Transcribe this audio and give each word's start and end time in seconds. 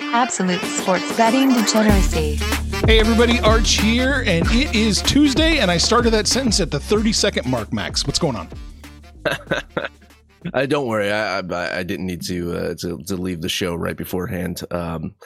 Absolute 0.00 0.60
sports 0.62 1.14
betting 1.16 1.52
degeneracy. 1.52 2.36
Hey 2.86 3.00
everybody, 3.00 3.38
Arch 3.40 3.72
here, 3.72 4.24
and 4.26 4.46
it 4.50 4.74
is 4.74 5.02
Tuesday, 5.02 5.58
and 5.58 5.70
I 5.70 5.76
started 5.76 6.10
that 6.10 6.26
sentence 6.26 6.58
at 6.60 6.70
the 6.70 6.80
30 6.80 7.12
second 7.12 7.46
mark, 7.46 7.70
Max. 7.70 8.06
What's 8.06 8.18
going 8.18 8.36
on? 8.36 8.48
Uh, 10.54 10.64
don't 10.64 10.86
worry, 10.86 11.10
I, 11.10 11.40
I, 11.40 11.78
I 11.78 11.82
didn't 11.82 12.06
need 12.06 12.22
to, 12.22 12.56
uh, 12.56 12.74
to 12.76 12.98
to 13.08 13.16
leave 13.16 13.42
the 13.42 13.48
show 13.48 13.74
right 13.74 13.96
beforehand. 13.96 14.62
Um, 14.70 15.16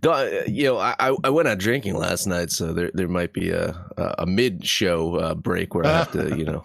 though, 0.00 0.42
you 0.46 0.64
know, 0.64 0.78
I, 0.78 0.94
I 0.98 1.28
went 1.28 1.46
out 1.46 1.58
drinking 1.58 1.94
last 1.94 2.26
night, 2.26 2.50
so 2.50 2.72
there 2.72 2.90
there 2.94 3.06
might 3.06 3.34
be 3.34 3.50
a 3.50 3.76
a 4.18 4.24
mid 4.24 4.66
show 4.66 5.16
uh, 5.16 5.34
break 5.34 5.74
where 5.74 5.86
I 5.86 5.98
have 5.98 6.12
to, 6.12 6.36
you 6.36 6.44
know. 6.46 6.64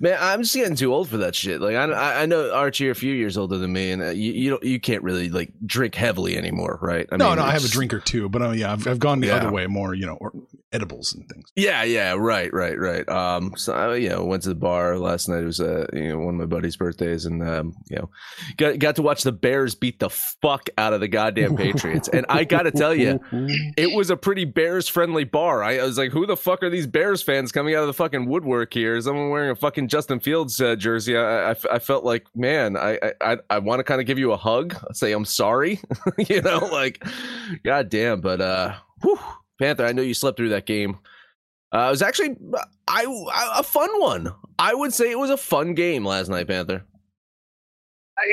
Man, 0.00 0.16
I'm 0.20 0.42
just 0.42 0.54
getting 0.54 0.76
too 0.76 0.92
old 0.92 1.08
for 1.08 1.18
that 1.18 1.34
shit. 1.34 1.60
Like 1.60 1.76
I, 1.76 2.22
I 2.22 2.26
know 2.26 2.52
Archie, 2.52 2.84
you're 2.84 2.92
a 2.92 2.96
few 2.96 3.14
years 3.14 3.36
older 3.36 3.58
than 3.58 3.72
me, 3.72 3.90
and 3.90 4.02
uh, 4.02 4.10
you, 4.10 4.32
you 4.32 4.50
don't, 4.50 4.62
you 4.62 4.80
can't 4.80 5.02
really 5.02 5.28
like 5.28 5.52
drink 5.64 5.94
heavily 5.94 6.36
anymore, 6.36 6.78
right? 6.80 7.06
I 7.12 7.16
no, 7.16 7.28
mean, 7.28 7.36
no, 7.36 7.44
I 7.44 7.52
have 7.52 7.64
a 7.64 7.68
drink 7.68 7.92
or 7.92 8.00
two, 8.00 8.28
but 8.28 8.42
uh, 8.42 8.50
yeah, 8.50 8.72
I've, 8.72 8.86
I've 8.86 8.98
gone 8.98 9.20
the 9.20 9.28
yeah. 9.28 9.36
other 9.36 9.52
way 9.52 9.66
more, 9.66 9.94
you 9.94 10.06
know, 10.06 10.14
or 10.14 10.32
edibles 10.72 11.14
and 11.14 11.28
things. 11.28 11.52
Yeah, 11.56 11.82
yeah, 11.84 12.14
right, 12.16 12.52
right, 12.52 12.78
right. 12.78 13.08
Um, 13.08 13.54
so 13.56 13.72
I, 13.72 13.96
you 13.96 14.08
know, 14.08 14.24
went 14.24 14.42
to 14.44 14.48
the 14.48 14.54
bar 14.54 14.98
last 14.98 15.28
night. 15.28 15.42
It 15.42 15.46
was 15.46 15.60
uh, 15.60 15.86
you 15.92 16.08
know, 16.08 16.18
one 16.18 16.34
of 16.34 16.40
my 16.40 16.46
buddy's 16.46 16.76
birthdays, 16.76 17.26
and 17.26 17.42
um, 17.46 17.74
you 17.88 17.96
know, 17.96 18.10
got 18.56 18.78
got 18.78 18.96
to 18.96 19.02
watch 19.02 19.22
the 19.22 19.32
Bears 19.32 19.74
beat 19.74 19.98
the 19.98 20.10
fuck 20.10 20.68
out 20.78 20.92
of 20.92 21.00
the 21.00 21.08
goddamn 21.08 21.56
Patriots. 21.56 22.08
and 22.08 22.26
I 22.28 22.44
got 22.44 22.62
to 22.62 22.70
tell 22.70 22.94
you, 22.94 23.20
it 23.76 23.94
was 23.94 24.10
a 24.10 24.16
pretty 24.16 24.44
Bears 24.44 24.88
friendly 24.88 25.24
bar. 25.24 25.62
I, 25.62 25.78
I 25.78 25.84
was 25.84 25.98
like, 25.98 26.12
who 26.12 26.26
the 26.26 26.36
fuck 26.36 26.62
are 26.62 26.70
these 26.70 26.86
Bears 26.86 27.22
fans 27.22 27.52
coming 27.52 27.74
out 27.74 27.82
of 27.82 27.86
the 27.86 27.94
fucking 27.94 28.26
woodwork 28.26 28.72
here? 28.72 28.96
Is 28.96 29.04
someone 29.04 29.30
wearing 29.30 29.50
a 29.50 29.56
fucking 29.56 29.88
Justin 29.88 30.20
Fields 30.20 30.60
uh, 30.60 30.76
jersey? 30.76 31.16
I, 31.16 31.50
I, 31.50 31.56
I, 31.72 31.78
felt 31.78 32.04
like, 32.04 32.26
man, 32.34 32.76
I 32.76 32.98
I, 33.20 33.38
I 33.50 33.58
want 33.58 33.80
to 33.80 33.84
kind 33.84 34.00
of 34.00 34.06
give 34.06 34.18
you 34.18 34.32
a 34.32 34.36
hug, 34.36 34.76
say 34.92 35.12
I'm 35.12 35.24
sorry, 35.24 35.80
you 36.18 36.40
know, 36.40 36.58
like, 36.58 37.04
goddamn, 37.64 38.20
but 38.20 38.40
uh, 38.40 38.74
whew 39.02 39.18
Panther, 39.62 39.86
I 39.86 39.92
know 39.92 40.02
you 40.02 40.12
slept 40.12 40.36
through 40.36 40.48
that 40.48 40.66
game. 40.66 40.98
Uh, 41.72 41.86
it 41.86 41.90
was 41.90 42.02
actually 42.02 42.36
I, 42.88 43.04
I, 43.06 43.60
a 43.60 43.62
fun 43.62 44.00
one. 44.00 44.34
I 44.58 44.74
would 44.74 44.92
say 44.92 45.08
it 45.08 45.18
was 45.18 45.30
a 45.30 45.36
fun 45.36 45.74
game 45.74 46.04
last 46.04 46.28
night, 46.28 46.48
Panther. 46.48 46.84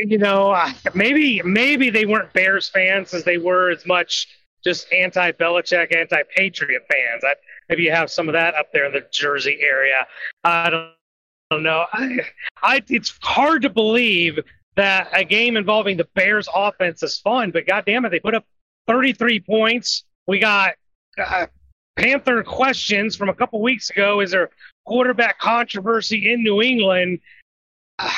You 0.05 0.17
know, 0.17 0.49
uh, 0.49 0.71
maybe 0.95 1.39
maybe 1.43 1.91
they 1.91 2.07
weren't 2.07 2.33
Bears 2.33 2.67
fans 2.67 3.13
as 3.13 3.23
they 3.23 3.37
were 3.37 3.69
as 3.69 3.85
much 3.85 4.27
just 4.63 4.91
anti-Belichick, 4.91 5.95
anti-Patriot 5.95 6.81
fans. 6.91 7.23
I, 7.23 7.35
maybe 7.69 7.83
you 7.83 7.91
have 7.91 8.09
some 8.09 8.27
of 8.27 8.33
that 8.33 8.55
up 8.55 8.73
there 8.73 8.85
in 8.85 8.91
the 8.91 9.05
Jersey 9.11 9.59
area. 9.61 10.07
I 10.43 10.71
don't, 10.71 10.91
I 11.51 11.55
don't 11.55 11.63
know. 11.63 11.85
I, 11.93 12.19
I, 12.63 12.83
it's 12.89 13.17
hard 13.21 13.61
to 13.61 13.69
believe 13.69 14.39
that 14.75 15.09
a 15.13 15.23
game 15.23 15.57
involving 15.57 15.95
the 15.95 16.07
Bears 16.15 16.49
offense 16.53 17.03
is 17.03 17.19
fun, 17.19 17.51
but 17.51 17.67
goddamn 17.67 18.03
it, 18.05 18.09
they 18.09 18.19
put 18.19 18.33
up 18.33 18.45
33 18.87 19.39
points. 19.41 20.03
We 20.27 20.39
got 20.39 20.73
uh, 21.17 21.47
Panther 21.95 22.43
questions 22.43 23.15
from 23.15 23.29
a 23.29 23.33
couple 23.33 23.61
weeks 23.61 23.89
ago. 23.89 24.21
Is 24.21 24.31
there 24.31 24.49
quarterback 24.85 25.39
controversy 25.39 26.31
in 26.31 26.43
New 26.43 26.61
England? 26.61 27.19
Uh, 27.97 28.13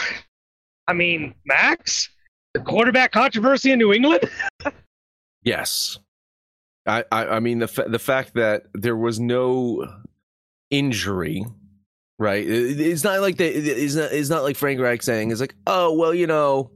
I 0.88 0.94
mean, 0.94 1.34
Max, 1.45 2.09
the 2.53 2.59
quarterback 2.59 3.12
controversy 3.12 3.72
in 3.72 3.80
New 3.80 3.94
England? 3.94 4.30
yes. 5.44 5.97
I, 6.86 7.03
I, 7.12 7.25
I 7.25 7.39
mean 7.39 7.59
the 7.59 7.86
the 7.88 8.00
fact 8.00 8.34
that 8.36 8.64
there 8.73 8.95
was 8.95 9.19
no 9.19 9.88
injury, 10.72 11.45
right? 12.17 12.44
It's 12.47 13.03
not 13.03 13.22
like 13.22 13.38
the, 13.38 13.45
it's 13.45 13.95
not 13.95 14.12
it's 14.12 14.30
not 14.30 14.44
like 14.44 14.56
Frank 14.56 14.80
Reich 14.80 15.03
saying 15.03 15.31
it's 15.31 15.42
like 15.42 15.53
oh 15.67 15.94
well 15.94 16.14
you 16.14 16.25
know 16.25 16.72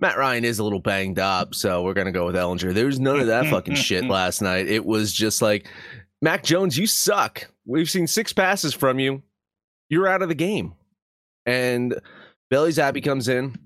Matt 0.00 0.16
Ryan 0.16 0.44
is 0.44 0.58
a 0.58 0.64
little 0.64 0.78
banged 0.80 1.18
up, 1.18 1.54
so 1.54 1.82
we're 1.82 1.94
gonna 1.94 2.12
go 2.12 2.26
with 2.26 2.34
Ehlinger. 2.36 2.72
There 2.72 2.86
was 2.86 3.00
none 3.00 3.18
of 3.20 3.26
that 3.26 3.46
fucking 3.46 3.74
shit 3.76 4.04
last 4.04 4.40
night. 4.40 4.68
It 4.68 4.84
was 4.84 5.12
just 5.12 5.42
like, 5.42 5.66
Mac 6.22 6.44
Jones, 6.44 6.76
you 6.76 6.86
suck. 6.86 7.48
We've 7.66 7.90
seen 7.90 8.06
six 8.06 8.32
passes 8.32 8.74
from 8.74 8.98
you. 8.98 9.22
You're 9.88 10.08
out 10.08 10.22
of 10.22 10.28
the 10.28 10.34
game. 10.34 10.74
And 11.46 11.98
Bailey 12.50 12.70
Zappe 12.70 13.02
comes 13.02 13.28
in, 13.28 13.56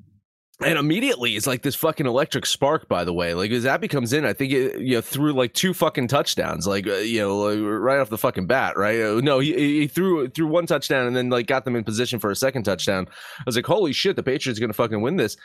and 0.64 0.78
immediately 0.78 1.36
it's 1.36 1.46
like 1.46 1.62
this 1.62 1.74
fucking 1.74 2.06
electric 2.06 2.46
spark. 2.46 2.88
By 2.88 3.04
the 3.04 3.12
way, 3.12 3.34
like 3.34 3.50
as 3.50 3.64
Zappe 3.64 3.88
comes 3.90 4.12
in, 4.12 4.24
I 4.24 4.32
think 4.32 4.52
it 4.52 4.80
you 4.80 4.94
know 4.94 5.00
threw 5.00 5.32
like 5.32 5.52
two 5.54 5.74
fucking 5.74 6.08
touchdowns, 6.08 6.66
like 6.66 6.86
uh, 6.86 6.96
you 6.96 7.20
know 7.20 7.38
like, 7.38 7.58
right 7.58 7.98
off 7.98 8.08
the 8.08 8.18
fucking 8.18 8.46
bat, 8.46 8.76
right? 8.76 9.00
Uh, 9.00 9.20
no, 9.20 9.38
he, 9.38 9.80
he 9.80 9.86
threw 9.86 10.28
threw 10.28 10.46
one 10.46 10.66
touchdown 10.66 11.06
and 11.06 11.16
then 11.16 11.30
like 11.30 11.46
got 11.46 11.64
them 11.64 11.76
in 11.76 11.84
position 11.84 12.18
for 12.18 12.30
a 12.30 12.36
second 12.36 12.64
touchdown. 12.64 13.06
I 13.38 13.42
was 13.46 13.56
like, 13.56 13.66
holy 13.66 13.92
shit, 13.92 14.16
the 14.16 14.22
Patriots 14.22 14.60
gonna 14.60 14.72
fucking 14.72 15.00
win 15.00 15.16
this. 15.16 15.36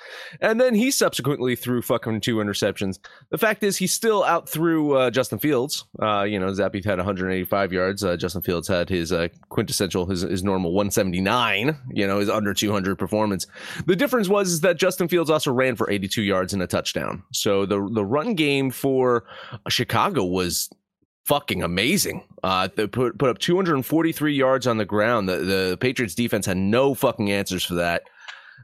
And 0.41 0.59
then 0.61 0.75
he 0.75 0.91
subsequently 0.91 1.55
threw 1.55 1.81
fucking 1.81 2.21
two 2.21 2.37
interceptions. 2.37 2.99
The 3.29 3.37
fact 3.37 3.63
is, 3.63 3.77
he 3.77 3.87
still 3.87 4.23
out 4.23 4.47
threw 4.49 4.95
uh, 4.95 5.09
Justin 5.11 5.39
Fields. 5.39 5.85
Uh, 6.01 6.23
you 6.23 6.39
know, 6.39 6.47
Zappe 6.47 6.83
had 6.83 6.97
185 6.97 7.73
yards. 7.73 8.03
Justin 8.17 8.41
Fields 8.41 8.67
had 8.67 8.89
his 8.89 9.13
quintessential, 9.49 10.05
his 10.05 10.21
his 10.21 10.43
normal 10.43 10.71
179. 10.73 11.77
You 11.91 12.07
know, 12.07 12.19
his 12.19 12.29
under 12.29 12.53
200 12.53 12.97
performance. 12.97 13.47
The 13.85 13.95
difference 13.95 14.27
was 14.29 14.61
that 14.61 14.77
Justin 14.77 15.06
Fields 15.07 15.29
also 15.29 15.51
ran 15.51 15.75
for 15.75 15.89
82 15.89 16.21
yards 16.21 16.53
and 16.53 16.61
a 16.61 16.67
touchdown. 16.67 17.23
So 17.33 17.65
the 17.65 17.87
the 17.93 18.05
run 18.05 18.35
game 18.35 18.71
for 18.71 19.25
Chicago 19.69 20.23
was 20.25 20.69
fucking 21.25 21.63
amazing. 21.63 22.23
Uh, 22.43 22.69
they 22.75 22.87
put 22.87 23.17
put 23.17 23.29
up 23.29 23.37
243 23.37 24.33
yards 24.33 24.67
on 24.67 24.77
the 24.77 24.85
ground. 24.85 25.27
The 25.27 25.37
the 25.37 25.77
Patriots 25.79 26.15
defense 26.15 26.45
had 26.45 26.57
no 26.57 26.93
fucking 26.93 27.31
answers 27.31 27.63
for 27.63 27.75
that. 27.75 28.03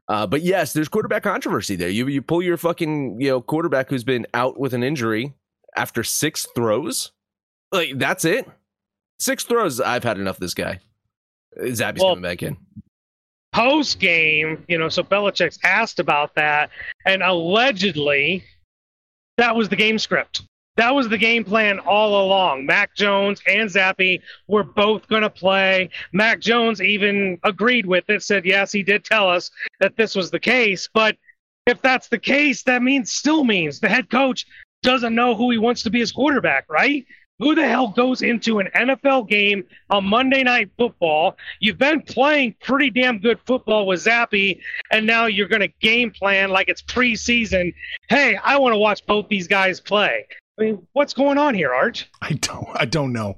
Uh, 0.08 0.28
but 0.28 0.42
yes, 0.42 0.74
there's 0.74 0.90
quarterback 0.90 1.24
controversy 1.24 1.76
there. 1.76 1.90
You 1.90 2.08
you 2.08 2.22
pull 2.22 2.42
your 2.42 2.58
fucking 2.58 3.20
you 3.20 3.30
know 3.30 3.42
quarterback 3.42 3.90
who's 3.90 4.04
been 4.04 4.26
out 4.34 4.60
with 4.60 4.74
an 4.74 4.84
injury 4.84 5.34
after 5.76 6.04
six 6.04 6.48
throws, 6.56 7.12
like 7.72 7.98
that's 7.98 8.26
it. 8.26 8.50
Six 9.20 9.44
throws. 9.44 9.80
I've 9.80 10.04
had 10.04 10.18
enough 10.18 10.38
of 10.38 10.42
this 10.42 10.54
guy. 10.54 10.80
Zappe's 11.58 12.02
well, 12.02 12.12
coming 12.16 12.24
back 12.24 12.44
in 12.44 12.58
post 13.54 14.00
game, 14.00 14.66
you 14.68 14.78
know, 14.78 14.90
so 14.90 15.04
Belichick's 15.04 15.60
asked 15.64 16.00
about 16.00 16.36
that, 16.36 16.72
and 17.06 17.24
allegedly 17.24 18.44
that 19.38 19.56
was 19.56 19.70
the 19.70 19.76
game 19.76 20.00
script. 20.00 20.44
That 20.76 20.96
was 20.96 21.08
the 21.08 21.20
game 21.20 21.44
plan 21.44 21.78
all 21.80 22.26
along. 22.26 22.66
Mac 22.66 22.96
Jones 22.96 23.42
and 23.48 23.70
Zappe 23.70 24.22
were 24.48 24.64
both 24.64 25.08
going 25.08 25.22
to 25.22 25.30
play. 25.30 25.92
Mac 26.14 26.40
Jones 26.40 26.82
even 26.82 27.40
agreed 27.44 27.86
with 27.86 28.10
it, 28.10 28.24
said, 28.24 28.44
yes, 28.44 28.72
he 28.72 28.82
did 28.82 29.06
tell 29.06 29.30
us 29.30 29.52
that 29.80 29.96
this 29.98 30.16
was 30.16 30.32
the 30.32 30.40
case. 30.40 30.90
But 30.92 31.16
if 31.68 31.80
that's 31.84 32.08
the 32.08 32.18
case, 32.18 32.64
that 32.64 32.82
means 32.82 33.12
still 33.12 33.44
means 33.44 33.80
the 33.80 33.88
head 33.88 34.10
coach 34.10 34.48
doesn't 34.82 35.14
know 35.14 35.36
who 35.36 35.52
he 35.52 35.60
wants 35.60 35.84
to 35.84 35.92
be 35.92 36.00
his 36.00 36.12
quarterback, 36.12 36.66
right? 36.70 37.06
Who 37.40 37.56
the 37.56 37.68
hell 37.68 37.88
goes 37.88 38.22
into 38.22 38.60
an 38.60 38.70
NFL 38.76 39.28
game 39.28 39.64
on 39.90 40.06
Monday 40.06 40.44
Night 40.44 40.70
Football? 40.78 41.36
You've 41.60 41.80
been 41.80 42.02
playing 42.02 42.56
pretty 42.62 42.92
damn 42.92 43.18
good 43.20 43.40
football 43.46 43.88
with 43.88 44.06
Zappe, 44.06 44.60
and 44.92 45.08
now 45.08 45.26
you're 45.26 45.48
going 45.48 45.62
to 45.62 45.68
game 45.82 46.12
plan 46.12 46.52
like 46.52 46.70
it's 46.70 46.84
preseason. 46.84 47.74
Hey, 48.08 48.38
I 48.38 48.60
want 48.60 48.74
to 48.74 48.78
watch 48.78 49.06
both 49.08 49.28
these 49.30 49.48
guys 49.48 49.80
play. 49.80 50.28
I 50.60 50.62
mean, 50.62 50.88
what's 50.94 51.16
going 51.16 51.40
on 51.40 51.56
here, 51.56 51.74
Arch? 51.74 52.08
I 52.22 52.34
don't. 52.34 52.68
I 52.76 52.86
don't 52.86 53.12
know. 53.12 53.36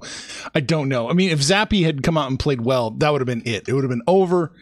I 0.54 0.60
don't 0.60 0.90
know. 0.90 1.08
I 1.08 1.14
mean, 1.14 1.30
if 1.30 1.40
Zappe 1.40 1.82
had 1.82 2.02
come 2.02 2.18
out 2.18 2.28
and 2.28 2.38
played 2.38 2.60
well, 2.60 2.90
that 2.90 3.10
would 3.10 3.22
have 3.22 3.26
been 3.26 3.42
it. 3.46 3.66
It 3.66 3.72
would 3.72 3.84
have 3.84 3.90
been 3.90 4.02
over. 4.06 4.52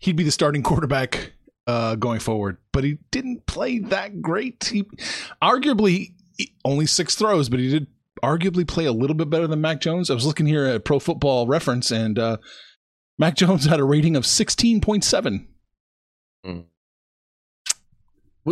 He'd 0.00 0.16
be 0.16 0.24
the 0.24 0.32
starting 0.32 0.64
quarterback 0.64 1.32
uh, 1.68 1.94
going 1.94 2.18
forward. 2.18 2.58
But 2.72 2.82
he 2.82 2.98
didn't 3.12 3.46
play 3.46 3.78
that 3.78 4.20
great. 4.20 4.64
He 4.64 4.84
arguably 5.40 6.14
only 6.64 6.86
six 6.86 7.14
throws, 7.14 7.48
but 7.48 7.60
he 7.60 7.70
did 7.70 7.86
arguably 8.22 8.66
play 8.66 8.84
a 8.84 8.92
little 8.92 9.16
bit 9.16 9.30
better 9.30 9.46
than 9.46 9.60
Mac 9.60 9.80
Jones. 9.80 10.10
I 10.10 10.14
was 10.14 10.26
looking 10.26 10.46
here 10.46 10.64
at 10.64 10.84
Pro 10.84 10.98
Football 10.98 11.46
Reference, 11.46 11.90
and 11.90 12.18
uh, 12.18 12.36
Mac 13.18 13.36
Jones 13.36 13.64
had 13.66 13.80
a 13.80 13.84
rating 13.84 14.16
of 14.16 14.26
sixteen 14.26 14.80
point 14.80 15.04
seven. 15.04 15.48
Mm. 16.44 16.64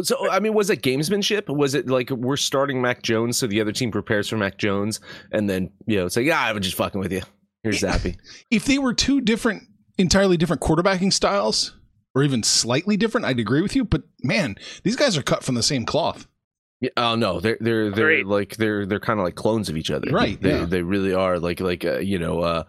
So 0.02 0.30
I 0.30 0.40
mean, 0.40 0.54
was 0.54 0.70
it 0.70 0.82
gamesmanship? 0.82 1.54
Was 1.54 1.74
it 1.74 1.88
like 1.88 2.10
we're 2.10 2.36
starting 2.36 2.80
Mac 2.80 3.02
Jones 3.02 3.38
so 3.38 3.46
the 3.46 3.60
other 3.60 3.72
team 3.72 3.90
prepares 3.90 4.28
for 4.28 4.36
Mac 4.36 4.58
Jones, 4.58 5.00
and 5.32 5.48
then 5.48 5.70
you 5.86 5.96
know 5.96 6.08
say, 6.08 6.22
yeah, 6.22 6.40
I'm 6.40 6.60
just 6.60 6.76
fucking 6.76 7.00
with 7.00 7.12
you. 7.12 7.22
Here's 7.62 7.80
Zappe. 7.80 8.16
If 8.50 8.66
they 8.66 8.78
were 8.78 8.94
two 8.94 9.20
different, 9.20 9.64
entirely 9.96 10.36
different 10.36 10.62
quarterbacking 10.62 11.12
styles, 11.12 11.76
or 12.14 12.22
even 12.22 12.42
slightly 12.42 12.96
different, 12.96 13.26
I'd 13.26 13.40
agree 13.40 13.62
with 13.62 13.74
you. 13.74 13.84
But 13.84 14.02
man, 14.22 14.56
these 14.82 14.96
guys 14.96 15.16
are 15.16 15.22
cut 15.22 15.42
from 15.42 15.54
the 15.54 15.62
same 15.62 15.84
cloth. 15.84 16.26
Yeah, 16.80 16.90
oh 16.96 17.16
no, 17.16 17.40
they're 17.40 17.58
they're 17.60 17.90
they're 17.90 18.06
Great. 18.06 18.26
like 18.26 18.56
they're 18.56 18.86
they're 18.86 19.00
kind 19.00 19.18
of 19.18 19.24
like 19.24 19.34
clones 19.34 19.68
of 19.68 19.76
each 19.76 19.90
other, 19.90 20.10
right? 20.10 20.40
They 20.40 20.58
yeah. 20.58 20.64
they 20.64 20.82
really 20.82 21.12
are 21.12 21.40
like 21.40 21.60
like 21.60 21.84
uh, 21.84 21.98
you 21.98 22.18
know, 22.20 22.40
uh, 22.40 22.64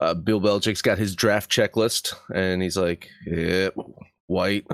uh, 0.00 0.14
Bill 0.14 0.40
Belichick's 0.40 0.80
got 0.80 0.96
his 0.96 1.14
draft 1.14 1.50
checklist, 1.50 2.14
and 2.34 2.62
he's 2.62 2.76
like, 2.76 3.08
yeah, 3.26 3.68
white. 4.26 4.66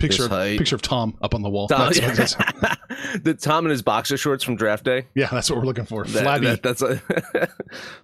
Picture 0.00 0.24
of, 0.24 0.30
picture 0.30 0.74
of 0.74 0.82
Tom 0.82 1.16
up 1.22 1.34
on 1.34 1.42
the 1.42 1.48
wall. 1.48 1.68
Tom, 1.68 1.92
yeah. 1.94 2.12
the 3.22 3.36
Tom 3.40 3.64
in 3.64 3.70
his 3.70 3.80
boxer 3.80 4.16
shorts 4.16 4.42
from 4.42 4.56
draft 4.56 4.84
day. 4.84 5.06
Yeah, 5.14 5.28
that's 5.30 5.48
what 5.48 5.58
we're 5.58 5.64
looking 5.64 5.86
for. 5.86 6.04
Flabby. 6.04 6.46
That, 6.46 6.62
that's 6.62 6.82
a 6.82 7.00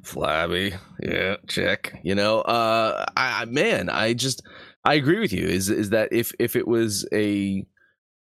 flabby. 0.02 0.74
Yeah, 1.02 1.36
check. 1.48 1.98
You 2.02 2.14
know, 2.14 2.40
uh, 2.42 3.04
I, 3.16 3.44
man, 3.46 3.90
I 3.90 4.14
just 4.14 4.42
I 4.84 4.94
agree 4.94 5.18
with 5.18 5.32
you. 5.32 5.46
Is 5.46 5.68
is 5.68 5.90
that 5.90 6.10
if 6.12 6.32
if 6.38 6.56
it 6.56 6.66
was 6.66 7.06
a 7.12 7.66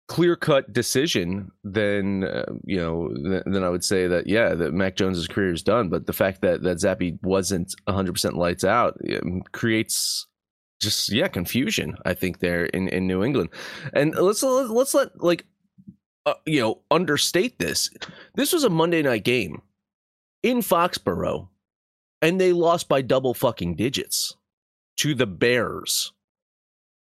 clear 0.08 0.36
cut 0.36 0.72
decision, 0.72 1.52
then 1.64 2.24
uh, 2.24 2.46
you 2.64 2.78
know, 2.78 3.10
th- 3.10 3.44
then 3.46 3.64
I 3.64 3.70
would 3.70 3.84
say 3.84 4.08
that 4.08 4.28
yeah, 4.28 4.54
that 4.54 4.74
Mac 4.74 4.96
Jones's 4.96 5.28
career 5.28 5.52
is 5.52 5.64
done. 5.64 5.90
But 5.90 6.06
the 6.06 6.14
fact 6.14 6.42
that 6.42 6.62
that 6.64 6.78
Zappe 6.78 7.22
wasn't 7.24 7.76
100 7.86 8.14
percent 8.14 8.36
lights 8.36 8.64
out 8.64 8.98
creates 9.52 10.28
just 10.80 11.12
yeah 11.12 11.28
confusion. 11.28 11.98
I 12.06 12.14
think 12.14 12.40
there 12.40 12.66
in 12.66 12.88
in 12.90 13.08
New 13.08 13.24
England, 13.24 13.50
and 13.94 14.16
let's 14.16 14.44
let's 14.44 14.94
let 14.94 15.22
like 15.22 15.46
uh, 16.26 16.36
you 16.46 16.62
know 16.62 16.82
understate 16.92 17.60
this. 17.60 17.90
This 18.36 18.54
was 18.54 18.64
a 18.64 18.70
Monday 18.70 19.02
night 19.02 19.24
game 19.24 19.62
in 20.44 20.60
Foxborough, 20.60 21.50
and 22.22 22.40
they 22.40 22.54
lost 22.54 22.88
by 22.88 23.02
double 23.02 23.34
fucking 23.34 23.76
digits 23.76 24.36
to 24.98 25.16
the 25.16 25.28
Bears 25.28 26.14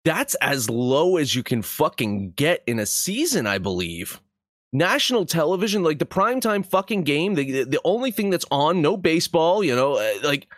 that's 0.05 0.35
as 0.37 0.69
low 0.69 1.17
as 1.17 1.35
you 1.35 1.43
can 1.43 1.63
fucking 1.63 2.33
get 2.33 2.63
in 2.67 2.79
a 2.79 2.87
season, 2.87 3.47
I 3.47 3.59
believe. 3.59 4.21
National 4.73 5.25
television, 5.25 5.83
like 5.83 5.99
the 5.99 6.07
primetime 6.07 6.67
fucking 6.67 7.05
game, 7.05 7.35
the 7.35 7.65
the 7.65 7.81
only 7.85 8.11
thing 8.11 8.31
that's 8.31 8.45
on, 8.51 8.83
no 8.83 8.97
baseball, 8.97 9.63
you 9.63 9.75
know, 9.75 9.95
uh, 9.95 10.13
like 10.23 10.49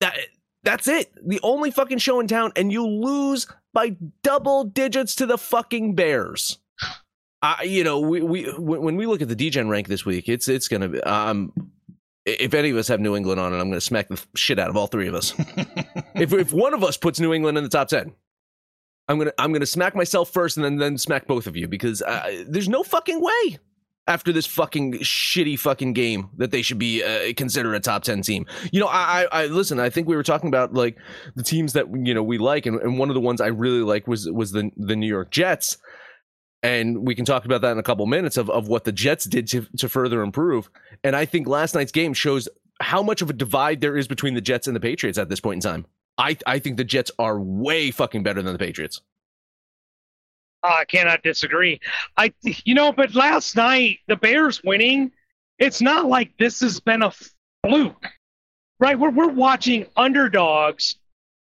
that. 0.00 0.16
That's 0.62 0.86
it. 0.88 1.10
The 1.26 1.40
only 1.42 1.70
fucking 1.70 1.98
show 1.98 2.20
in 2.20 2.28
town, 2.28 2.52
and 2.54 2.70
you 2.70 2.86
lose 2.86 3.46
by 3.72 3.96
double 4.22 4.64
digits 4.64 5.14
to 5.16 5.26
the 5.26 5.38
fucking 5.38 5.94
Bears. 5.94 6.58
Uh, 7.42 7.56
you 7.64 7.82
know, 7.82 7.98
we, 7.98 8.20
we 8.20 8.44
when 8.58 8.96
we 8.96 9.06
look 9.06 9.22
at 9.22 9.28
the 9.28 9.34
Degen 9.34 9.68
rank 9.68 9.88
this 9.88 10.04
week, 10.04 10.28
it's 10.28 10.48
it's 10.48 10.68
gonna 10.68 10.88
be 10.88 11.02
um 11.02 11.52
if 12.26 12.54
any 12.54 12.70
of 12.70 12.76
us 12.76 12.88
have 12.88 13.00
New 13.00 13.16
England 13.16 13.40
on 13.40 13.52
it, 13.52 13.56
I'm 13.56 13.68
going 13.68 13.72
to 13.72 13.80
smack 13.80 14.08
the 14.08 14.22
shit 14.34 14.58
out 14.58 14.68
of 14.68 14.76
all 14.76 14.86
three 14.86 15.08
of 15.08 15.14
us. 15.14 15.34
if 16.14 16.32
if 16.32 16.52
one 16.52 16.74
of 16.74 16.84
us 16.84 16.96
puts 16.96 17.18
New 17.18 17.32
England 17.32 17.58
in 17.58 17.64
the 17.64 17.70
top 17.70 17.88
ten, 17.88 18.12
I'm 19.10 19.18
gonna 19.18 19.32
I'm 19.38 19.52
gonna 19.52 19.66
smack 19.66 19.96
myself 19.96 20.30
first 20.30 20.56
and 20.56 20.64
then 20.64 20.76
then 20.76 20.96
smack 20.96 21.26
both 21.26 21.48
of 21.48 21.56
you 21.56 21.66
because 21.66 22.00
uh, 22.00 22.44
there's 22.46 22.68
no 22.68 22.84
fucking 22.84 23.20
way 23.20 23.58
after 24.06 24.32
this 24.32 24.46
fucking 24.46 24.94
shitty 24.94 25.58
fucking 25.58 25.94
game 25.94 26.30
that 26.36 26.52
they 26.52 26.62
should 26.62 26.78
be 26.78 27.02
uh, 27.02 27.32
considered 27.36 27.74
a 27.74 27.80
top 27.80 28.02
10 28.02 28.22
team. 28.22 28.46
You 28.72 28.80
know, 28.80 28.86
I, 28.86 29.26
I, 29.32 29.42
I 29.42 29.46
listen, 29.46 29.80
I 29.80 29.90
think 29.90 30.06
we 30.06 30.14
were 30.14 30.22
talking 30.22 30.46
about 30.46 30.74
like 30.74 30.96
the 31.34 31.42
teams 31.42 31.72
that 31.72 31.86
you 31.92 32.14
know 32.14 32.22
we 32.22 32.38
like 32.38 32.66
and, 32.66 32.80
and 32.80 33.00
one 33.00 33.10
of 33.10 33.14
the 33.14 33.20
ones 33.20 33.40
I 33.40 33.48
really 33.48 33.82
like 33.82 34.06
was 34.06 34.30
was 34.30 34.52
the 34.52 34.70
the 34.76 34.94
New 34.94 35.08
York 35.08 35.32
Jets. 35.32 35.78
And 36.62 37.04
we 37.06 37.14
can 37.14 37.24
talk 37.24 37.46
about 37.46 37.62
that 37.62 37.72
in 37.72 37.78
a 37.78 37.82
couple 37.82 38.06
minutes 38.06 38.36
of, 38.36 38.50
of 38.50 38.68
what 38.68 38.84
the 38.84 38.92
Jets 38.92 39.24
did 39.24 39.48
to, 39.48 39.66
to 39.78 39.88
further 39.88 40.22
improve. 40.22 40.70
And 41.02 41.16
I 41.16 41.24
think 41.24 41.48
last 41.48 41.74
night's 41.74 41.90
game 41.90 42.12
shows 42.12 42.50
how 42.80 43.02
much 43.02 43.22
of 43.22 43.30
a 43.30 43.32
divide 43.32 43.80
there 43.80 43.96
is 43.96 44.06
between 44.06 44.34
the 44.34 44.42
Jets 44.42 44.66
and 44.66 44.76
the 44.76 44.80
Patriots 44.80 45.16
at 45.18 45.30
this 45.30 45.40
point 45.40 45.64
in 45.64 45.70
time. 45.70 45.86
I 46.18 46.36
I 46.46 46.58
think 46.58 46.76
the 46.76 46.84
Jets 46.84 47.10
are 47.18 47.38
way 47.38 47.90
fucking 47.90 48.22
better 48.22 48.42
than 48.42 48.52
the 48.52 48.58
Patriots. 48.58 49.00
Uh, 50.62 50.76
I 50.80 50.84
cannot 50.84 51.22
disagree. 51.22 51.80
I 52.16 52.32
you 52.42 52.74
know, 52.74 52.92
but 52.92 53.14
last 53.14 53.56
night 53.56 54.00
the 54.08 54.16
Bears 54.16 54.62
winning, 54.62 55.12
it's 55.58 55.80
not 55.80 56.06
like 56.06 56.36
this 56.38 56.60
has 56.60 56.80
been 56.80 57.02
a 57.02 57.12
fluke. 57.64 58.06
Right? 58.78 58.98
We're 58.98 59.10
we're 59.10 59.28
watching 59.28 59.86
underdogs, 59.96 60.96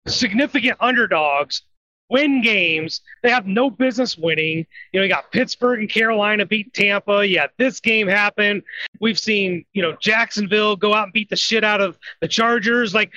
significant 0.07 0.77
underdogs 0.79 1.63
win 2.11 2.41
games. 2.41 3.01
They 3.23 3.29
have 3.31 3.47
no 3.47 3.69
business 3.69 4.17
winning. 4.17 4.67
You 4.91 4.99
know, 4.99 5.03
you 5.03 5.09
got 5.09 5.31
Pittsburgh 5.31 5.79
and 5.79 5.89
Carolina 5.89 6.45
beat 6.45 6.73
Tampa. 6.73 7.25
Yeah, 7.25 7.47
this 7.57 7.79
game 7.79 8.07
happened. 8.07 8.63
We've 8.99 9.17
seen, 9.17 9.65
you 9.73 9.81
know, 9.81 9.95
Jacksonville 9.99 10.75
go 10.75 10.93
out 10.93 11.05
and 11.05 11.13
beat 11.13 11.29
the 11.29 11.37
shit 11.37 11.63
out 11.63 11.79
of 11.79 11.97
the 12.19 12.27
Chargers. 12.27 12.93
Like 12.93 13.13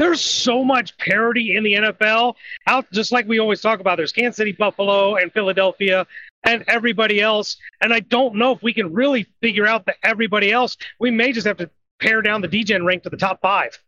there's 0.00 0.20
so 0.22 0.64
much 0.64 0.96
parity 0.96 1.56
in 1.56 1.62
the 1.62 1.74
NFL. 1.74 2.34
Out 2.66 2.90
just 2.90 3.12
like 3.12 3.28
we 3.28 3.38
always 3.38 3.60
talk 3.60 3.80
about, 3.80 3.98
there's 3.98 4.12
Kansas 4.12 4.38
City, 4.38 4.52
Buffalo, 4.52 5.16
and 5.16 5.30
Philadelphia, 5.30 6.06
and 6.44 6.64
everybody 6.68 7.20
else. 7.20 7.58
And 7.82 7.92
I 7.92 8.00
don't 8.00 8.36
know 8.36 8.52
if 8.52 8.62
we 8.62 8.72
can 8.72 8.94
really 8.94 9.26
figure 9.42 9.66
out 9.66 9.84
that 9.86 9.96
everybody 10.02 10.52
else. 10.52 10.78
We 10.98 11.10
may 11.10 11.32
just 11.32 11.46
have 11.46 11.58
to 11.58 11.68
pare 12.00 12.22
down 12.22 12.40
the 12.40 12.48
Degen 12.48 12.86
rank 12.86 13.02
to 13.02 13.10
the 13.10 13.18
top 13.18 13.42
five. 13.42 13.78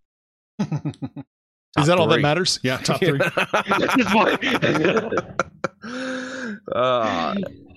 Is 0.61 1.87
that 1.87 1.99
all 1.99 2.09
that 2.09 2.21
matters? 2.21 2.61
Yeah, 2.63 2.77
top 2.77 3.01
three. 3.01 3.19
uh, 6.73 7.35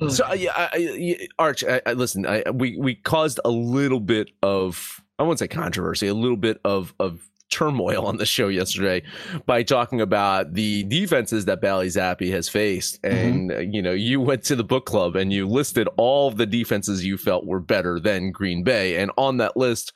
so 0.10 0.34
yeah, 0.34 0.52
I, 0.54 0.70
I, 0.74 1.28
Arch, 1.40 1.64
I, 1.64 1.80
listen. 1.94 2.28
we 2.54 2.76
we 2.76 2.96
caused 2.96 3.40
a 3.46 3.50
little 3.50 4.02
bit 4.02 4.31
of 4.44 5.02
I 5.18 5.24
won't 5.24 5.40
say 5.40 5.48
controversy, 5.48 6.08
a 6.08 6.14
little 6.14 6.36
bit 6.36 6.60
of 6.66 6.94
of 7.00 7.30
turmoil 7.56 8.06
on 8.06 8.18
the 8.18 8.25
show 8.25 8.50
yesterday 8.50 9.02
by 9.46 9.63
talking 9.63 10.02
about 10.02 10.54
the 10.54 10.84
defenses 10.84 11.46
that 11.46 11.62
Bailey 11.62 11.88
Zappe 11.88 12.30
has 12.31 12.50
faced. 12.50 13.02
Mm-hmm. 13.02 13.16
And, 13.16 13.50
mm-hmm. 13.52 13.72
you 13.74 13.81
know, 13.81 13.94
you 13.94 14.19
went 14.19 14.44
to 14.46 14.56
the 14.57 14.63
book 14.63 14.86
club 14.86 15.16
and 15.16 15.31
you 15.31 15.48
listed 15.48 15.88
all 15.96 16.31
the 16.31 16.46
defenses 16.46 17.06
you 17.06 17.18
felt 17.18 17.46
were 17.46 17.62
better 17.62 17.98
than 18.00 18.31
Green 18.31 18.63
Bay. 18.63 18.98
And 18.98 19.10
on 19.18 19.38
that 19.38 19.56
list 19.56 19.94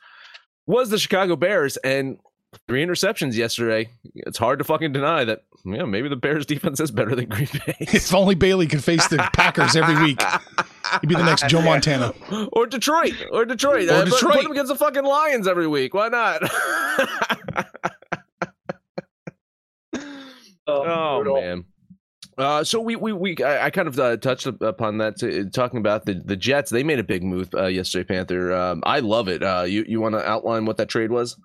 was 0.66 0.88
the 0.88 0.98
Chicago 0.98 1.36
Bears. 1.36 1.76
And 1.78 2.18
three 2.66 2.84
interceptions 2.84 3.34
yesterday. 3.34 3.90
It's 4.14 4.38
hard 4.38 4.58
to 4.58 4.64
fucking 4.64 4.92
deny 4.92 5.24
that. 5.24 5.44
Yeah, 5.64 5.84
maybe 5.84 6.08
the 6.08 6.16
Bears 6.16 6.46
defense 6.46 6.80
is 6.80 6.90
better 6.90 7.14
than 7.14 7.26
Green 7.26 7.48
Bay. 7.52 7.76
if 7.80 8.14
only 8.14 8.34
Bailey 8.34 8.66
could 8.66 8.82
face 8.82 9.06
the 9.08 9.18
Packers 9.34 9.76
every 9.76 10.02
week. 10.02 10.22
He'd 11.00 11.06
be 11.06 11.14
the 11.14 11.22
next 11.22 11.48
Joe 11.48 11.60
Montana. 11.60 12.14
Or 12.52 12.66
Detroit. 12.66 13.12
Or 13.30 13.44
Detroit. 13.44 13.88
Or 13.88 13.92
uh, 13.92 14.04
Detroit. 14.04 14.34
Put 14.36 14.44
him 14.46 14.52
against 14.52 14.72
the 14.72 14.76
fucking 14.76 15.04
Lions 15.04 15.46
every 15.46 15.66
week. 15.66 15.92
Why 15.92 16.08
not? 16.08 16.42
oh, 20.66 21.22
oh 21.26 21.40
man. 21.40 21.64
Uh, 22.38 22.64
so 22.64 22.80
we 22.80 22.96
we, 22.96 23.12
we 23.12 23.36
I, 23.44 23.66
I 23.66 23.70
kind 23.70 23.86
of 23.86 23.98
uh, 23.98 24.16
touched 24.16 24.46
upon 24.46 24.96
that 24.98 25.18
to, 25.18 25.50
talking 25.50 25.78
about 25.78 26.06
the, 26.06 26.14
the 26.14 26.36
Jets. 26.36 26.70
They 26.70 26.82
made 26.82 26.98
a 26.98 27.04
big 27.04 27.22
move 27.22 27.50
uh, 27.54 27.66
yesterday, 27.66 28.04
Panther. 28.04 28.54
Um, 28.54 28.82
I 28.86 29.00
love 29.00 29.28
it. 29.28 29.42
Uh, 29.42 29.64
you 29.66 29.84
you 29.86 30.00
want 30.00 30.14
to 30.14 30.26
outline 30.26 30.64
what 30.64 30.78
that 30.78 30.88
trade 30.88 31.10
was? 31.10 31.36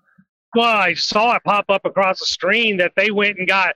Well, 0.56 0.65
I 0.65 0.94
saw 0.94 1.35
it 1.35 1.44
pop 1.44 1.65
up 1.67 1.83
across 1.83 2.19
the 2.19 2.25
screen 2.25 2.77
that 2.77 2.94
they 2.95 3.12
went 3.12 3.38
and 3.39 3.45
got 3.45 3.75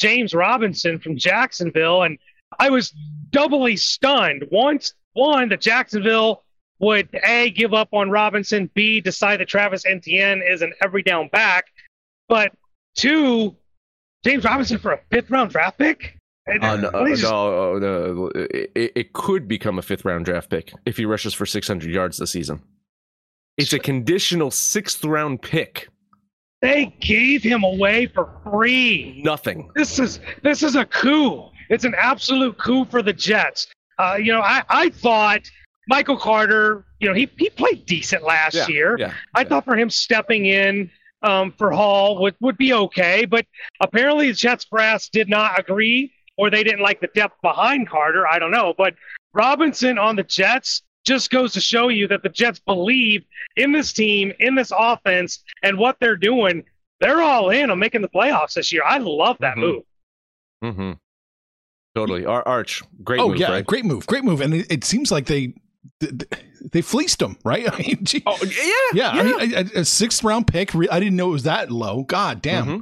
James 0.00 0.34
Robinson 0.34 0.98
from 0.98 1.16
Jacksonville, 1.16 2.02
and 2.02 2.18
I 2.58 2.70
was 2.70 2.92
doubly 3.30 3.76
stunned. 3.76 4.44
Once 4.50 4.94
one 5.12 5.50
that 5.50 5.60
Jacksonville 5.60 6.42
would 6.78 7.08
a 7.24 7.50
give 7.50 7.74
up 7.74 7.90
on 7.92 8.10
Robinson, 8.10 8.70
b 8.74 9.00
decide 9.00 9.40
that 9.40 9.48
Travis 9.48 9.84
Etienne 9.84 10.42
is 10.42 10.62
an 10.62 10.72
every 10.82 11.02
down 11.02 11.28
back, 11.28 11.66
but 12.28 12.52
two, 12.96 13.54
James 14.24 14.44
Robinson 14.44 14.78
for 14.78 14.92
a 14.92 15.00
fifth 15.10 15.30
round 15.30 15.50
draft 15.50 15.78
pick. 15.78 16.16
Uh, 16.48 16.76
no, 16.76 16.88
uh, 16.88 17.04
no, 17.04 17.78
no, 17.78 18.30
it, 18.34 18.92
it 18.96 19.12
could 19.12 19.46
become 19.46 19.78
a 19.78 19.82
fifth 19.82 20.04
round 20.04 20.24
draft 20.24 20.48
pick 20.50 20.72
if 20.86 20.96
he 20.96 21.04
rushes 21.04 21.34
for 21.34 21.46
600 21.46 21.90
yards 21.92 22.16
this 22.16 22.30
season. 22.30 22.62
It's 23.56 23.74
a 23.74 23.78
conditional 23.78 24.50
sixth 24.50 25.04
round 25.04 25.42
pick. 25.42 25.88
They 26.60 26.94
gave 27.00 27.42
him 27.42 27.64
away 27.64 28.06
for 28.06 28.28
free. 28.44 29.20
Nothing. 29.24 29.70
This 29.74 29.98
is 29.98 30.20
this 30.42 30.62
is 30.62 30.76
a 30.76 30.84
coup. 30.84 31.44
It's 31.70 31.84
an 31.84 31.94
absolute 31.96 32.58
coup 32.58 32.84
for 32.84 33.02
the 33.02 33.12
Jets. 33.12 33.68
Uh, 33.98 34.16
you 34.20 34.32
know, 34.32 34.40
I, 34.40 34.62
I 34.68 34.90
thought 34.90 35.42
Michael 35.88 36.16
Carter, 36.16 36.84
you 37.00 37.08
know, 37.08 37.14
he, 37.14 37.30
he 37.38 37.50
played 37.50 37.86
decent 37.86 38.22
last 38.24 38.54
yeah, 38.54 38.68
year. 38.68 38.96
Yeah, 38.98 39.12
I 39.34 39.40
yeah. 39.40 39.48
thought 39.48 39.64
for 39.64 39.76
him 39.76 39.90
stepping 39.90 40.46
in 40.46 40.90
um, 41.22 41.52
for 41.56 41.70
Hall 41.70 42.20
would, 42.22 42.34
would 42.40 42.56
be 42.56 42.72
okay, 42.72 43.24
but 43.24 43.46
apparently 43.80 44.28
the 44.28 44.34
Jets 44.34 44.64
brass 44.64 45.08
did 45.08 45.28
not 45.28 45.58
agree 45.58 46.12
or 46.36 46.50
they 46.50 46.64
didn't 46.64 46.80
like 46.80 47.00
the 47.00 47.10
depth 47.14 47.34
behind 47.42 47.88
Carter. 47.88 48.26
I 48.26 48.38
don't 48.38 48.50
know. 48.50 48.74
But 48.76 48.94
Robinson 49.32 49.98
on 49.98 50.16
the 50.16 50.22
Jets 50.22 50.82
just 51.04 51.30
goes 51.30 51.52
to 51.54 51.60
show 51.60 51.88
you 51.88 52.08
that 52.08 52.22
the 52.22 52.28
Jets 52.28 52.58
believe 52.58 53.24
in 53.56 53.72
this 53.72 53.92
team, 53.92 54.32
in 54.38 54.54
this 54.54 54.72
offense, 54.76 55.42
and 55.62 55.78
what 55.78 55.96
they're 56.00 56.16
doing. 56.16 56.64
They're 57.00 57.22
all 57.22 57.50
in 57.50 57.70
on 57.70 57.78
making 57.78 58.02
the 58.02 58.08
playoffs 58.08 58.54
this 58.54 58.72
year. 58.72 58.82
I 58.84 58.98
love 58.98 59.36
that 59.40 59.56
mm-hmm. 59.56 59.60
move. 59.60 59.82
Mm-hmm. 60.62 60.92
Totally. 61.94 62.26
Ar- 62.26 62.46
Arch, 62.46 62.82
great 63.02 63.20
oh, 63.20 63.28
move, 63.28 63.38
yeah, 63.38 63.50
right? 63.50 63.66
great 63.66 63.84
move, 63.84 64.06
great 64.06 64.22
move. 64.22 64.40
And 64.40 64.54
it, 64.54 64.70
it 64.70 64.84
seems 64.84 65.10
like 65.10 65.26
they 65.26 65.54
they 66.72 66.82
fleeced 66.82 67.20
him, 67.20 67.36
right? 67.44 67.66
I 67.72 67.78
mean, 67.78 68.04
gee, 68.04 68.22
oh, 68.26 68.38
yeah, 68.42 68.52
yeah. 68.92 69.14
yeah. 69.14 69.20
I 69.20 69.22
mean, 69.22 69.54
a, 69.54 69.80
a, 69.80 69.84
sixth 69.84 70.22
round 70.22 70.46
pick. 70.46 70.74
I 70.74 71.00
didn't 71.00 71.16
know 71.16 71.30
it 71.30 71.32
was 71.32 71.42
that 71.44 71.70
low. 71.70 72.04
God 72.04 72.42
damn. 72.42 72.66
Mm-hmm 72.66 72.80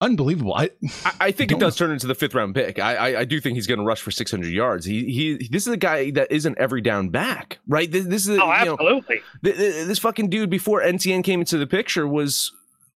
unbelievable. 0.00 0.54
I 0.54 0.70
I, 1.04 1.12
I 1.20 1.32
think 1.32 1.52
it 1.52 1.58
does 1.58 1.76
turn 1.76 1.90
into 1.90 2.06
the 2.06 2.14
fifth 2.14 2.34
round 2.34 2.54
pick. 2.54 2.78
I 2.78 2.94
I, 2.94 3.20
I 3.20 3.24
do 3.24 3.40
think 3.40 3.54
he's 3.54 3.66
going 3.66 3.78
to 3.78 3.84
rush 3.84 4.00
for 4.00 4.10
600 4.10 4.48
yards. 4.48 4.84
He 4.84 5.04
he. 5.12 5.48
This 5.50 5.66
is 5.66 5.72
a 5.72 5.76
guy 5.76 6.10
that 6.12 6.30
isn't 6.30 6.58
every 6.58 6.80
down 6.80 7.10
back, 7.10 7.58
right? 7.66 7.90
This, 7.90 8.06
this 8.06 8.28
is 8.28 8.38
oh 8.38 8.50
absolutely. 8.50 9.22
Know, 9.42 9.52
this 9.52 9.98
fucking 9.98 10.30
dude 10.30 10.50
before 10.50 10.82
Etienne 10.82 11.22
came 11.22 11.40
into 11.40 11.58
the 11.58 11.66
picture 11.66 12.06
was 12.06 12.52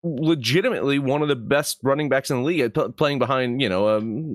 legitimately 0.05 0.99
one 0.99 1.23
of 1.23 1.29
the 1.29 1.37
best 1.37 1.79
running 1.83 2.09
backs 2.09 2.31
in 2.31 2.39
the 2.39 2.43
league, 2.43 2.97
playing 2.97 3.19
behind 3.19 3.61
you 3.61 3.69
know 3.69 3.87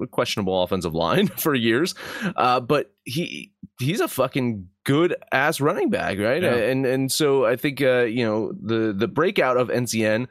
a 0.02 0.08
questionable 0.08 0.64
offensive 0.64 0.94
line 0.94 1.28
for 1.38 1.54
years. 1.54 1.96
Uh, 2.36 2.60
but 2.60 2.94
he 3.04 3.52
he's 3.80 4.00
a 4.00 4.08
fucking 4.08 4.68
good 4.84 5.16
ass 5.32 5.60
running 5.60 5.90
back, 5.90 6.18
right? 6.20 6.42
Yeah. 6.42 6.56
And 6.56 6.86
and 6.86 7.12
so 7.12 7.46
I 7.46 7.56
think 7.56 7.82
uh, 7.82 8.06
you 8.06 8.26
know 8.26 8.54
the 8.54 8.94
the 8.94 9.08
breakout 9.08 9.58
of 9.58 9.70
Etienne. 9.70 10.28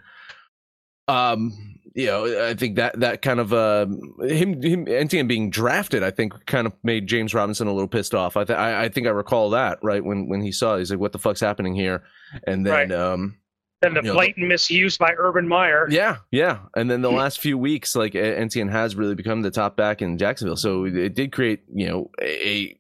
Um, 1.09 1.75
you 1.97 2.07
know, 2.07 2.47
I 2.49 2.53
think 2.55 2.76
that 2.76 3.00
that 3.00 3.23
kind 3.23 3.41
of 3.41 3.53
uh, 3.55 3.87
him 4.21 4.62
him 4.62 4.87
Etienne 4.87 5.26
being 5.26 5.49
drafted, 5.49 6.03
I 6.03 6.11
think, 6.11 6.35
kind 6.45 6.67
of 6.67 6.75
made 6.85 7.07
James 7.07 7.33
Robinson 7.33 7.67
a 7.69 7.73
little 7.73 7.88
pissed 7.88 8.15
off. 8.15 8.37
I 8.37 8.45
th- 8.45 8.59
I, 8.59 8.85
I 8.85 8.88
think 8.91 9.07
I 9.07 9.11
recall 9.11 9.49
that 9.50 9.79
right 9.83 10.05
when 10.05 10.29
when 10.29 10.43
he 10.43 10.53
saw, 10.53 10.75
it, 10.75 10.81
he's 10.81 10.91
like, 10.91 11.00
"What 11.00 11.12
the 11.12 11.19
fuck's 11.19 11.41
happening 11.41 11.75
here?" 11.75 12.05
And 12.47 12.67
then, 12.67 12.73
Right. 12.73 12.93
um, 12.93 13.38
And 13.83 13.97
the 13.97 14.00
you 14.03 14.09
know, 14.09 14.12
blatant 14.12 14.47
misuse 14.47 14.99
by 14.99 15.15
Urban 15.17 15.49
Meyer. 15.49 15.87
yeah, 15.91 16.19
yeah, 16.31 16.59
and 16.76 16.91
then 16.91 17.00
the 17.00 17.11
last 17.23 17.41
few 17.41 17.57
weeks, 17.57 17.97
like 17.97 18.15
Etienne 18.15 18.69
has 18.69 18.95
really 18.95 19.15
become 19.15 19.41
the 19.41 19.50
top 19.50 19.75
back 19.76 20.03
in 20.03 20.19
Jacksonville, 20.19 20.57
so 20.57 20.85
it 20.85 21.15
did 21.15 21.33
create, 21.33 21.62
you 21.75 21.87
know, 21.88 22.11
a, 22.21 22.79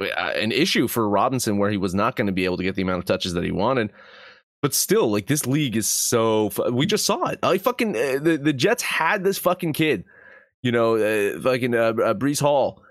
a 0.00 0.06
an 0.42 0.52
issue 0.52 0.88
for 0.88 1.08
Robinson 1.08 1.58
where 1.58 1.70
he 1.70 1.76
was 1.76 1.94
not 1.94 2.16
going 2.16 2.26
to 2.26 2.32
be 2.32 2.44
able 2.46 2.56
to 2.56 2.62
get 2.62 2.74
the 2.74 2.82
amount 2.82 2.98
of 3.00 3.04
touches 3.04 3.32
that 3.34 3.44
he 3.44 3.50
wanted. 3.50 3.90
But 4.62 4.74
still, 4.74 5.10
like 5.10 5.26
this 5.26 5.46
league 5.46 5.76
is 5.76 5.86
so. 5.88 6.50
fu- 6.50 6.72
We 6.72 6.86
just 6.86 7.04
saw 7.06 7.26
it. 7.26 7.38
I 7.42 7.58
fucking 7.58 7.90
uh, 7.96 8.18
the 8.20 8.38
the 8.42 8.52
Jets 8.52 8.82
had 8.82 9.22
this 9.22 9.38
fucking 9.38 9.74
kid, 9.74 10.04
you 10.62 10.72
know, 10.72 10.96
uh, 10.96 11.40
fucking 11.40 11.74
uh, 11.74 11.78
uh, 11.92 12.14
Breece 12.14 12.40
Hall, 12.40 12.82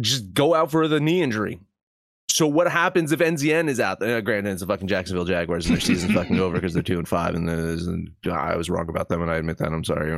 just 0.00 0.32
go 0.32 0.54
out 0.54 0.70
for 0.70 0.86
the 0.88 1.00
knee 1.00 1.20
injury. 1.22 1.60
So 2.30 2.46
what 2.46 2.70
happens 2.70 3.10
if 3.10 3.20
Etienne 3.20 3.68
is 3.68 3.80
out? 3.80 4.02
Uh, 4.02 4.20
granted, 4.20 4.50
it's 4.52 4.60
the 4.60 4.66
fucking 4.66 4.86
Jacksonville 4.86 5.24
Jaguars, 5.24 5.66
and 5.66 5.74
their 5.74 5.80
season's 5.80 6.12
fucking 6.14 6.38
over 6.38 6.54
because 6.54 6.72
they're 6.74 6.82
two 6.82 6.98
and 6.98 7.08
five, 7.08 7.34
and, 7.34 7.48
and 7.48 8.10
I 8.30 8.54
was 8.54 8.70
wrong 8.70 8.88
about 8.88 9.08
them, 9.08 9.20
and 9.22 9.30
I 9.30 9.36
admit 9.36 9.58
that. 9.58 9.72
I'm 9.72 9.82
sorry. 9.82 10.10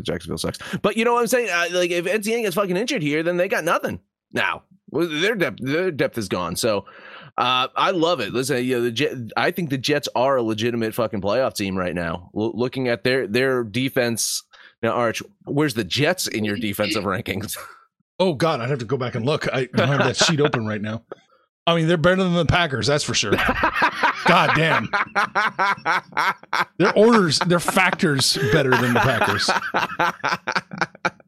Jacksonville 0.02 0.38
sucks, 0.38 0.58
but 0.82 0.96
you 0.96 1.04
know 1.04 1.14
what 1.14 1.20
I'm 1.20 1.26
saying? 1.28 1.48
Like 1.72 1.90
if 1.92 2.06
Etienne 2.06 2.42
gets 2.42 2.56
fucking 2.56 2.76
injured 2.76 3.02
here, 3.02 3.22
then 3.22 3.36
they 3.36 3.48
got 3.48 3.64
nothing 3.64 4.00
now. 4.36 4.62
Their 4.92 5.34
depth, 5.34 5.58
their 5.60 5.90
depth 5.90 6.16
is 6.16 6.28
gone. 6.28 6.54
So 6.54 6.86
uh, 7.36 7.66
I 7.74 7.90
love 7.90 8.20
it. 8.20 8.32
Listen, 8.32 8.64
you 8.64 8.76
know, 8.76 8.82
the 8.82 8.92
Jet, 8.92 9.12
I 9.36 9.50
think 9.50 9.70
the 9.70 9.78
Jets 9.78 10.08
are 10.14 10.36
a 10.36 10.42
legitimate 10.42 10.94
fucking 10.94 11.20
playoff 11.20 11.54
team 11.54 11.76
right 11.76 11.94
now. 11.94 12.30
L- 12.36 12.52
looking 12.54 12.86
at 12.88 13.02
their 13.02 13.26
their 13.26 13.64
defense. 13.64 14.44
Now, 14.82 14.92
Arch, 14.92 15.22
where's 15.44 15.74
the 15.74 15.84
Jets 15.84 16.28
in 16.28 16.44
your 16.44 16.56
defensive 16.56 17.02
rankings? 17.12 17.56
Oh 18.20 18.32
God, 18.34 18.60
I'd 18.60 18.70
have 18.70 18.78
to 18.78 18.84
go 18.84 18.96
back 18.96 19.16
and 19.16 19.26
look. 19.26 19.52
I 19.52 19.64
don't 19.74 19.88
have 19.88 19.98
that 19.98 20.16
sheet 20.16 20.40
open 20.40 20.66
right 20.66 20.80
now. 20.80 21.02
I 21.66 21.74
mean, 21.74 21.88
they're 21.88 21.96
better 21.96 22.22
than 22.22 22.34
the 22.34 22.46
Packers, 22.46 22.86
that's 22.86 23.02
for 23.02 23.12
sure. 23.12 23.32
God 24.26 24.50
damn. 24.54 24.88
Their 26.78 26.96
orders, 26.96 27.40
their 27.40 27.58
factors 27.58 28.38
better 28.52 28.70
than 28.70 28.94
the 28.94 29.00
Packers. 29.00 29.50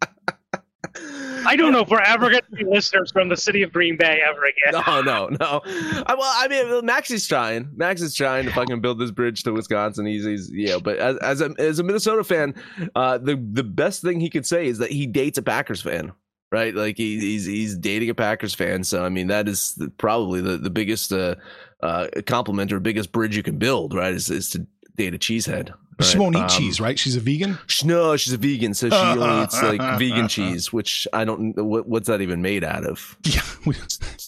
I 1.46 1.56
don't 1.56 1.72
know 1.72 1.80
if 1.80 1.88
we're 1.88 2.00
ever 2.00 2.30
going 2.30 2.42
to 2.50 2.56
be 2.56 2.64
listeners 2.64 3.10
from 3.10 3.28
the 3.28 3.36
city 3.36 3.62
of 3.62 3.72
Green 3.72 3.96
Bay 3.96 4.20
ever 4.28 4.44
again. 4.44 4.82
No, 4.86 5.02
no, 5.02 5.28
no. 5.28 5.60
I, 6.06 6.14
well, 6.18 6.32
I 6.34 6.48
mean, 6.48 6.84
Max 6.84 7.10
is 7.10 7.26
trying. 7.26 7.70
Max 7.74 8.00
is 8.00 8.14
trying 8.14 8.44
to 8.46 8.52
fucking 8.52 8.80
build 8.80 8.98
this 8.98 9.10
bridge 9.10 9.42
to 9.44 9.52
Wisconsin. 9.52 10.06
He's, 10.06 10.24
he's 10.24 10.50
yeah. 10.52 10.78
But 10.78 10.98
as 10.98 11.16
as 11.18 11.40
a 11.40 11.54
as 11.58 11.78
a 11.78 11.82
Minnesota 11.82 12.24
fan, 12.24 12.54
uh, 12.94 13.18
the 13.18 13.36
the 13.52 13.64
best 13.64 14.02
thing 14.02 14.20
he 14.20 14.30
could 14.30 14.46
say 14.46 14.66
is 14.66 14.78
that 14.78 14.90
he 14.90 15.06
dates 15.06 15.38
a 15.38 15.42
Packers 15.42 15.82
fan, 15.82 16.12
right? 16.50 16.74
Like 16.74 16.96
he, 16.96 17.18
he's 17.18 17.44
he's 17.44 17.76
dating 17.76 18.10
a 18.10 18.14
Packers 18.14 18.54
fan. 18.54 18.84
So 18.84 19.04
I 19.04 19.08
mean, 19.08 19.28
that 19.28 19.48
is 19.48 19.74
the, 19.74 19.88
probably 19.90 20.40
the 20.40 20.58
the 20.58 20.70
biggest 20.70 21.12
uh, 21.12 21.36
uh, 21.82 22.08
compliment 22.26 22.72
or 22.72 22.80
biggest 22.80 23.12
bridge 23.12 23.36
you 23.36 23.42
can 23.42 23.58
build, 23.58 23.94
right? 23.94 24.14
Is 24.14 24.30
is 24.30 24.50
to 24.50 24.66
date 24.96 25.14
a 25.14 25.18
cheesehead. 25.18 25.72
She 26.00 26.16
won't 26.18 26.36
eat 26.36 26.42
Um, 26.42 26.48
cheese, 26.48 26.80
right? 26.80 26.98
She's 26.98 27.16
a 27.16 27.20
vegan. 27.20 27.58
sh- 27.66 27.82
No, 27.84 28.16
she's 28.16 28.32
a 28.32 28.36
vegan, 28.38 28.72
so 28.74 28.88
she 28.88 28.96
only 28.96 29.42
eats 29.44 29.60
like 29.62 29.80
vegan 29.98 30.28
cheese, 30.28 30.72
which 30.72 31.08
I 31.12 31.24
don't. 31.24 31.54
what, 31.56 31.88
what's 31.88 32.06
that 32.06 32.20
even 32.20 32.40
made 32.40 32.62
out 32.64 32.84
of? 32.84 33.16
Yeah, 33.24 33.40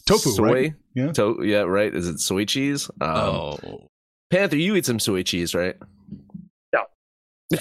tofu, 0.07 0.31
soy? 0.31 0.43
right? 0.53 0.75
Yeah. 0.95 1.13
To- 1.13 1.41
yeah, 1.45 1.61
right. 1.63 1.95
Is 1.95 2.09
it 2.09 2.19
soy 2.21 2.45
cheese? 2.45 2.91
Um, 3.01 3.09
Oh, 3.17 3.87
Panther, 4.31 4.57
you 4.57 4.75
eat 4.77 4.87
some 4.87 4.99
soy 4.99 5.23
cheese, 5.23 5.55
right? 5.55 5.77
No, 6.73 6.85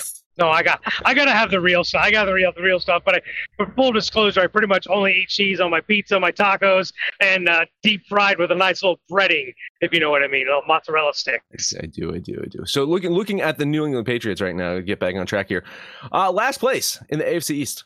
I 0.48 0.64
got 0.64 0.82
I 1.06 1.14
got 1.14 1.26
to 1.26 1.32
have 1.32 1.52
the 1.52 1.60
real 1.60 1.84
stuff. 1.84 2.02
I 2.04 2.12
got 2.12 2.26
the 2.26 2.34
real 2.34 2.52
the 2.56 2.62
real 2.62 2.80
stuff. 2.80 3.04
But 3.06 3.16
I, 3.16 3.22
for 3.58 3.72
full 3.74 3.92
disclosure, 3.92 4.42
I 4.42 4.48
pretty 4.48 4.68
much 4.68 4.88
only 4.90 5.22
eat 5.22 5.30
cheese 5.30 5.60
on 5.60 5.70
my 5.72 5.82
pizza, 5.82 6.20
my 6.20 6.32
tacos, 6.32 6.94
and 7.20 7.50
uh, 7.50 7.66
deep 7.84 8.02
fried 8.08 8.40
with 8.40 8.52
a 8.52 8.56
nice 8.56 8.82
little 8.84 9.00
breading, 9.12 9.54
if 9.82 9.94
you 9.94 10.00
know 10.00 10.10
what 10.10 10.24
I 10.24 10.28
mean, 10.28 10.48
a 10.48 10.52
little 10.52 10.64
mozzarella 10.68 11.14
stick. 11.14 11.42
I 11.82 11.86
do, 11.86 12.14
I 12.14 12.20
do, 12.20 12.40
I 12.44 12.48
do. 12.48 12.66
So 12.66 12.84
looking 12.84 13.12
looking 13.12 13.42
at 13.42 13.58
the 13.58 13.66
New 13.66 13.86
England 13.86 14.06
Patriots 14.06 14.42
right 14.42 14.56
now, 14.56 14.80
get 14.80 15.00
back 15.00 15.16
on 15.16 15.26
track 15.26 15.48
here. 15.50 15.64
Uh, 16.12 16.32
last 16.32 16.60
place 16.60 17.02
in 17.10 17.20
the 17.20 17.26
AFC 17.26 17.52
East. 17.52 17.86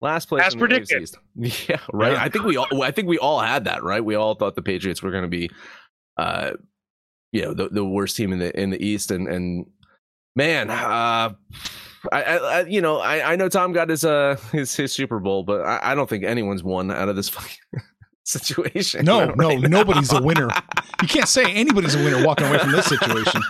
Last 0.00 0.28
place 0.28 0.44
As 0.44 0.52
in 0.52 0.58
the 0.58 0.66
predicted. 0.66 1.02
AFC 1.02 1.12
East. 1.42 1.68
Yeah, 1.68 1.80
right. 1.92 2.12
Yeah. 2.12 2.22
I 2.22 2.28
think 2.28 2.44
we 2.44 2.56
all 2.56 2.82
I 2.82 2.90
think 2.90 3.08
we 3.08 3.18
all 3.18 3.40
had 3.40 3.64
that, 3.64 3.82
right? 3.82 4.04
We 4.04 4.14
all 4.16 4.34
thought 4.34 4.54
the 4.54 4.62
Patriots 4.62 5.02
were 5.02 5.10
going 5.10 5.22
to 5.22 5.28
be 5.28 5.50
uh 6.16 6.52
you 7.32 7.42
know, 7.42 7.52
the, 7.52 7.68
the 7.68 7.84
worst 7.84 8.16
team 8.16 8.32
in 8.32 8.38
the 8.38 8.60
in 8.60 8.70
the 8.70 8.82
East 8.84 9.10
and 9.10 9.26
and 9.26 9.66
man, 10.34 10.70
uh 10.70 11.34
I, 12.12 12.22
I, 12.22 12.60
you 12.64 12.80
know 12.80 12.98
I, 12.98 13.32
I 13.32 13.36
know 13.36 13.48
Tom 13.48 13.72
got 13.72 13.88
his 13.88 14.04
uh 14.04 14.36
his, 14.52 14.74
his 14.74 14.92
Super 14.92 15.18
Bowl, 15.20 15.42
but 15.42 15.62
I, 15.62 15.92
I 15.92 15.94
don't 15.94 16.08
think 16.08 16.24
anyone's 16.24 16.62
won 16.62 16.90
out 16.90 17.08
of 17.08 17.16
this 17.16 17.28
fucking 17.30 17.82
situation. 18.24 19.04
no, 19.04 19.26
right 19.26 19.36
no, 19.36 19.56
now. 19.56 19.68
nobody's 19.68 20.12
a 20.12 20.22
winner. 20.22 20.48
You 21.02 21.08
can't 21.08 21.28
say 21.28 21.52
anybody's 21.52 21.94
a 21.94 21.98
winner 21.98 22.24
walking 22.24 22.46
away 22.46 22.58
from 22.58 22.72
this 22.72 22.86
situation. 22.86 23.40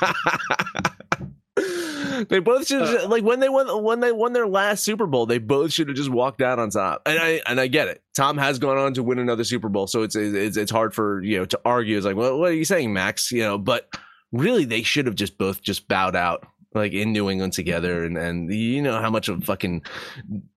they 2.29 2.39
both 2.39 2.67
should 2.67 3.09
like 3.09 3.25
when 3.25 3.41
they 3.41 3.49
won 3.49 3.83
when 3.83 4.01
they 4.01 4.13
won 4.13 4.33
their 4.33 4.47
last 4.47 4.85
Super 4.85 5.07
Bowl. 5.07 5.27
They 5.27 5.39
both 5.39 5.73
should 5.73 5.89
have 5.89 5.97
just 5.97 6.11
walked 6.11 6.43
out 6.43 6.59
on 6.59 6.71
top. 6.71 7.03
And 7.07 7.19
I 7.19 7.41
and 7.47 7.61
I 7.61 7.67
get 7.67 7.89
it. 7.89 8.03
Tom 8.17 8.39
has 8.39 8.59
gone 8.59 8.79
on 8.79 8.95
to 8.95 9.03
win 9.03 9.19
another 9.19 9.45
Super 9.45 9.69
Bowl, 9.69 9.87
so 9.87 10.03
it's 10.03 10.17
it's 10.17 10.57
it's 10.57 10.71
hard 10.71 10.95
for 10.95 11.23
you 11.23 11.39
know 11.39 11.45
to 11.47 11.61
argue. 11.65 11.97
It's 11.97 12.07
like, 12.07 12.17
well, 12.17 12.39
what 12.39 12.51
are 12.51 12.55
you 12.55 12.65
saying, 12.65 12.93
Max? 12.93 13.31
You 13.31 13.43
know, 13.43 13.59
but 13.59 13.89
really, 14.33 14.65
they 14.65 14.83
should 14.83 15.07
have 15.07 15.15
just 15.15 15.39
both 15.39 15.63
just 15.63 15.89
bowed 15.89 16.17
out 16.17 16.47
like 16.75 16.93
in 16.93 17.13
New 17.13 17.31
England 17.31 17.53
together. 17.53 18.05
And 18.05 18.17
and 18.19 18.53
you 18.53 18.83
know 18.83 19.01
how 19.01 19.11
much 19.11 19.29
of 19.29 19.43
a 19.43 19.45
fucking 19.45 19.83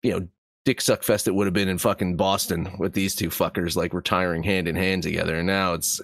you 0.03 0.11
know 0.11 0.27
dick 0.65 0.81
suck 0.81 1.01
fest 1.03 1.27
it 1.29 1.35
would 1.35 1.47
have 1.47 1.53
been 1.53 1.69
in 1.69 1.77
fucking 1.77 2.17
Boston 2.17 2.69
with 2.77 2.91
these 2.93 3.15
two 3.15 3.29
fuckers 3.29 3.77
like 3.77 3.93
retiring 3.93 4.43
hand 4.43 4.67
in 4.67 4.75
hand 4.75 5.01
together. 5.03 5.35
And 5.37 5.47
now 5.47 5.73
it's 5.73 6.01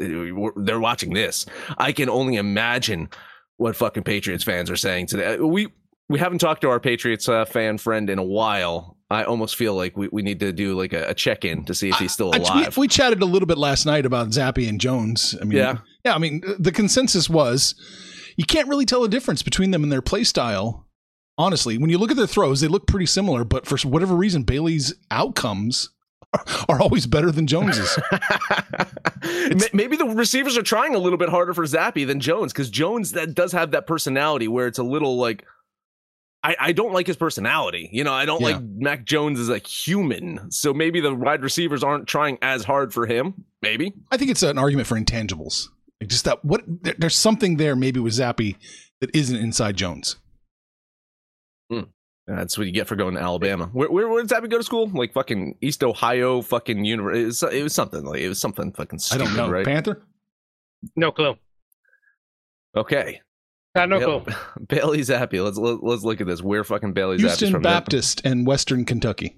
they're 0.56 0.80
watching 0.80 1.14
this. 1.14 1.46
I 1.78 1.92
can 1.92 2.10
only 2.10 2.36
imagine 2.38 3.10
what 3.58 3.76
fucking 3.76 4.04
Patriots 4.04 4.44
fans 4.44 4.70
are 4.72 4.76
saying 4.78 5.08
today. 5.08 5.38
We 5.38 5.68
we 6.10 6.20
haven't 6.20 6.40
talked 6.40 6.62
to 6.62 6.70
our 6.70 6.80
Patriots 6.80 7.28
uh, 7.30 7.46
fan 7.46 7.78
friend 7.78 8.10
in 8.10 8.20
a 8.20 8.24
while. 8.24 8.98
I 9.10 9.24
almost 9.26 9.56
feel 9.56 9.76
like 9.76 9.96
we, 9.96 10.08
we 10.12 10.22
need 10.24 10.40
to 10.40 10.52
do 10.52 10.76
like 10.76 10.92
a, 10.92 11.10
a 11.10 11.14
check 11.14 11.46
in 11.46 11.66
to 11.66 11.74
see 11.76 11.90
if 11.90 11.96
he's 11.98 12.12
still 12.12 12.32
I- 12.34 12.38
alive. 12.38 12.78
we, 12.78 12.82
we 12.82 12.88
chatted 12.88 13.22
a 13.22 13.26
little 13.26 13.46
bit 13.46 13.58
last 13.60 13.86
night 13.86 14.06
about 14.06 14.30
Zappe 14.30 14.68
and 14.68 14.82
Jones. 14.82 15.36
I 15.40 15.46
mean, 15.46 15.58
Yeah. 15.58 15.78
yeah. 16.04 16.16
I 16.16 16.18
mean, 16.18 16.42
the 16.58 16.72
consensus 16.72 17.30
was 17.30 17.76
you 18.38 18.46
can't 18.46 18.68
really 18.68 18.86
tell 18.86 19.04
a 19.04 19.10
difference 19.10 19.44
between 19.44 19.72
them 19.72 19.84
and 19.84 19.92
their 19.92 20.02
play 20.02 20.24
style. 20.24 20.86
Honestly, 21.38 21.78
when 21.78 21.90
you 21.90 21.98
look 21.98 22.12
at 22.12 22.18
their 22.18 22.28
throws, 22.28 22.62
they 22.62 22.68
look 22.68 22.86
pretty 22.88 23.08
similar, 23.08 23.44
but 23.44 23.66
for 23.66 23.78
whatever 23.88 24.16
reason, 24.16 24.44
Bailey's 24.44 24.94
outcomes 25.10 25.90
are, 26.34 26.44
are 26.70 26.82
always 26.82 27.08
better 27.08 27.32
than 27.32 27.48
Jones's. 27.48 27.98
Maybe 29.74 29.96
the 29.96 30.06
receivers 30.16 30.58
are 30.58 30.64
trying 30.64 30.96
a 30.96 31.00
little 31.00 31.18
bit 31.18 31.30
harder 31.30 31.54
for 31.54 31.64
Zappe 31.66 32.06
than 32.06 32.20
Jones 32.20 32.54
because 32.54 32.70
Jones 32.70 33.14
that 33.14 33.34
does 33.34 33.52
have 33.52 33.72
that 33.72 33.88
personality 33.88 34.48
where 34.48 34.68
it's 34.68 34.80
a 34.80 34.84
little 34.84 35.18
like 35.18 35.46
I, 36.44 36.56
I 36.60 36.72
don't 36.74 36.92
like 36.92 37.08
his 37.08 37.16
personality. 37.16 37.90
You 37.94 38.04
know, 38.04 38.12
I 38.14 38.26
don't 38.26 38.42
Yeah. 38.42 38.48
like 38.48 38.62
Mac 38.62 39.06
Jones 39.06 39.40
as 39.40 39.48
a 39.50 39.60
human. 39.60 40.52
So 40.52 40.74
maybe 40.74 41.00
the 41.00 41.16
wide 41.16 41.42
receivers 41.42 41.84
aren't 41.84 42.06
trying 42.08 42.38
as 42.42 42.66
hard 42.66 42.94
for 42.94 43.06
him. 43.06 43.46
Maybe. 43.62 43.94
I 44.12 44.18
think 44.18 44.30
it's 44.30 44.44
an 44.44 44.58
argument 44.58 44.88
for 44.88 45.00
intangibles. 45.00 45.70
Like 46.04 46.10
just 46.10 46.26
that 46.26 46.44
what 46.44 46.64
there, 46.68 46.96
there's 46.98 47.16
something 47.16 47.56
there 47.58 47.76
maybe 47.76 48.00
with 48.02 48.14
Zappe 48.14 48.56
that 49.00 49.16
isn't 49.16 49.38
inside 49.38 49.78
Jones. 49.78 50.18
Hmm. 51.72 51.82
That's 52.28 52.58
what 52.58 52.68
you 52.68 52.74
get 52.74 52.88
for 52.88 52.96
going 52.96 53.16
to 53.16 53.22
Alabama. 53.22 53.70
Where, 53.74 53.90
where, 53.90 54.08
where 54.10 54.22
did 54.24 54.30
Zappe 54.30 54.50
go 54.50 54.58
to 54.58 54.64
school? 54.64 54.88
Like 54.94 55.14
fucking 55.14 55.58
East 55.62 55.84
Ohio, 55.84 56.42
fucking 56.42 56.84
university. 56.86 57.22
It 57.24 57.26
was, 57.28 57.44
it 57.44 57.64
was 57.64 57.74
something 57.74 58.04
like 58.04 58.20
it 58.22 58.30
was 58.30 58.40
something 58.40 58.72
fucking 58.74 59.00
I 59.12 59.18
don't 59.18 59.36
know. 59.36 59.50
right? 59.50 59.66
Panther? 59.66 60.02
No 60.96 61.12
clue. 61.12 61.36
Okay, 62.76 63.22
Got 63.76 63.90
no 63.90 64.00
Yep. 64.00 64.26
clue. 64.26 64.36
Bailey 64.68 65.00
Zappe. 65.00 65.44
Let's 65.44 65.58
let, 65.58 65.84
let's 65.84 66.04
look 66.04 66.22
at 66.22 66.28
this. 66.28 66.42
Where 66.42 66.64
fucking 66.64 66.94
Bailey 66.94 67.18
Zappe's 67.18 67.22
Houston 67.40 67.52
from? 67.52 67.62
Baptist 67.64 68.22
and 68.26 68.46
Western 68.46 68.84
Kentucky. 68.86 69.38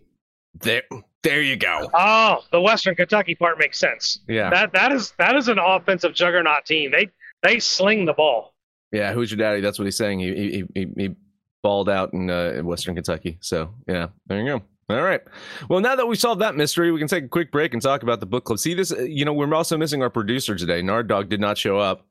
There, 0.55 0.83
there 1.25 1.41
you 1.41 1.57
go. 1.57 1.89
Oh, 1.93 2.43
the 2.53 2.61
Western 2.61 2.95
Kentucky 2.95 3.35
part 3.35 3.59
makes 3.59 3.77
sense. 3.79 4.19
Yeah, 4.29 4.49
That 4.49 4.71
that 4.73 4.91
is 4.93 5.13
that 5.17 5.35
is 5.35 5.49
an 5.49 5.59
offensive 5.59 6.13
juggernaut 6.13 6.65
team. 6.65 6.91
They 6.91 7.09
they 7.43 7.59
sling 7.59 8.05
the 8.05 8.13
ball. 8.13 8.53
yeah. 8.93 9.11
Who's 9.13 9.29
your 9.31 9.37
daddy? 9.37 9.59
That's 9.61 9.77
what 9.77 9.85
he's 9.85 9.97
saying. 9.97 10.19
He 10.19 10.33
he 10.33 10.63
he, 10.73 10.87
he 10.95 11.15
balled 11.61 11.89
out 11.89 12.13
in, 12.13 12.29
uh, 12.29 12.53
in 12.55 12.65
Western 12.65 12.95
Kentucky. 12.95 13.37
So 13.41 13.73
yeah, 13.87 14.07
there 14.27 14.39
you 14.39 14.45
go. 14.47 14.61
All 14.95 15.01
right. 15.01 15.21
Well, 15.67 15.79
now 15.79 15.95
that 15.95 16.07
we 16.07 16.15
solved 16.15 16.41
that 16.41 16.55
mystery, 16.55 16.91
we 16.91 16.99
can 16.99 17.07
take 17.07 17.23
a 17.23 17.27
quick 17.27 17.51
break 17.51 17.73
and 17.73 17.81
talk 17.81 18.03
about 18.03 18.19
the 18.19 18.27
book 18.27 18.45
club. 18.45 18.59
See 18.59 18.75
this? 18.75 18.91
uh, 18.91 18.99
You 19.01 19.25
know, 19.25 19.33
we're 19.33 19.51
also 19.53 19.77
missing 19.77 20.03
our 20.03 20.11
producer 20.11 20.53
today. 20.55 20.83
Nard 20.83 21.07
Dog 21.07 21.27
did 21.27 21.39
not 21.41 21.57
show 21.57 21.79
up. 21.79 22.05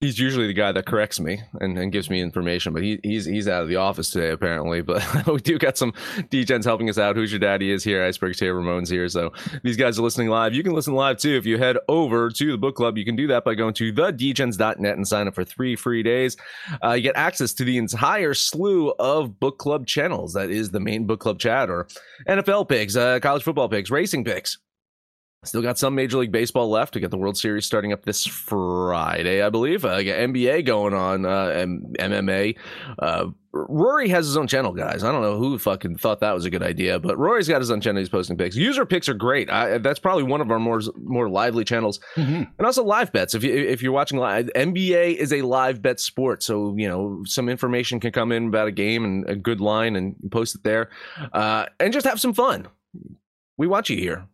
He's 0.00 0.18
usually 0.18 0.46
the 0.46 0.54
guy 0.54 0.70
that 0.72 0.86
corrects 0.86 1.18
me 1.18 1.40
and, 1.60 1.78
and 1.78 1.90
gives 1.90 2.10
me 2.10 2.20
information, 2.20 2.74
but 2.74 2.82
he, 2.82 3.00
he's 3.02 3.24
he's 3.24 3.48
out 3.48 3.62
of 3.62 3.68
the 3.68 3.76
office 3.76 4.10
today 4.10 4.30
apparently. 4.30 4.82
But 4.82 5.26
we 5.26 5.40
do 5.40 5.56
got 5.56 5.78
some 5.78 5.92
Degens 6.30 6.64
helping 6.64 6.90
us 6.90 6.98
out. 6.98 7.16
Who's 7.16 7.32
your 7.32 7.38
daddy 7.38 7.70
is 7.70 7.82
here. 7.82 8.04
Iceberg's 8.04 8.38
here. 8.38 8.54
Ramon's 8.54 8.90
here. 8.90 9.08
So 9.08 9.32
these 9.62 9.76
guys 9.76 9.98
are 9.98 10.02
listening 10.02 10.28
live. 10.28 10.52
You 10.52 10.62
can 10.62 10.74
listen 10.74 10.94
live 10.94 11.18
too 11.18 11.36
if 11.36 11.46
you 11.46 11.58
head 11.58 11.78
over 11.88 12.28
to 12.28 12.50
the 12.52 12.58
book 12.58 12.74
club. 12.74 12.98
You 12.98 13.04
can 13.04 13.16
do 13.16 13.28
that 13.28 13.44
by 13.44 13.54
going 13.54 13.72
to 13.74 13.92
thedegens.net 13.92 14.96
and 14.96 15.08
sign 15.08 15.26
up 15.26 15.34
for 15.34 15.44
three 15.44 15.76
free 15.76 16.02
days. 16.02 16.36
Uh, 16.84 16.92
you 16.92 17.02
get 17.02 17.16
access 17.16 17.54
to 17.54 17.64
the 17.64 17.78
entire 17.78 18.34
slew 18.34 18.90
of 18.98 19.40
book 19.40 19.58
club 19.58 19.86
channels. 19.86 20.34
That 20.34 20.50
is 20.50 20.70
the 20.70 20.80
main 20.80 21.06
book 21.06 21.20
club 21.20 21.38
chat 21.38 21.70
or 21.70 21.86
NFL 22.28 22.68
picks, 22.68 22.96
uh, 22.96 23.20
college 23.20 23.42
football 23.42 23.68
picks, 23.68 23.90
racing 23.90 24.24
picks. 24.24 24.58
Still 25.44 25.62
got 25.62 25.78
some 25.78 25.94
Major 25.94 26.18
League 26.18 26.32
Baseball 26.32 26.68
left. 26.68 26.94
We 26.94 27.00
got 27.00 27.10
the 27.10 27.18
World 27.18 27.36
Series 27.36 27.64
starting 27.66 27.92
up 27.92 28.04
this 28.04 28.24
Friday, 28.26 29.42
I 29.42 29.50
believe. 29.50 29.84
Uh, 29.84 30.02
got 30.02 30.16
NBA 30.16 30.64
going 30.66 30.94
on, 30.94 31.24
uh, 31.26 31.48
and 31.54 31.96
MMA. 31.98 32.56
Uh, 32.98 33.26
Rory 33.52 34.08
has 34.08 34.26
his 34.26 34.36
own 34.36 34.48
channel, 34.48 34.72
guys. 34.72 35.04
I 35.04 35.12
don't 35.12 35.22
know 35.22 35.36
who 35.38 35.58
fucking 35.58 35.98
thought 35.98 36.18
that 36.20 36.32
was 36.32 36.44
a 36.44 36.50
good 36.50 36.62
idea, 36.64 36.98
but 36.98 37.16
Rory's 37.16 37.46
got 37.46 37.60
his 37.60 37.70
own 37.70 37.80
channel. 37.80 38.00
He's 38.00 38.08
posting 38.08 38.36
picks. 38.36 38.56
User 38.56 38.84
picks 38.84 39.08
are 39.08 39.14
great. 39.14 39.48
I, 39.48 39.78
that's 39.78 40.00
probably 40.00 40.24
one 40.24 40.40
of 40.40 40.50
our 40.50 40.58
more 40.58 40.80
more 41.02 41.28
lively 41.28 41.64
channels, 41.64 42.00
Mm-hmm. 42.16 42.42
and 42.58 42.66
also 42.66 42.82
live 42.82 43.12
bets. 43.12 43.34
If 43.34 43.44
you 43.44 43.54
if 43.54 43.80
you're 43.82 43.92
watching 43.92 44.18
live, 44.18 44.50
NBA 44.56 45.14
is 45.16 45.32
a 45.32 45.42
live 45.42 45.80
bet 45.82 46.00
sport, 46.00 46.42
so 46.42 46.74
you 46.76 46.88
know 46.88 47.22
some 47.26 47.48
information 47.48 48.00
can 48.00 48.10
come 48.10 48.32
in 48.32 48.48
about 48.48 48.66
a 48.66 48.72
game 48.72 49.04
and 49.04 49.28
a 49.28 49.36
good 49.36 49.60
line, 49.60 49.94
and 49.94 50.16
post 50.32 50.56
it 50.56 50.64
there, 50.64 50.90
uh, 51.32 51.66
and 51.78 51.92
just 51.92 52.06
have 52.06 52.20
some 52.20 52.34
fun. 52.34 52.66
We 53.56 53.68
watch 53.68 53.88
you 53.88 53.96
here 53.96 54.26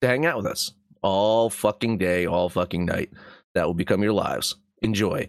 to 0.00 0.06
hang 0.06 0.26
out 0.26 0.36
with 0.36 0.46
us 0.46 0.72
all 1.02 1.50
fucking 1.50 1.98
day, 1.98 2.26
all 2.26 2.48
fucking 2.48 2.84
night. 2.84 3.10
That 3.54 3.66
will 3.66 3.74
become 3.74 4.02
your 4.02 4.12
lives. 4.12 4.56
Enjoy. 4.82 5.28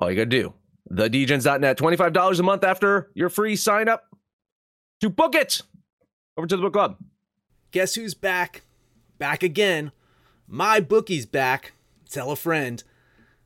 All 0.00 0.10
you 0.10 0.16
gotta 0.16 0.26
do. 0.26 0.54
TheDegens.net, 0.90 1.78
$25 1.78 2.38
a 2.38 2.42
month 2.42 2.64
after 2.64 3.10
your 3.14 3.28
free 3.28 3.56
sign 3.56 3.88
up 3.88 4.04
to 5.00 5.10
book 5.10 5.34
it. 5.34 5.62
Over 6.36 6.46
to 6.46 6.56
the 6.56 6.62
book 6.62 6.72
club. 6.72 6.96
Guess 7.72 7.94
who's 7.94 8.14
back? 8.14 8.62
Back 9.18 9.42
again. 9.42 9.92
My 10.46 10.80
bookie's 10.80 11.26
back. 11.26 11.72
Tell 12.10 12.30
a 12.30 12.36
friend. 12.36 12.82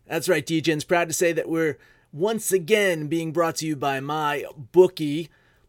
That's 0.06 0.28
right, 0.28 0.46
Degen's 0.46 0.84
proud 0.84 1.08
to 1.08 1.14
say 1.14 1.32
that 1.32 1.48
we're 1.48 1.78
once 2.12 2.52
again 2.52 3.08
being 3.08 3.32
brought 3.32 3.56
to 3.56 3.66
you 3.66 3.76
by 3.76 4.00
my 4.00 4.44
bookie. 4.72 5.30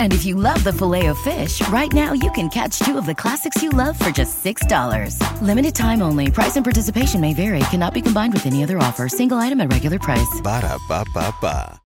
And 0.00 0.12
if 0.12 0.26
you 0.26 0.34
love 0.34 0.62
the 0.64 0.72
filet 0.72 1.06
of 1.06 1.18
fish, 1.20 1.66
right 1.68 1.90
now 1.92 2.12
you 2.12 2.30
can 2.32 2.50
catch 2.50 2.78
two 2.80 2.98
of 2.98 3.06
the 3.06 3.14
classics 3.14 3.62
you 3.62 3.70
love 3.70 3.98
for 3.98 4.10
just 4.10 4.44
$6. 4.44 5.16
Limited 5.40 5.74
time 5.74 6.02
only. 6.02 6.30
Price 6.30 6.56
and 6.56 6.64
participation 6.64 7.20
may 7.20 7.32
vary. 7.32 7.60
Cannot 7.70 7.94
be 7.94 8.02
combined 8.02 8.34
with 8.34 8.44
any 8.44 8.62
other 8.62 8.76
offer. 8.76 9.08
Single 9.08 9.38
item 9.38 9.62
at 9.62 9.72
regular 9.72 9.98
price. 9.98 10.40
Ba 10.42 10.60
da 10.60 10.76
ba 10.88 11.04
ba 11.14 11.34
ba. 11.40 11.80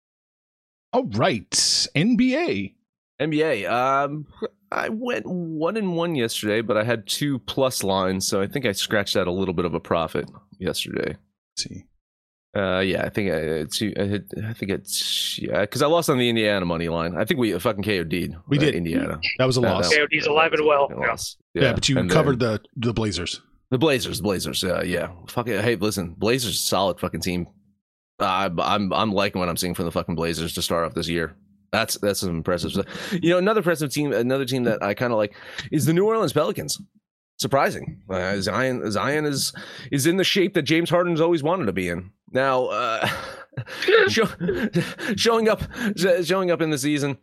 All 0.92 1.04
right, 1.04 1.50
NBA. 1.50 2.74
NBA. 3.20 3.70
Um, 3.70 4.26
I 4.72 4.88
went 4.88 5.26
one 5.26 5.76
and 5.76 5.94
one 5.94 6.14
yesterday, 6.14 6.60
but 6.62 6.76
I 6.76 6.84
had 6.84 7.06
two 7.06 7.38
plus 7.40 7.84
lines, 7.84 8.26
so 8.26 8.40
I 8.40 8.46
think 8.46 8.66
I 8.66 8.72
scratched 8.72 9.16
out 9.16 9.26
a 9.26 9.32
little 9.32 9.54
bit 9.54 9.64
of 9.64 9.74
a 9.74 9.80
profit 9.80 10.30
yesterday. 10.58 11.16
Let's 11.16 11.64
see. 11.64 11.84
Uh, 12.56 12.80
yeah, 12.80 13.04
I 13.04 13.08
think 13.10 13.30
I, 13.30 13.64
two, 13.70 13.92
I, 13.98 14.52
think 14.54 14.70
it's 14.70 15.38
yeah, 15.38 15.60
because 15.60 15.82
I 15.82 15.86
lost 15.86 16.08
on 16.08 16.16
the 16.16 16.28
Indiana 16.28 16.64
money 16.64 16.88
line. 16.88 17.14
I 17.16 17.24
think 17.26 17.38
we 17.38 17.58
fucking 17.58 17.82
KO'd. 17.82 18.10
We 18.48 18.56
uh, 18.56 18.60
did. 18.60 18.74
Indiana. 18.74 19.20
That 19.38 19.44
was 19.44 19.58
a 19.58 19.60
That- 19.60 19.74
loss. 19.74 19.90
that- 19.90 20.08
KOD's 20.10 20.26
alive 20.26 20.52
and 20.54 20.64
well. 20.64 20.88
that 20.88 21.34
Yeah. 21.54 21.62
yeah. 21.62 21.72
but 21.74 21.88
you 21.88 21.98
and 21.98 22.08
then- 22.10 22.14
covered 22.16 22.38
the 22.38 22.62
the 22.76 22.92
Blazers. 22.94 23.42
The 23.70 23.78
Blazers, 23.78 24.18
the 24.18 24.22
Blazers, 24.22 24.62
uh, 24.62 24.82
yeah. 24.86 25.10
Fuck 25.28 25.48
it. 25.48 25.60
Hey, 25.60 25.74
listen, 25.74 26.14
Blazers, 26.16 26.60
solid 26.60 27.00
fucking 27.00 27.20
team. 27.20 27.48
Uh, 28.20 28.48
I'm 28.58 28.92
I'm 28.92 29.12
liking 29.12 29.40
what 29.40 29.48
I'm 29.48 29.56
seeing 29.56 29.74
from 29.74 29.84
the 29.86 29.92
fucking 29.92 30.14
Blazers 30.14 30.54
to 30.54 30.62
start 30.62 30.86
off 30.86 30.94
this 30.94 31.08
year. 31.08 31.34
That's 31.72 31.98
that's 31.98 32.22
impressive. 32.22 32.72
You 33.12 33.30
know, 33.30 33.38
another 33.38 33.58
impressive 33.58 33.92
team, 33.92 34.12
another 34.12 34.44
team 34.46 34.62
that 34.64 34.82
I 34.82 34.94
kind 34.94 35.12
of 35.12 35.18
like 35.18 35.34
is 35.72 35.84
the 35.84 35.92
New 35.92 36.06
Orleans 36.06 36.32
Pelicans. 36.32 36.80
Surprising, 37.38 38.00
uh, 38.08 38.40
Zion 38.40 38.90
Zion 38.90 39.26
is 39.26 39.52
is 39.92 40.06
in 40.06 40.16
the 40.16 40.24
shape 40.24 40.54
that 40.54 40.62
James 40.62 40.88
Harden's 40.88 41.20
always 41.20 41.42
wanted 41.42 41.66
to 41.66 41.72
be 41.72 41.88
in. 41.88 42.10
Now, 42.32 42.66
uh, 42.66 43.08
show, 44.08 44.26
showing 45.16 45.48
up 45.48 45.62
showing 45.96 46.50
up 46.50 46.62
in 46.62 46.70
the 46.70 46.78
season. 46.78 47.18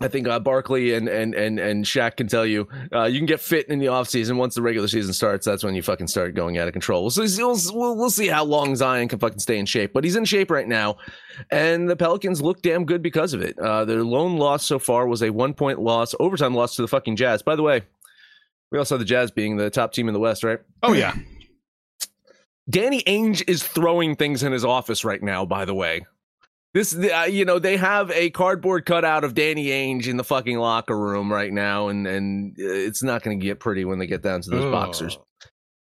I 0.00 0.08
think 0.08 0.26
uh, 0.26 0.40
Barkley 0.40 0.94
and 0.94 1.08
and 1.08 1.34
and 1.34 1.60
and 1.60 1.84
Shaq 1.84 2.16
can 2.16 2.26
tell 2.26 2.44
you 2.44 2.66
uh, 2.92 3.04
you 3.04 3.18
can 3.18 3.26
get 3.26 3.38
fit 3.38 3.68
in 3.68 3.78
the 3.78 3.86
offseason. 3.86 4.36
Once 4.36 4.54
the 4.56 4.62
regular 4.62 4.88
season 4.88 5.12
starts, 5.12 5.46
that's 5.46 5.62
when 5.62 5.74
you 5.74 5.82
fucking 5.82 6.08
start 6.08 6.34
going 6.34 6.58
out 6.58 6.66
of 6.66 6.72
control. 6.72 7.10
See, 7.10 7.20
we'll, 7.40 7.56
we'll, 7.72 7.96
we'll 7.96 8.10
see 8.10 8.26
how 8.26 8.44
long 8.44 8.74
Zion 8.74 9.06
can 9.06 9.20
fucking 9.20 9.38
stay 9.38 9.56
in 9.56 9.66
shape, 9.66 9.92
but 9.92 10.02
he's 10.02 10.16
in 10.16 10.24
shape 10.24 10.50
right 10.50 10.66
now, 10.66 10.96
and 11.50 11.88
the 11.88 11.94
Pelicans 11.94 12.42
look 12.42 12.60
damn 12.60 12.84
good 12.84 13.02
because 13.02 13.34
of 13.34 13.42
it. 13.42 13.56
Uh, 13.56 13.84
their 13.84 14.02
lone 14.02 14.36
loss 14.36 14.64
so 14.64 14.80
far 14.80 15.06
was 15.06 15.22
a 15.22 15.30
one 15.30 15.54
point 15.54 15.78
loss, 15.78 16.12
overtime 16.18 16.54
loss 16.54 16.74
to 16.74 16.82
the 16.82 16.88
fucking 16.88 17.14
Jazz. 17.14 17.42
By 17.42 17.54
the 17.54 17.62
way, 17.62 17.82
we 18.74 18.78
also 18.80 18.96
have 18.96 18.98
the 18.98 19.04
Jazz 19.04 19.30
being 19.30 19.56
the 19.56 19.70
top 19.70 19.92
team 19.92 20.08
in 20.08 20.14
the 20.14 20.18
West, 20.18 20.42
right? 20.42 20.58
Oh 20.82 20.94
yeah. 20.94 21.14
Danny 22.68 23.04
Ainge 23.04 23.48
is 23.48 23.62
throwing 23.62 24.16
things 24.16 24.42
in 24.42 24.50
his 24.50 24.64
office 24.64 25.04
right 25.04 25.22
now. 25.22 25.44
By 25.44 25.64
the 25.64 25.74
way, 25.76 26.04
this 26.72 26.92
uh, 26.92 27.28
you 27.30 27.44
know 27.44 27.60
they 27.60 27.76
have 27.76 28.10
a 28.10 28.30
cardboard 28.30 28.84
cutout 28.84 29.22
of 29.22 29.32
Danny 29.34 29.66
Ainge 29.66 30.08
in 30.08 30.16
the 30.16 30.24
fucking 30.24 30.58
locker 30.58 30.98
room 30.98 31.32
right 31.32 31.52
now, 31.52 31.86
and 31.86 32.04
and 32.04 32.50
uh, 32.58 32.64
it's 32.64 33.00
not 33.00 33.22
going 33.22 33.38
to 33.38 33.46
get 33.46 33.60
pretty 33.60 33.84
when 33.84 34.00
they 34.00 34.08
get 34.08 34.22
down 34.22 34.40
to 34.40 34.50
those 34.50 34.64
Ugh. 34.64 34.72
boxers 34.72 35.18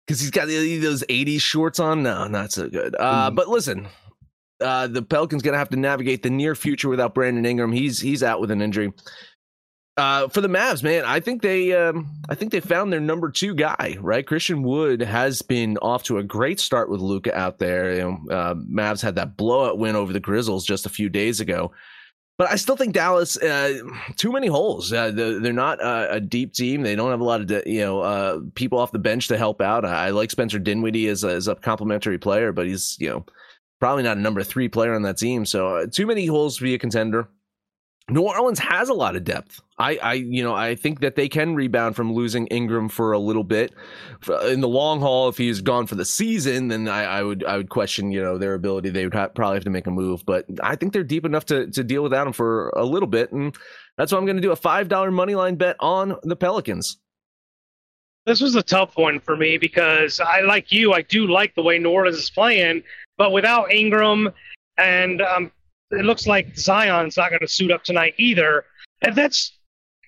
because 0.06 0.19
he's 0.19 0.30
got 0.30 0.45
those 0.45 1.04
'80s 1.10 1.41
shorts 1.41 1.80
on. 1.80 2.04
No, 2.04 2.28
not 2.28 2.52
so 2.52 2.69
good. 2.69 2.95
Uh, 3.00 3.32
Mm. 3.32 3.36
But 3.36 3.48
listen. 3.48 3.88
Uh, 4.62 4.88
the 4.88 5.02
Pelicans 5.02 5.41
gonna 5.41 5.58
have 5.58 5.67
to 5.67 5.76
navigate 5.76 6.24
the 6.24 6.30
near 6.30 6.56
future 6.56 6.88
without 6.88 7.13
Brandon 7.13 7.45
Ingram. 7.45 7.74
He's 7.74 8.00
he's 8.00 8.24
out 8.24 8.39
with 8.39 8.52
an 8.52 8.62
injury. 8.62 8.93
Uh, 9.97 10.27
for 10.27 10.41
the 10.41 10.49
Mavs, 10.49 10.84
man, 10.84 11.05
I 11.05 11.21
think 11.21 11.41
they, 11.41 11.71
um, 11.73 12.12
I 12.27 12.36
think 12.36 12.51
they 12.51 12.60
found 12.60 12.91
their 12.91 12.99
number 12.99 13.31
two 13.31 13.55
guy. 13.55 13.97
Right, 14.01 14.27
Christian 14.27 14.62
Wood 14.62 15.01
has 15.01 15.41
been 15.41 15.77
off 15.77 16.03
to 16.03 16.17
a 16.17 16.23
great 16.23 16.60
start 16.60 16.89
with 16.89 16.99
Luka 16.99 17.38
out 17.38 17.60
there. 17.60 17.93
You 17.95 18.01
know, 18.01 18.36
uh, 18.36 18.55
Mavs 18.55 19.01
had 19.01 19.15
that 19.15 19.38
blowout 19.38 19.77
win 19.77 19.95
over 19.95 20.12
the 20.12 20.19
Grizzlies 20.19 20.65
just 20.65 20.86
a 20.86 20.89
few 20.89 21.08
days 21.08 21.39
ago, 21.39 21.71
but 22.38 22.51
I 22.51 22.58
still 22.58 22.75
think 22.75 22.93
Dallas 22.93 23.38
uh, 23.38 23.79
too 24.17 24.34
many 24.34 24.47
holes. 24.47 24.91
Uh, 24.91 25.12
they're, 25.12 25.39
they're 25.39 25.53
not 25.53 25.81
uh, 25.81 26.08
a 26.10 26.19
deep 26.19 26.53
team. 26.53 26.81
They 26.81 26.97
don't 26.97 27.12
have 27.12 27.21
a 27.21 27.25
lot 27.25 27.39
of 27.39 27.49
you 27.65 27.79
know 27.79 28.01
uh, 28.01 28.39
people 28.55 28.79
off 28.79 28.91
the 28.91 28.99
bench 28.99 29.29
to 29.29 29.38
help 29.38 29.62
out. 29.62 29.86
I, 29.86 30.08
I 30.08 30.10
like 30.10 30.29
Spencer 30.29 30.60
Dinwiddie 30.60 31.08
as 31.08 31.23
a, 31.23 31.29
as 31.29 31.47
a 31.47 31.55
complimentary 31.55 32.17
player, 32.17 32.51
but 32.51 32.67
he's 32.67 32.97
you 32.99 33.10
know 33.10 33.25
probably 33.79 34.03
not 34.03 34.17
a 34.17 34.21
number 34.21 34.43
three 34.43 34.67
player 34.67 34.93
on 34.93 35.03
that 35.03 35.17
team. 35.17 35.45
So 35.45 35.88
too 35.88 36.05
many 36.05 36.25
holes 36.25 36.58
to 36.58 36.63
be 36.63 36.73
a 36.73 36.79
contender. 36.79 37.29
New 38.07 38.21
Orleans 38.21 38.59
has 38.59 38.89
a 38.89 38.93
lot 38.93 39.15
of 39.15 39.23
depth. 39.23 39.61
I, 39.79 39.97
I, 39.97 40.13
you 40.13 40.43
know, 40.43 40.53
I 40.53 40.75
think 40.75 40.99
that 40.99 41.15
they 41.15 41.27
can 41.27 41.55
rebound 41.55 41.95
from 41.95 42.13
losing 42.13 42.45
Ingram 42.47 42.87
for 42.87 43.13
a 43.13 43.19
little 43.19 43.43
bit. 43.43 43.73
In 44.43 44.61
the 44.61 44.67
long 44.67 44.99
haul, 44.99 45.27
if 45.27 45.37
he's 45.37 45.59
gone 45.59 45.87
for 45.87 45.95
the 45.95 46.05
season, 46.05 46.67
then 46.67 46.87
I, 46.87 47.03
I 47.03 47.23
would, 47.23 47.43
I 47.43 47.57
would 47.57 47.69
question, 47.69 48.11
you 48.11 48.21
know, 48.21 48.37
their 48.37 48.53
ability. 48.53 48.91
They 48.91 49.07
would 49.07 49.13
probably 49.13 49.55
have 49.55 49.63
to 49.63 49.71
make 49.71 49.87
a 49.87 49.91
move, 49.91 50.23
but 50.23 50.45
I 50.61 50.75
think 50.75 50.93
they're 50.93 51.03
deep 51.03 51.25
enough 51.25 51.45
to 51.45 51.67
to 51.71 51.83
deal 51.83 52.03
without 52.03 52.27
him 52.27 52.33
for 52.33 52.69
a 52.75 52.85
little 52.85 53.07
bit, 53.07 53.31
and 53.31 53.55
that's 53.97 54.11
why 54.11 54.19
I'm 54.19 54.25
going 54.25 54.37
to 54.37 54.41
do 54.41 54.51
a 54.51 54.55
five 54.55 54.87
dollar 54.87 55.09
money 55.09 55.33
line 55.33 55.55
bet 55.55 55.75
on 55.79 56.15
the 56.21 56.35
Pelicans. 56.35 56.97
This 58.27 58.39
was 58.39 58.55
a 58.55 58.63
tough 58.63 58.97
one 58.97 59.19
for 59.19 59.35
me 59.35 59.57
because 59.57 60.19
I 60.19 60.41
like 60.41 60.71
you. 60.71 60.93
I 60.93 61.01
do 61.01 61.27
like 61.27 61.55
the 61.55 61.63
way 61.63 61.79
New 61.79 61.89
Orleans 61.89 62.17
is 62.17 62.29
playing, 62.29 62.83
but 63.17 63.31
without 63.31 63.71
Ingram 63.71 64.31
and 64.77 65.21
um, 65.21 65.51
it 65.91 66.06
looks 66.06 66.28
like 66.28 66.58
Zion's 66.58 67.17
not 67.17 67.30
going 67.30 67.41
to 67.41 67.48
suit 67.48 67.71
up 67.71 67.84
tonight 67.84 68.15
either. 68.17 68.65
And 69.02 69.15
that's 69.15 69.58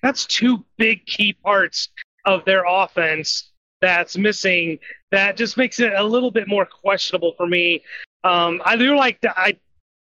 that's 0.02 0.26
two 0.26 0.64
big 0.76 1.04
key 1.06 1.32
parts 1.32 1.88
of 2.24 2.44
their 2.44 2.64
offense 2.66 3.50
that's 3.80 4.16
missing. 4.16 4.78
That 5.10 5.36
just 5.36 5.56
makes 5.56 5.80
it 5.80 5.92
a 5.94 6.02
little 6.02 6.30
bit 6.30 6.48
more 6.48 6.66
questionable 6.66 7.34
for 7.36 7.46
me. 7.46 7.82
Um, 8.24 8.60
I 8.64 8.76
do 8.76 8.96
like 8.96 9.20
the, 9.20 9.38
I 9.38 9.56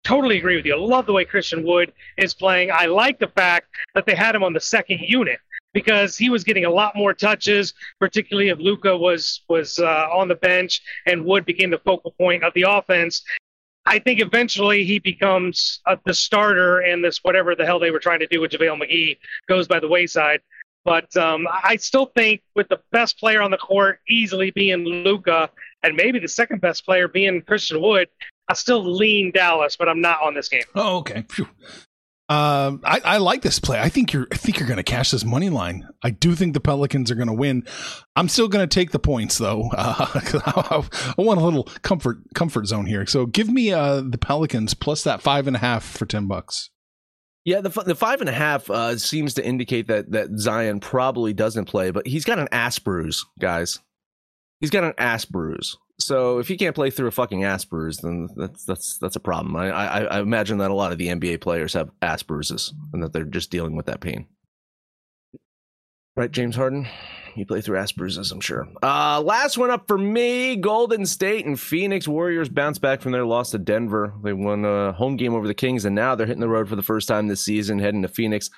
totally 0.04 0.38
agree 0.38 0.56
with 0.56 0.66
you. 0.66 0.74
I 0.74 0.78
love 0.78 1.06
the 1.06 1.12
way 1.12 1.24
Christian 1.24 1.64
Wood 1.64 1.92
is 2.16 2.34
playing. 2.34 2.70
I 2.72 2.86
like 2.86 3.18
the 3.18 3.28
fact 3.28 3.68
that 3.94 4.06
they 4.06 4.14
had 4.14 4.34
him 4.34 4.42
on 4.42 4.52
the 4.52 4.60
second 4.60 5.00
unit 5.00 5.38
because 5.72 6.16
he 6.16 6.30
was 6.30 6.44
getting 6.44 6.64
a 6.64 6.70
lot 6.70 6.94
more 6.94 7.12
touches, 7.12 7.74
particularly 7.98 8.48
if 8.48 8.58
Luka 8.58 8.96
was 8.96 9.42
was 9.48 9.78
uh, 9.78 10.08
on 10.12 10.28
the 10.28 10.36
bench 10.36 10.80
and 11.06 11.24
Wood 11.24 11.44
became 11.44 11.70
the 11.70 11.78
focal 11.78 12.12
point 12.12 12.44
of 12.44 12.54
the 12.54 12.62
offense. 12.62 13.22
I 13.86 13.98
think 13.98 14.20
eventually 14.20 14.84
he 14.84 14.98
becomes 14.98 15.80
uh, 15.86 15.96
the 16.04 16.14
starter, 16.14 16.80
and 16.80 17.04
this 17.04 17.18
whatever 17.22 17.54
the 17.54 17.66
hell 17.66 17.78
they 17.78 17.90
were 17.90 17.98
trying 17.98 18.20
to 18.20 18.26
do 18.26 18.40
with 18.40 18.52
JaVale 18.52 18.82
McGee 18.82 19.18
goes 19.46 19.68
by 19.68 19.80
the 19.80 19.88
wayside. 19.88 20.40
But 20.84 21.16
um, 21.16 21.46
I 21.50 21.76
still 21.76 22.06
think 22.14 22.42
with 22.54 22.68
the 22.68 22.80
best 22.92 23.18
player 23.18 23.40
on 23.40 23.50
the 23.50 23.56
court 23.56 24.00
easily 24.08 24.50
being 24.50 24.84
Luka, 24.84 25.50
and 25.82 25.96
maybe 25.96 26.18
the 26.18 26.28
second 26.28 26.60
best 26.60 26.84
player 26.84 27.08
being 27.08 27.40
Christian 27.42 27.80
Wood, 27.80 28.08
I 28.48 28.54
still 28.54 28.84
lean 28.84 29.32
Dallas, 29.32 29.76
but 29.76 29.88
I'm 29.88 30.02
not 30.02 30.22
on 30.22 30.34
this 30.34 30.48
game. 30.48 30.64
Oh, 30.74 30.98
okay. 30.98 31.24
Phew. 31.30 31.48
Um, 32.30 32.80
I, 32.84 33.00
I 33.04 33.16
like 33.18 33.42
this 33.42 33.58
play. 33.58 33.78
I 33.78 33.90
think 33.90 34.14
you're. 34.14 34.26
I 34.32 34.36
think 34.36 34.58
you're 34.58 34.66
going 34.66 34.78
to 34.78 34.82
cash 34.82 35.10
this 35.10 35.26
money 35.26 35.50
line. 35.50 35.86
I 36.02 36.08
do 36.08 36.34
think 36.34 36.54
the 36.54 36.60
Pelicans 36.60 37.10
are 37.10 37.14
going 37.14 37.28
to 37.28 37.34
win. 37.34 37.66
I'm 38.16 38.30
still 38.30 38.48
going 38.48 38.66
to 38.66 38.74
take 38.74 38.92
the 38.92 38.98
points 38.98 39.36
though. 39.36 39.68
Uh, 39.76 40.06
I 41.18 41.20
want 41.20 41.38
a 41.38 41.44
little 41.44 41.64
comfort 41.82 42.18
comfort 42.34 42.66
zone 42.66 42.86
here. 42.86 43.04
So 43.04 43.26
give 43.26 43.50
me 43.50 43.72
uh, 43.72 44.00
the 44.00 44.16
Pelicans 44.16 44.72
plus 44.72 45.04
that 45.04 45.20
five 45.20 45.46
and 45.46 45.54
a 45.54 45.58
half 45.58 45.84
for 45.84 46.06
ten 46.06 46.26
bucks. 46.26 46.70
Yeah, 47.44 47.60
the 47.60 47.68
the 47.68 47.94
five 47.94 48.20
and 48.20 48.30
a 48.30 48.32
half 48.32 48.70
uh, 48.70 48.96
seems 48.96 49.34
to 49.34 49.44
indicate 49.44 49.88
that 49.88 50.12
that 50.12 50.38
Zion 50.38 50.80
probably 50.80 51.34
doesn't 51.34 51.66
play, 51.66 51.90
but 51.90 52.06
he's 52.06 52.24
got 52.24 52.38
an 52.38 52.48
ass 52.52 52.78
bruise, 52.78 53.26
guys. 53.38 53.80
He's 54.60 54.70
got 54.70 54.84
an 54.84 54.94
ass 54.96 55.26
bruise. 55.26 55.76
So 56.04 56.38
if 56.38 56.48
he 56.48 56.58
can't 56.58 56.74
play 56.74 56.90
through 56.90 57.08
a 57.08 57.12
fucking 57.12 57.40
bruise, 57.70 57.96
then 57.96 58.28
that's 58.36 58.66
that's 58.66 58.98
that's 58.98 59.16
a 59.16 59.20
problem. 59.20 59.56
I, 59.56 59.70
I, 59.70 60.00
I 60.02 60.20
imagine 60.20 60.58
that 60.58 60.70
a 60.70 60.74
lot 60.74 60.92
of 60.92 60.98
the 60.98 61.08
NBA 61.08 61.40
players 61.40 61.72
have 61.72 61.88
bruises 62.26 62.74
and 62.92 63.02
that 63.02 63.14
they're 63.14 63.24
just 63.24 63.50
dealing 63.50 63.74
with 63.74 63.86
that 63.86 64.00
pain. 64.00 64.26
Right, 66.14 66.30
James 66.30 66.56
Harden? 66.56 66.86
You 67.36 67.46
play 67.46 67.62
through 67.62 67.82
bruises, 67.96 68.30
I'm 68.32 68.42
sure. 68.42 68.68
Uh, 68.82 69.22
last 69.22 69.56
one 69.56 69.70
up 69.70 69.88
for 69.88 69.96
me 69.96 70.56
Golden 70.56 71.06
State 71.06 71.46
and 71.46 71.58
Phoenix 71.58 72.06
Warriors 72.06 72.50
bounce 72.50 72.78
back 72.78 73.00
from 73.00 73.12
their 73.12 73.24
loss 73.24 73.52
to 73.52 73.58
Denver. 73.58 74.12
They 74.22 74.34
won 74.34 74.66
a 74.66 74.92
home 74.92 75.16
game 75.16 75.32
over 75.32 75.46
the 75.46 75.54
Kings, 75.54 75.86
and 75.86 75.94
now 75.94 76.14
they're 76.14 76.26
hitting 76.26 76.42
the 76.42 76.50
road 76.50 76.68
for 76.68 76.76
the 76.76 76.82
first 76.82 77.08
time 77.08 77.28
this 77.28 77.40
season, 77.40 77.78
heading 77.78 78.02
to 78.02 78.08
Phoenix. 78.08 78.50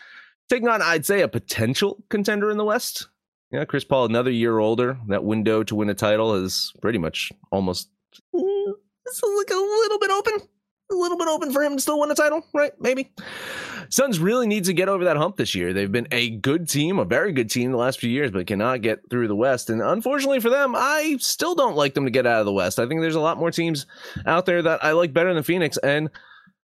Taking 0.48 0.66
on, 0.66 0.82
I'd 0.82 1.06
say, 1.06 1.20
a 1.20 1.28
potential 1.28 2.02
contender 2.08 2.50
in 2.50 2.56
the 2.56 2.64
West. 2.64 3.06
Yeah, 3.50 3.64
Chris 3.64 3.84
Paul, 3.84 4.06
another 4.06 4.30
year 4.30 4.58
older. 4.58 4.98
That 5.08 5.24
window 5.24 5.62
to 5.64 5.74
win 5.74 5.88
a 5.88 5.94
title 5.94 6.34
is 6.34 6.72
pretty 6.82 6.98
much 6.98 7.32
almost 7.52 7.90
mm, 8.34 8.72
it's 9.06 9.22
like 9.22 9.50
a 9.50 9.54
little 9.54 9.98
bit 9.98 10.10
open. 10.10 10.48
A 10.92 10.94
little 10.94 11.18
bit 11.18 11.26
open 11.26 11.52
for 11.52 11.62
him 11.62 11.74
to 11.74 11.82
still 11.82 11.98
win 11.98 12.12
a 12.12 12.14
title, 12.14 12.46
right? 12.54 12.70
Maybe. 12.78 13.12
Suns 13.88 14.20
really 14.20 14.46
need 14.46 14.64
to 14.64 14.72
get 14.72 14.88
over 14.88 15.04
that 15.04 15.16
hump 15.16 15.36
this 15.36 15.52
year. 15.52 15.72
They've 15.72 15.90
been 15.90 16.06
a 16.12 16.30
good 16.30 16.68
team, 16.68 17.00
a 17.00 17.04
very 17.04 17.32
good 17.32 17.50
team 17.50 17.72
the 17.72 17.76
last 17.76 17.98
few 17.98 18.10
years, 18.10 18.30
but 18.30 18.46
cannot 18.46 18.82
get 18.82 19.00
through 19.10 19.26
the 19.26 19.34
West. 19.34 19.68
And 19.68 19.82
unfortunately 19.82 20.38
for 20.38 20.50
them, 20.50 20.74
I 20.76 21.16
still 21.18 21.56
don't 21.56 21.76
like 21.76 21.94
them 21.94 22.04
to 22.04 22.10
get 22.10 22.26
out 22.26 22.38
of 22.38 22.46
the 22.46 22.52
West. 22.52 22.78
I 22.78 22.86
think 22.86 23.00
there's 23.00 23.16
a 23.16 23.20
lot 23.20 23.38
more 23.38 23.50
teams 23.50 23.86
out 24.26 24.46
there 24.46 24.62
that 24.62 24.84
I 24.84 24.92
like 24.92 25.12
better 25.12 25.34
than 25.34 25.42
Phoenix. 25.42 25.76
And 25.78 26.08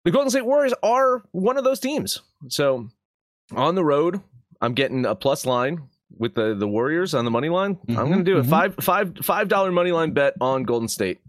the 0.05 0.11
Golden 0.11 0.31
State 0.31 0.45
Warriors 0.45 0.73
are 0.81 1.23
one 1.31 1.57
of 1.57 1.63
those 1.63 1.79
teams. 1.79 2.19
So 2.47 2.89
on 3.55 3.75
the 3.75 3.85
road, 3.85 4.21
I'm 4.61 4.73
getting 4.73 5.05
a 5.05 5.13
plus 5.15 5.45
line 5.45 5.88
with 6.17 6.35
the 6.35 6.55
the 6.55 6.67
Warriors 6.67 7.13
on 7.13 7.25
the 7.25 7.31
money 7.31 7.49
line. 7.49 7.75
Mm-hmm, 7.75 7.97
I'm 7.99 8.07
going 8.07 8.19
to 8.19 8.23
do 8.23 8.37
a 8.37 8.41
mm-hmm. 8.41 8.49
five 8.49 8.75
five 8.81 9.17
five 9.21 9.47
dollar 9.47 9.71
money 9.71 9.91
line 9.91 10.11
bet 10.11 10.33
on 10.41 10.63
Golden 10.63 10.87
State. 10.87 11.19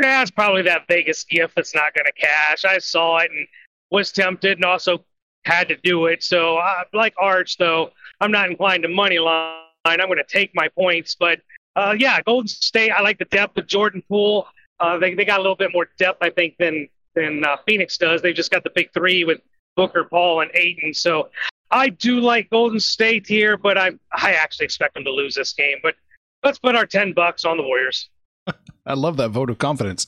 Yeah, 0.00 0.22
it's 0.22 0.30
probably 0.30 0.62
that 0.62 0.86
Vegas 0.88 1.24
gift 1.24 1.56
that's 1.56 1.74
not 1.74 1.94
going 1.94 2.06
to 2.06 2.12
cash. 2.12 2.64
I 2.64 2.78
saw 2.78 3.18
it 3.18 3.30
and 3.30 3.46
was 3.90 4.12
tempted, 4.12 4.58
and 4.58 4.64
also 4.64 5.04
had 5.44 5.68
to 5.68 5.76
do 5.76 6.06
it. 6.06 6.22
So, 6.22 6.56
uh, 6.56 6.84
like 6.92 7.14
Arch, 7.18 7.58
though, 7.58 7.90
I'm 8.20 8.30
not 8.30 8.48
inclined 8.48 8.82
to 8.84 8.88
money 8.88 9.18
line. 9.18 9.56
I'm 9.84 9.98
going 9.98 10.16
to 10.16 10.24
take 10.24 10.54
my 10.54 10.68
points, 10.68 11.16
but 11.18 11.40
uh, 11.76 11.94
yeah, 11.98 12.20
Golden 12.22 12.48
State. 12.48 12.90
I 12.90 13.00
like 13.02 13.18
the 13.18 13.24
depth 13.26 13.56
of 13.58 13.66
Jordan 13.66 14.02
Poole. 14.08 14.46
Uh, 14.78 14.98
they 14.98 15.14
they 15.14 15.24
got 15.24 15.38
a 15.38 15.42
little 15.42 15.56
bit 15.56 15.72
more 15.72 15.88
depth, 15.98 16.22
I 16.22 16.30
think, 16.30 16.56
than 16.58 16.88
than 17.14 17.44
uh, 17.44 17.56
Phoenix 17.66 17.98
does. 17.98 18.22
They 18.22 18.32
just 18.32 18.50
got 18.50 18.64
the 18.64 18.70
big 18.70 18.92
three 18.92 19.24
with 19.24 19.40
Booker, 19.76 20.04
Paul, 20.04 20.40
and 20.40 20.50
Ayton. 20.54 20.94
So 20.94 21.30
I 21.70 21.88
do 21.90 22.20
like 22.20 22.50
Golden 22.50 22.80
State 22.80 23.26
here, 23.26 23.56
but 23.56 23.78
I 23.78 23.92
I 24.12 24.32
actually 24.32 24.64
expect 24.64 24.94
them 24.94 25.04
to 25.04 25.10
lose 25.10 25.34
this 25.34 25.52
game. 25.52 25.78
But 25.82 25.94
let's 26.42 26.58
put 26.58 26.74
our 26.74 26.86
ten 26.86 27.12
bucks 27.12 27.44
on 27.44 27.56
the 27.56 27.62
Warriors. 27.62 28.08
I 28.86 28.94
love 28.94 29.16
that 29.18 29.30
vote 29.30 29.50
of 29.50 29.58
confidence. 29.58 30.06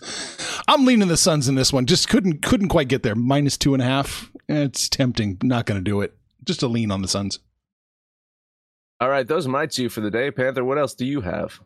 I'm 0.67 0.85
leaning 0.85 1.09
the 1.09 1.17
Suns 1.17 1.49
in 1.49 1.55
this 1.55 1.73
one. 1.73 1.87
Just 1.87 2.09
couldn't 2.09 2.43
couldn't 2.43 2.69
quite 2.69 2.89
get 2.89 3.03
there. 3.03 3.15
Minus 3.15 3.57
two 3.57 3.75
and 3.75 3.83
a 3.83 3.87
half. 3.87 4.31
It's 4.49 4.89
tempting. 4.89 5.39
Not 5.43 5.67
going 5.67 5.79
to 5.79 5.85
do 5.85 6.01
it. 6.01 6.17
Just 6.45 6.63
a 6.63 6.69
lean 6.69 6.91
on 6.91 7.03
the 7.03 7.09
Suns. 7.09 7.39
All 9.01 9.09
right, 9.09 9.27
those 9.27 9.47
are 9.47 9.51
my 9.51 9.67
two 9.67 9.89
for 9.89 10.01
the 10.01 10.11
day. 10.11 10.31
Panther, 10.31 10.65
what 10.65 10.79
else 10.79 10.95
do 10.95 11.05
you 11.05 11.21
have? 11.23 11.61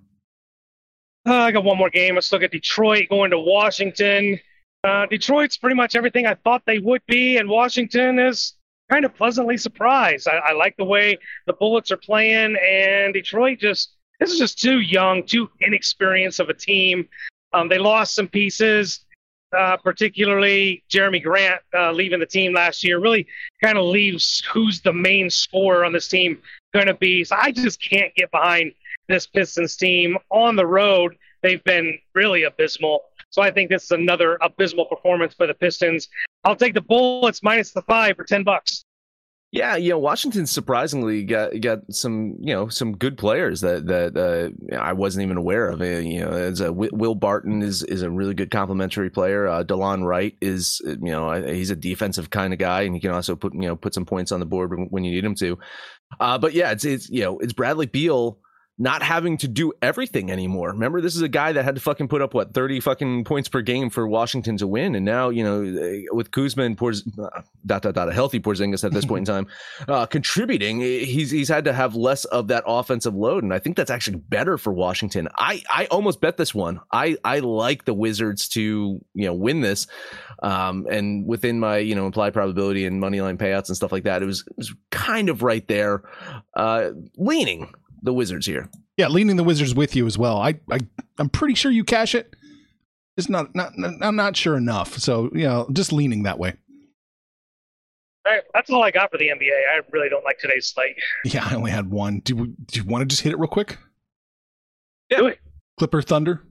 Uh, 1.26 1.34
I 1.34 1.52
got 1.52 1.64
one 1.64 1.76
more 1.76 1.90
game. 1.90 2.14
Let's 2.14 2.32
look 2.32 2.42
at 2.42 2.52
Detroit 2.52 3.08
going 3.10 3.30
to 3.30 3.38
Washington. 3.38 4.40
Uh, 4.84 5.06
Detroit's 5.06 5.58
pretty 5.58 5.74
much 5.74 5.96
everything 5.96 6.26
I 6.26 6.34
thought 6.34 6.62
they 6.64 6.78
would 6.78 7.02
be, 7.06 7.36
and 7.36 7.48
Washington 7.48 8.18
is 8.18 8.54
kind 8.90 9.04
of 9.04 9.14
pleasantly 9.14 9.56
surprised. 9.56 10.28
I, 10.28 10.36
I 10.36 10.52
like 10.52 10.76
the 10.76 10.84
way 10.84 11.18
the 11.46 11.52
Bullets 11.52 11.90
are 11.90 11.96
playing, 11.96 12.56
and 12.56 13.14
Detroit 13.14 13.58
just 13.58 13.96
this 14.18 14.32
is 14.32 14.38
just 14.38 14.60
too 14.60 14.80
young, 14.80 15.24
too 15.24 15.50
inexperienced 15.60 16.40
of 16.40 16.48
a 16.48 16.54
team. 16.54 17.08
Um, 17.52 17.68
they 17.68 17.78
lost 17.78 18.14
some 18.14 18.28
pieces, 18.28 19.04
uh, 19.56 19.76
particularly 19.76 20.84
Jerami 20.90 21.22
Grant 21.22 21.60
uh, 21.74 21.92
leaving 21.92 22.20
the 22.20 22.26
team 22.26 22.54
last 22.54 22.82
year. 22.82 22.98
Really 22.98 23.26
kind 23.62 23.78
of 23.78 23.84
leaves 23.84 24.42
who's 24.52 24.80
the 24.80 24.92
main 24.92 25.30
scorer 25.30 25.84
on 25.84 25.92
this 25.92 26.08
team 26.08 26.38
going 26.72 26.86
to 26.86 26.94
be. 26.94 27.24
So 27.24 27.36
I 27.38 27.52
just 27.52 27.80
can't 27.80 28.14
get 28.14 28.30
behind 28.30 28.72
this 29.08 29.26
Pistons 29.26 29.76
team 29.76 30.16
on 30.30 30.56
the 30.56 30.66
road. 30.66 31.16
They've 31.42 31.62
been 31.64 31.98
really 32.14 32.44
abysmal. 32.44 33.04
So 33.30 33.42
I 33.42 33.50
think 33.50 33.70
this 33.70 33.84
is 33.84 33.90
another 33.90 34.38
abysmal 34.40 34.86
performance 34.86 35.34
for 35.34 35.46
the 35.46 35.54
Pistons. 35.54 36.08
I'll 36.46 36.56
take 36.56 36.74
the 36.74 36.80
Bullets 36.80 37.42
minus 37.42 37.72
the 37.72 37.82
five 37.82 38.16
for 38.16 38.24
ten 38.24 38.44
bucks. 38.44 38.84
Yeah, 39.50 39.76
you 39.76 39.90
know, 39.90 39.98
Washington 39.98 40.46
surprisingly 40.46 41.24
got 41.24 41.60
got 41.60 41.78
some 41.90 42.36
you 42.40 42.54
know 42.54 42.68
some 42.68 42.96
good 42.96 43.18
players 43.18 43.62
that 43.62 43.86
that 43.86 44.16
uh, 44.16 44.76
I 44.76 44.92
wasn't 44.92 45.24
even 45.24 45.36
aware 45.36 45.68
of. 45.68 45.80
Uh, 45.80 45.84
you 45.84 46.20
know, 46.20 46.30
as 46.30 46.60
a 46.60 46.72
Will 46.72 47.14
Barton 47.16 47.62
is 47.62 47.82
is 47.82 48.02
a 48.02 48.10
really 48.10 48.34
good 48.34 48.50
complementary 48.50 49.10
player. 49.10 49.48
Uh, 49.48 49.64
Delon 49.64 50.04
Wright 50.04 50.36
is 50.40 50.80
you 50.84 50.96
know 51.10 51.32
he's 51.32 51.70
a 51.70 51.76
defensive 51.76 52.30
kind 52.30 52.52
of 52.52 52.60
guy, 52.60 52.82
and 52.82 52.94
he 52.94 53.00
can 53.00 53.10
also 53.10 53.34
put 53.34 53.54
you 53.54 53.62
know 53.62 53.74
put 53.76 53.94
some 53.94 54.06
points 54.06 54.30
on 54.30 54.38
the 54.38 54.46
board 54.46 54.70
when, 54.70 54.86
when 54.90 55.04
you 55.04 55.12
need 55.12 55.24
him 55.24 55.34
to. 55.36 55.58
Uh, 56.20 56.38
but 56.38 56.52
yeah, 56.52 56.70
it's 56.70 56.84
it's 56.84 57.08
you 57.08 57.22
know 57.22 57.38
it's 57.38 57.52
Bradley 57.52 57.86
Beal 57.86 58.38
not 58.78 59.02
having 59.02 59.38
to 59.38 59.48
do 59.48 59.72
everything 59.80 60.30
anymore. 60.30 60.68
Remember, 60.70 61.00
this 61.00 61.16
is 61.16 61.22
a 61.22 61.28
guy 61.28 61.52
that 61.52 61.64
had 61.64 61.76
to 61.76 61.80
fucking 61.80 62.08
put 62.08 62.20
up 62.20 62.34
what 62.34 62.52
thirty 62.52 62.78
fucking 62.80 63.24
points 63.24 63.48
per 63.48 63.62
game 63.62 63.88
for 63.88 64.06
Washington 64.06 64.58
to 64.58 64.66
win, 64.66 64.94
and 64.94 65.04
now 65.04 65.30
you 65.30 65.42
know 65.42 66.06
with 66.12 66.30
Kuzma 66.30 66.64
and 66.64 66.76
Porz, 66.76 67.02
uh, 67.18 67.42
dot 67.64 67.82
dot 67.82 67.94
dot 67.94 68.08
a 68.08 68.12
healthy 68.12 68.38
Porzingis 68.38 68.84
at 68.84 68.92
this 68.92 69.06
point 69.06 69.26
in 69.28 69.34
time, 69.34 69.46
uh, 69.88 70.04
contributing, 70.04 70.80
he's 70.80 71.30
he's 71.30 71.48
had 71.48 71.64
to 71.64 71.72
have 71.72 71.94
less 71.94 72.26
of 72.26 72.48
that 72.48 72.64
offensive 72.66 73.14
load, 73.14 73.42
and 73.42 73.54
I 73.54 73.58
think 73.58 73.76
that's 73.76 73.90
actually 73.90 74.18
better 74.18 74.58
for 74.58 74.72
Washington. 74.72 75.28
I 75.36 75.62
I 75.70 75.86
almost 75.86 76.20
bet 76.20 76.36
this 76.36 76.54
one. 76.54 76.80
I 76.92 77.16
I 77.24 77.38
like 77.38 77.86
the 77.86 77.94
Wizards 77.94 78.46
to 78.48 78.60
you 79.14 79.26
know 79.26 79.34
win 79.34 79.62
this, 79.62 79.86
um, 80.42 80.86
and 80.90 81.26
within 81.26 81.60
my 81.60 81.78
you 81.78 81.94
know 81.94 82.04
implied 82.04 82.34
probability 82.34 82.84
and 82.84 83.00
money 83.00 83.22
line 83.22 83.38
payouts 83.38 83.68
and 83.68 83.76
stuff 83.76 83.92
like 83.92 84.04
that, 84.04 84.22
it 84.22 84.26
was 84.26 84.44
it 84.46 84.56
was 84.58 84.74
kind 84.90 85.30
of 85.30 85.42
right 85.42 85.66
there, 85.66 86.02
uh, 86.54 86.90
leaning 87.16 87.72
the 88.02 88.12
Wizards 88.12 88.46
here. 88.46 88.68
Yeah, 88.96 89.08
leaning 89.08 89.36
the 89.36 89.44
Wizards 89.44 89.74
with 89.74 89.94
you 89.96 90.06
as 90.06 90.16
well. 90.18 90.38
I, 90.38 90.54
I 90.70 90.78
I'm 91.18 91.28
pretty 91.28 91.54
sure 91.54 91.70
you 91.70 91.84
cash 91.84 92.14
it. 92.14 92.34
It's 93.16 93.28
not 93.28 93.54
not 93.54 93.72
I'm 94.02 94.16
not 94.16 94.36
sure 94.36 94.56
enough. 94.56 94.98
So, 94.98 95.30
you 95.32 95.44
know, 95.44 95.68
just 95.72 95.92
leaning 95.92 96.24
that 96.24 96.38
way. 96.38 96.54
right, 98.26 98.42
that's 98.54 98.70
all 98.70 98.82
I 98.82 98.90
got 98.90 99.10
for 99.10 99.18
the 99.18 99.28
NBA. 99.28 99.50
I 99.74 99.80
really 99.92 100.08
don't 100.08 100.24
like 100.24 100.38
today's 100.38 100.66
slate. 100.66 100.96
Yeah, 101.24 101.46
I 101.48 101.54
only 101.54 101.70
had 101.70 101.90
one. 101.90 102.20
Do, 102.20 102.36
we, 102.36 102.46
do 102.48 102.80
you 102.80 102.84
want 102.86 103.02
to 103.02 103.06
just 103.06 103.22
hit 103.22 103.32
it 103.32 103.38
real 103.38 103.48
quick? 103.48 103.78
Yeah. 105.10 105.18
Do 105.18 105.26
it. 105.28 105.38
Clipper 105.78 106.02
Thunder, 106.02 106.42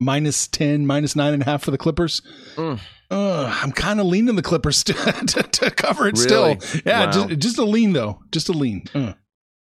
minus 0.00 0.48
10, 0.48 0.86
minus 0.86 1.14
nine 1.16 1.32
and 1.34 1.42
a 1.42 1.44
half 1.46 1.62
for 1.62 1.70
the 1.70 1.78
Clippers. 1.78 2.22
Mm. 2.56 2.80
Uh, 3.10 3.58
I'm 3.62 3.70
kind 3.70 4.00
of 4.00 4.06
leaning 4.06 4.34
the 4.34 4.42
Clippers 4.42 4.82
to, 4.84 4.92
to, 4.94 5.42
to 5.42 5.70
cover 5.70 6.08
it 6.08 6.18
Really? 6.18 6.58
still. 6.60 6.80
Yeah, 6.84 7.06
Wow. 7.06 7.12
just, 7.12 7.38
just 7.38 7.58
a 7.58 7.64
lean, 7.64 7.92
though. 7.92 8.22
Just 8.32 8.48
a 8.48 8.52
lean. 8.52 8.84
Uh. 8.94 9.12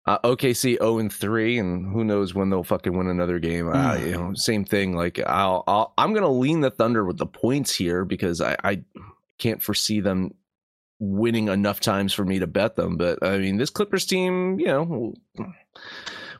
Uh, 0.08 0.18
OKC 0.20 0.78
0 0.80 1.00
and 1.00 1.12
3, 1.12 1.60
and 1.60 1.92
who 1.94 2.04
knows 2.06 2.34
when 2.34 2.50
they'll 2.50 2.64
fucking 2.64 2.98
win 2.98 3.08
another 3.08 3.40
game. 3.40 3.68
Uh, 3.68 3.74
Mm. 3.96 4.06
you 4.06 4.12
know, 4.14 4.34
same 4.36 4.64
thing. 4.64 4.96
Like 4.96 5.20
I'll, 5.28 5.66
I'll 5.68 5.94
I'm 5.98 6.14
gonna 6.14 6.32
lean 6.32 6.62
the 6.62 6.72
Thunder 6.72 7.04
with 7.04 7.18
the 7.18 7.26
points 7.26 7.76
here 7.76 8.06
because 8.06 8.40
I, 8.40 8.56
I 8.64 8.84
can't 9.38 9.62
foresee 9.62 10.00
them 10.00 10.34
winning 11.00 11.50
enough 11.50 11.80
times 11.82 12.14
for 12.14 12.24
me 12.26 12.40
to 12.40 12.48
bet 12.48 12.76
them. 12.78 12.96
But 12.98 13.20
I 13.22 13.38
mean, 13.38 13.58
this 13.58 13.70
Clippers 13.70 14.06
team, 14.06 14.60
you 14.60 14.68
know. 14.68 14.84
We'll, 14.84 15.54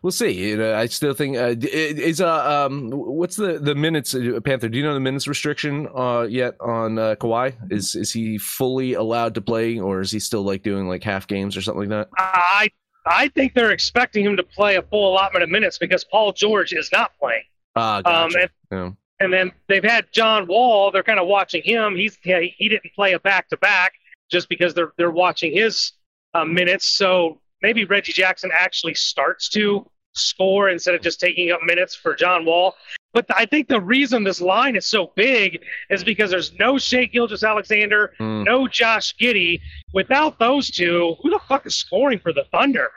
we'll 0.02 0.12
see. 0.12 0.32
You 0.32 0.58
know, 0.58 0.76
I 0.76 0.86
still 0.86 1.14
think 1.14 1.36
uh, 1.38 1.54
d- 1.56 1.68
is 1.68 2.22
uh 2.22 2.66
um 2.68 2.90
what's 2.92 3.36
the 3.36 3.60
the 3.60 3.76
minutes 3.76 4.16
uh, 4.16 4.40
Panther? 4.46 4.70
Do 4.70 4.78
you 4.78 4.84
know 4.86 4.94
the 4.94 5.00
minutes 5.02 5.28
restriction 5.28 5.88
uh 5.94 6.22
yet 6.30 6.56
on 6.62 6.98
uh, 6.98 7.16
Kawhi? 7.20 7.54
Is 7.70 7.96
is 7.96 8.14
he 8.14 8.38
fully 8.38 8.94
allowed 8.94 9.36
to 9.36 9.42
play, 9.42 9.78
or 9.78 10.00
is 10.00 10.12
he 10.12 10.20
still 10.20 10.44
like 10.44 10.64
doing 10.64 10.88
like 10.88 11.04
half 11.04 11.28
games 11.28 11.58
or 11.58 11.62
something 11.62 11.90
like 11.90 12.08
that? 12.08 12.10
I 12.18 12.70
I 13.10 13.30
think 13.30 13.54
they're 13.54 13.72
expecting 13.72 14.26
him 14.26 14.38
to 14.38 14.44
play 14.44 14.76
a 14.76 14.82
full 14.82 15.12
allotment 15.12 15.44
of 15.44 15.50
minutes 15.50 15.78
because 15.78 16.04
Paul 16.04 16.34
George 16.34 16.74
is 16.74 16.90
not 16.92 17.12
playing. 17.20 17.44
Ah, 17.76 18.02
Um, 18.06 18.32
and, 18.36 18.50
yeah. 18.72 18.92
and 19.20 19.34
then 19.34 19.52
they've 19.68 19.84
had 19.84 20.12
John 20.12 20.48
Wall. 20.48 20.92
They're 20.92 21.04
kind 21.04 21.20
of 21.20 21.28
watching 21.28 21.62
him. 21.64 21.96
He's 21.96 22.18
yeah, 22.24 22.40
he 22.42 22.70
didn't 22.70 22.94
play 22.96 23.14
a 23.14 23.20
back 23.20 23.50
to 23.50 23.58
back 23.58 23.94
just 24.30 24.50
because 24.50 24.74
they're 24.74 24.94
they're 24.98 25.12
watching 25.12 25.54
his 25.54 25.94
uh, 26.34 26.46
minutes. 26.46 26.86
So 26.88 27.40
maybe 27.62 27.86
Reggie 27.86 28.14
Jackson 28.14 28.50
actually 28.54 28.94
starts 28.96 29.50
to 29.50 29.90
score 30.18 30.70
instead 30.70 30.96
of 30.96 31.02
just 31.02 31.20
taking 31.20 31.52
up 31.52 31.62
minutes 31.64 31.96
for 31.96 32.16
John 32.16 32.46
Wall. 32.46 32.76
But 33.14 33.26
I 33.30 33.46
think 33.46 33.68
the 33.68 33.82
reason 33.82 34.24
this 34.24 34.42
line 34.42 34.76
is 34.76 34.86
so 34.88 35.12
big 35.16 35.64
is 35.90 36.04
because 36.04 36.30
there's 36.30 36.54
no 36.60 36.78
Shai 36.78 37.06
Gilgeous-Alexander, 37.06 38.14
Mm. 38.20 38.44
no 38.46 38.68
Josh 38.68 39.16
Giddey. 39.20 39.60
Without 39.94 40.38
those 40.40 40.70
two, 40.70 41.16
who 41.22 41.30
the 41.30 41.40
fuck 41.48 41.66
is 41.66 41.76
scoring 41.78 42.20
for 42.20 42.34
the 42.34 42.44
Thunder? 42.52 42.92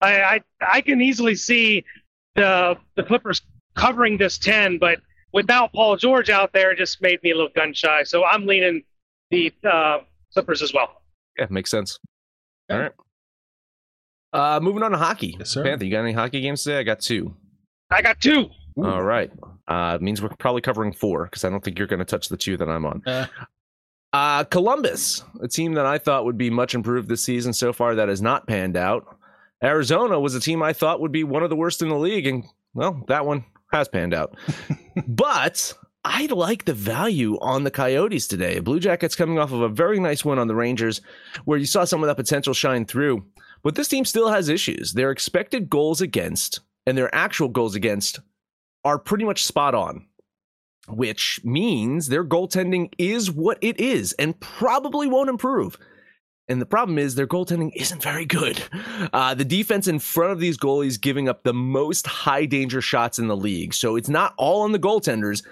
I 0.00 0.22
I, 0.22 0.40
I 0.60 0.80
can 0.80 1.00
easily 1.00 1.34
see 1.34 1.84
the 2.34 2.76
the 2.94 3.02
Clippers 3.02 3.42
covering 3.74 4.16
this 4.18 4.38
ten, 4.38 4.78
but 4.78 4.98
without 5.32 5.72
Paul 5.72 5.96
George 5.96 6.30
out 6.30 6.52
there, 6.52 6.70
it 6.72 6.78
just 6.78 7.02
made 7.02 7.22
me 7.22 7.30
a 7.32 7.34
little 7.34 7.50
gun 7.54 7.74
shy. 7.74 8.02
So 8.04 8.24
I'm 8.24 8.46
leaning 8.46 8.82
the 9.30 9.52
uh, 9.64 9.98
Clippers 10.32 10.62
as 10.62 10.72
well. 10.72 11.02
Yeah, 11.38 11.46
makes 11.50 11.70
sense. 11.70 11.98
All 12.70 12.78
right. 12.78 12.92
Uh, 14.32 14.60
moving 14.62 14.82
on 14.82 14.90
to 14.90 14.98
hockey. 14.98 15.36
Yes, 15.38 15.50
sir. 15.50 15.62
Panther, 15.64 15.84
you 15.84 15.90
got 15.90 16.00
any 16.02 16.12
hockey 16.12 16.40
games 16.40 16.62
today? 16.62 16.78
I 16.78 16.82
got 16.82 17.00
two. 17.00 17.34
I 17.90 18.02
got 18.02 18.20
two. 18.20 18.50
All 18.76 19.02
right. 19.02 19.30
Uh, 19.68 19.98
means 20.00 20.20
we're 20.20 20.28
probably 20.38 20.60
covering 20.60 20.92
four 20.92 21.24
because 21.24 21.44
I 21.44 21.48
don't 21.50 21.64
think 21.64 21.78
you're 21.78 21.88
going 21.88 22.00
to 22.00 22.04
touch 22.04 22.28
the 22.28 22.36
two 22.36 22.56
that 22.58 22.68
I'm 22.68 22.84
on. 22.84 23.02
Uh, 23.06 23.26
Uh, 24.12 24.44
Columbus, 24.44 25.22
a 25.42 25.48
team 25.48 25.74
that 25.74 25.84
I 25.84 25.98
thought 25.98 26.24
would 26.24 26.38
be 26.38 26.48
much 26.48 26.74
improved 26.74 27.08
this 27.08 27.22
season 27.22 27.52
so 27.52 27.72
far 27.72 27.94
that 27.96 28.08
has 28.08 28.22
not 28.22 28.46
panned 28.46 28.76
out. 28.76 29.04
Arizona 29.62 30.18
was 30.18 30.34
a 30.34 30.40
team 30.40 30.62
I 30.62 30.72
thought 30.72 31.00
would 31.00 31.12
be 31.12 31.24
one 31.24 31.42
of 31.42 31.50
the 31.50 31.56
worst 31.56 31.82
in 31.82 31.88
the 31.88 31.98
league, 31.98 32.26
and 32.26 32.44
well, 32.72 33.02
that 33.08 33.26
one 33.26 33.44
has 33.72 33.88
panned 33.88 34.14
out. 34.14 34.34
but 35.06 35.74
I 36.04 36.26
like 36.26 36.64
the 36.64 36.72
value 36.72 37.36
on 37.40 37.64
the 37.64 37.70
Coyotes 37.70 38.26
today. 38.26 38.58
Blue 38.60 38.80
Jackets 38.80 39.16
coming 39.16 39.38
off 39.38 39.52
of 39.52 39.60
a 39.60 39.68
very 39.68 39.98
nice 40.00 40.24
win 40.24 40.38
on 40.38 40.46
the 40.46 40.54
Rangers, 40.54 41.00
where 41.44 41.58
you 41.58 41.66
saw 41.66 41.84
some 41.84 42.02
of 42.02 42.06
that 42.06 42.16
potential 42.16 42.54
shine 42.54 42.86
through. 42.86 43.22
But 43.66 43.74
this 43.74 43.88
team 43.88 44.04
still 44.04 44.30
has 44.30 44.48
issues. 44.48 44.92
Their 44.92 45.10
expected 45.10 45.68
goals 45.68 46.00
against 46.00 46.60
and 46.86 46.96
their 46.96 47.12
actual 47.12 47.48
goals 47.48 47.74
against 47.74 48.20
are 48.84 48.96
pretty 48.96 49.24
much 49.24 49.44
spot 49.44 49.74
on 49.74 50.06
which 50.88 51.40
means 51.42 52.06
their 52.06 52.24
goaltending 52.24 52.92
is 52.96 53.28
what 53.28 53.58
it 53.60 53.80
is 53.80 54.12
and 54.14 54.38
probably 54.38 55.08
won't 55.08 55.28
improve. 55.28 55.76
And 56.48 56.60
the 56.60 56.66
problem 56.66 56.96
is 56.96 57.16
their 57.16 57.26
goaltending 57.26 57.72
isn't 57.74 58.02
very 58.02 58.24
good. 58.24 58.62
Uh, 59.12 59.34
the 59.34 59.44
defense 59.44 59.88
in 59.88 59.98
front 59.98 60.32
of 60.32 60.38
these 60.38 60.56
goalies 60.56 61.00
giving 61.00 61.28
up 61.28 61.42
the 61.42 61.52
most 61.54 62.06
high 62.06 62.46
danger 62.46 62.80
shots 62.80 63.18
in 63.18 63.26
the 63.26 63.36
league. 63.36 63.74
So 63.74 63.96
it's 63.96 64.08
not 64.08 64.32
all 64.38 64.62
on 64.62 64.70
the 64.70 64.78
goaltenders. 64.78 65.44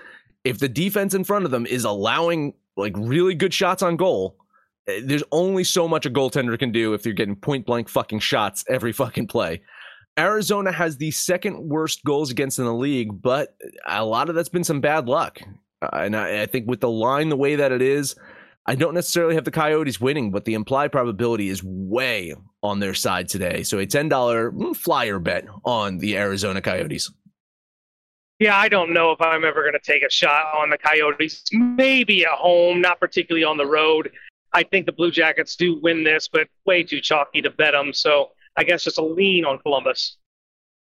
If 0.45 0.61
the 0.61 0.69
defense 0.69 1.15
in 1.15 1.25
front 1.25 1.47
of 1.47 1.51
them 1.51 1.67
is 1.67 1.85
allowing 1.85 2.55
like 2.77 2.93
really 2.97 3.35
good 3.35 3.53
shots 3.53 3.83
on 3.83 3.97
goal, 3.97 4.37
there's 4.87 5.25
only 5.33 5.65
so 5.65 5.89
much 5.89 6.07
a 6.07 6.11
goaltender 6.11 6.59
can 6.59 6.73
do 6.73 6.95
if 6.95 7.03
they're 7.03 7.13
getting 7.13 7.37
point 7.37 7.67
blank 7.67 7.89
fucking 7.89 8.19
shots 8.19 8.65
every 8.69 8.93
fucking 8.93 9.27
play. 9.27 9.63
Arizona 10.19 10.71
has 10.71 10.97
the 10.97 11.11
second 11.11 11.69
worst 11.69 12.05
goals 12.05 12.31
against 12.31 12.59
in 12.59 12.65
the 12.65 12.75
league, 12.75 13.21
but 13.21 13.57
a 13.87 14.05
lot 14.05 14.29
of 14.29 14.35
that's 14.35 14.49
been 14.49 14.65
some 14.65 14.81
bad 14.81 15.09
luck. 15.09 15.41
Uh, 15.83 15.89
and 15.93 16.17
I, 16.17 16.43
I 16.43 16.47
think 16.47 16.69
with 16.69 16.81
the 16.81 16.91
line 16.91 17.31
the 17.31 17.37
way 17.37 17.57
that 17.57 17.73
it 17.73 17.83
is, 17.83 18.15
I 18.67 18.77
don't 18.77 18.95
necessarily 18.95 19.35
have 19.35 19.45
the 19.45 19.51
Coyotes 19.51 20.01
winning, 20.01 20.31
but 20.31 20.45
the 20.45 20.55
implied 20.55 20.93
probability 20.93 21.49
is 21.49 21.63
way 21.65 22.35
on 22.63 22.81
their 22.81 22.95
side 22.95 23.29
today. 23.29 23.63
So 23.63 23.79
a 23.79 23.87
$10 23.87 24.09
mm, 24.09 24.77
flyer 24.77 25.19
bet 25.19 25.47
on 25.65 25.99
the 25.99 26.17
Arizona 26.17 26.63
Coyotes. 26.63 27.11
Yeah, 28.39 28.57
I 28.57 28.69
don't 28.69 28.93
know 28.93 29.13
if 29.13 29.21
I'm 29.21 29.45
ever 29.45 29.63
going 29.63 29.75
to 29.75 29.93
take 29.93 30.03
a 30.03 30.11
shot 30.11 30.47
on 30.57 30.71
the 30.71 30.79
Coyotes. 30.79 31.45
Maybe 31.53 32.25
at 32.25 32.33
home, 32.33 32.81
not 32.81 33.01
particularly 33.01 33.45
on 33.45 33.57
the 33.59 33.67
road. 33.67 34.11
I 34.55 34.63
think 34.63 34.87
the 34.87 34.93
Blue 34.93 35.11
Jackets 35.11 35.57
do 35.57 35.81
win 35.83 36.05
this, 36.05 36.29
but 36.29 36.49
way 36.65 36.83
too 36.85 37.01
chalky 37.01 37.43
to 37.43 37.51
bet 37.51 37.73
them. 37.73 37.93
So 37.93 38.31
I 38.57 38.65
guess 38.65 38.85
just 38.85 38.99
a 38.99 39.05
lean 39.05 39.45
on 39.45 39.59
Columbus. 39.59 40.17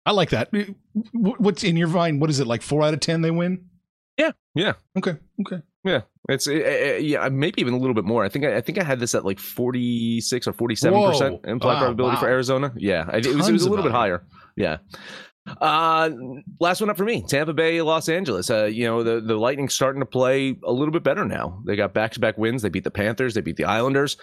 I 0.05 0.12
like 0.12 0.31
that. 0.31 0.49
What's 1.13 1.63
in 1.63 1.77
your 1.77 1.88
mind? 1.88 2.21
What 2.21 2.29
is 2.29 2.39
it 2.39 2.47
like? 2.47 2.62
Four 2.62 2.84
out 2.84 2.93
of 2.93 2.99
ten 2.99 3.21
they 3.21 3.31
win. 3.31 3.65
Yeah, 4.17 4.31
yeah. 4.55 4.73
Okay, 4.97 5.15
okay. 5.41 5.63
Yeah, 5.84 6.01
it's 6.29 6.47
uh, 6.47 6.51
uh, 6.51 6.97
yeah, 6.99 7.27
maybe 7.29 7.62
even 7.62 7.73
a 7.73 7.77
little 7.77 7.93
bit 7.93 8.05
more. 8.05 8.23
I 8.23 8.29
think 8.29 8.45
I, 8.45 8.57
I 8.57 8.62
think 8.62 8.77
I 8.77 8.84
had 8.84 8.99
this 8.99 9.15
at 9.15 9.25
like 9.25 9.39
forty 9.39 10.19
six 10.21 10.47
or 10.47 10.53
forty 10.53 10.75
seven 10.75 11.01
percent 11.03 11.39
implied 11.45 11.75
Wow, 11.75 11.79
probability 11.79 12.17
for. 12.17 12.27
Arizona. 12.27 12.73
Yeah, 12.75 13.05
I, 13.07 13.17
it 13.17 13.36
was 13.36 13.47
it 13.47 13.53
was 13.53 13.65
a 13.65 13.69
little 13.69 13.84
bit 13.84 13.91
higher. 13.91 14.25
Yeah. 14.55 14.77
Uh, 15.60 16.10
last 16.60 16.82
one 16.82 16.89
up 16.89 16.97
for 16.97 17.04
me: 17.04 17.23
Tampa 17.27 17.54
Bay, 17.54 17.82
Los 17.82 18.10
Angeles. 18.10 18.49
Uh, 18.49 18.65
you 18.65 18.86
know 18.86 19.04
the 19.04 19.19
the 19.19 19.36
Lightning 19.36 19.69
starting 19.69 19.99
to 19.99 20.06
play 20.06 20.56
a 20.63 20.71
little 20.71 20.91
bit 20.91 21.04
better 21.04 21.25
now. 21.25 21.62
They 21.65 21.75
got 21.75 21.93
back 21.93 22.12
to 22.13 22.19
back 22.19 22.38
wins. 22.38 22.62
They 22.62 22.69
beat 22.69 22.84
the 22.84 22.91
Panthers. 22.91 23.34
They 23.34 23.41
beat 23.41 23.58
the 23.58 23.65
Islanders. 23.65 24.17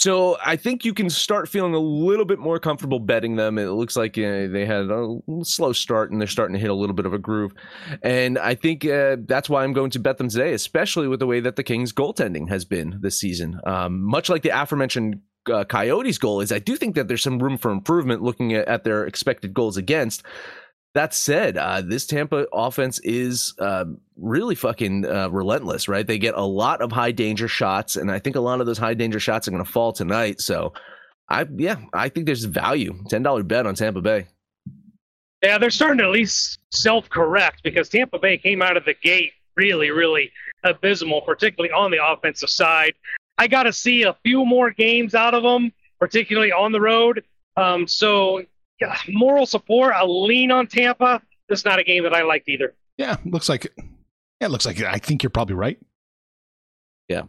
So 0.00 0.38
I 0.42 0.56
think 0.56 0.86
you 0.86 0.94
can 0.94 1.10
start 1.10 1.46
feeling 1.46 1.74
a 1.74 1.78
little 1.78 2.24
bit 2.24 2.38
more 2.38 2.58
comfortable 2.58 3.00
betting 3.00 3.36
them. 3.36 3.58
It 3.58 3.66
looks 3.66 3.96
like 3.96 4.16
uh, 4.16 4.46
they 4.48 4.64
had 4.64 4.90
a 4.90 5.18
slow 5.42 5.74
start 5.74 6.10
and 6.10 6.18
they're 6.18 6.26
starting 6.26 6.54
to 6.54 6.58
hit 6.58 6.70
a 6.70 6.74
little 6.74 6.94
bit 6.94 7.04
of 7.04 7.12
a 7.12 7.18
groove. 7.18 7.52
And 8.02 8.38
I 8.38 8.54
think 8.54 8.86
uh, 8.86 9.16
that's 9.26 9.50
why 9.50 9.62
I'm 9.62 9.74
going 9.74 9.90
to 9.90 9.98
bet 9.98 10.16
them 10.16 10.30
today, 10.30 10.54
especially 10.54 11.06
with 11.06 11.20
the 11.20 11.26
way 11.26 11.40
that 11.40 11.56
the 11.56 11.62
Kings 11.62 11.92
goaltending 11.92 12.48
has 12.48 12.64
been 12.64 12.98
this 13.02 13.20
season. 13.20 13.60
Um, 13.66 14.00
much 14.00 14.30
like 14.30 14.40
the 14.40 14.58
aforementioned 14.58 15.20
uh, 15.52 15.64
Coyotes 15.64 16.16
goal 16.16 16.40
is, 16.40 16.50
I 16.50 16.60
do 16.60 16.76
think 16.76 16.94
that 16.94 17.08
there's 17.08 17.22
some 17.22 17.38
room 17.38 17.58
for 17.58 17.70
improvement 17.70 18.22
looking 18.22 18.54
at, 18.54 18.66
at 18.68 18.84
their 18.84 19.04
expected 19.04 19.52
goals 19.52 19.76
against. 19.76 20.22
That 20.94 21.14
said, 21.14 21.56
uh, 21.56 21.82
this 21.82 22.04
Tampa 22.04 22.46
offense 22.52 22.98
is 23.00 23.54
uh, 23.60 23.84
really 24.16 24.56
fucking 24.56 25.06
uh, 25.06 25.28
relentless, 25.30 25.88
right? 25.88 26.04
They 26.04 26.18
get 26.18 26.34
a 26.34 26.44
lot 26.44 26.82
of 26.82 26.90
high 26.90 27.12
danger 27.12 27.46
shots, 27.46 27.94
and 27.94 28.10
I 28.10 28.18
think 28.18 28.34
a 28.34 28.40
lot 28.40 28.60
of 28.60 28.66
those 28.66 28.78
high 28.78 28.94
danger 28.94 29.20
shots 29.20 29.46
are 29.46 29.52
going 29.52 29.64
to 29.64 29.70
fall 29.70 29.92
tonight. 29.92 30.40
So, 30.40 30.72
I 31.28 31.46
yeah, 31.56 31.76
I 31.92 32.08
think 32.08 32.26
there's 32.26 32.44
value. 32.44 33.04
Ten 33.08 33.22
dollar 33.22 33.44
bet 33.44 33.66
on 33.66 33.76
Tampa 33.76 34.00
Bay. 34.00 34.26
Yeah, 35.42 35.58
they're 35.58 35.70
starting 35.70 35.98
to 35.98 36.04
at 36.04 36.10
least 36.10 36.58
self 36.72 37.08
correct 37.08 37.62
because 37.62 37.88
Tampa 37.88 38.18
Bay 38.18 38.36
came 38.36 38.60
out 38.60 38.76
of 38.76 38.84
the 38.84 38.94
gate 38.94 39.32
really, 39.56 39.90
really 39.90 40.32
abysmal, 40.64 41.20
particularly 41.22 41.72
on 41.72 41.90
the 41.90 42.04
offensive 42.04 42.50
side. 42.50 42.94
I 43.38 43.46
got 43.46 43.62
to 43.62 43.72
see 43.72 44.02
a 44.02 44.16
few 44.24 44.44
more 44.44 44.70
games 44.70 45.14
out 45.14 45.34
of 45.34 45.42
them, 45.42 45.72
particularly 45.98 46.52
on 46.52 46.72
the 46.72 46.80
road. 46.80 47.24
Um, 47.56 47.86
so, 47.86 48.42
yeah, 48.80 48.96
moral 49.08 49.46
support, 49.46 49.92
a 49.96 50.06
lean 50.06 50.50
on 50.50 50.66
Tampa. 50.66 51.20
This 51.48 51.60
is 51.60 51.64
not 51.64 51.78
a 51.78 51.84
game 51.84 52.04
that 52.04 52.14
I 52.14 52.22
liked 52.22 52.48
either. 52.48 52.74
Yeah, 52.96 53.16
looks 53.24 53.48
like. 53.48 53.66
It. 53.66 53.72
Yeah, 54.40 54.48
looks 54.48 54.66
like. 54.66 54.80
I 54.82 54.98
think 54.98 55.22
you're 55.22 55.30
probably 55.30 55.54
right. 55.56 55.78
Yeah. 57.08 57.22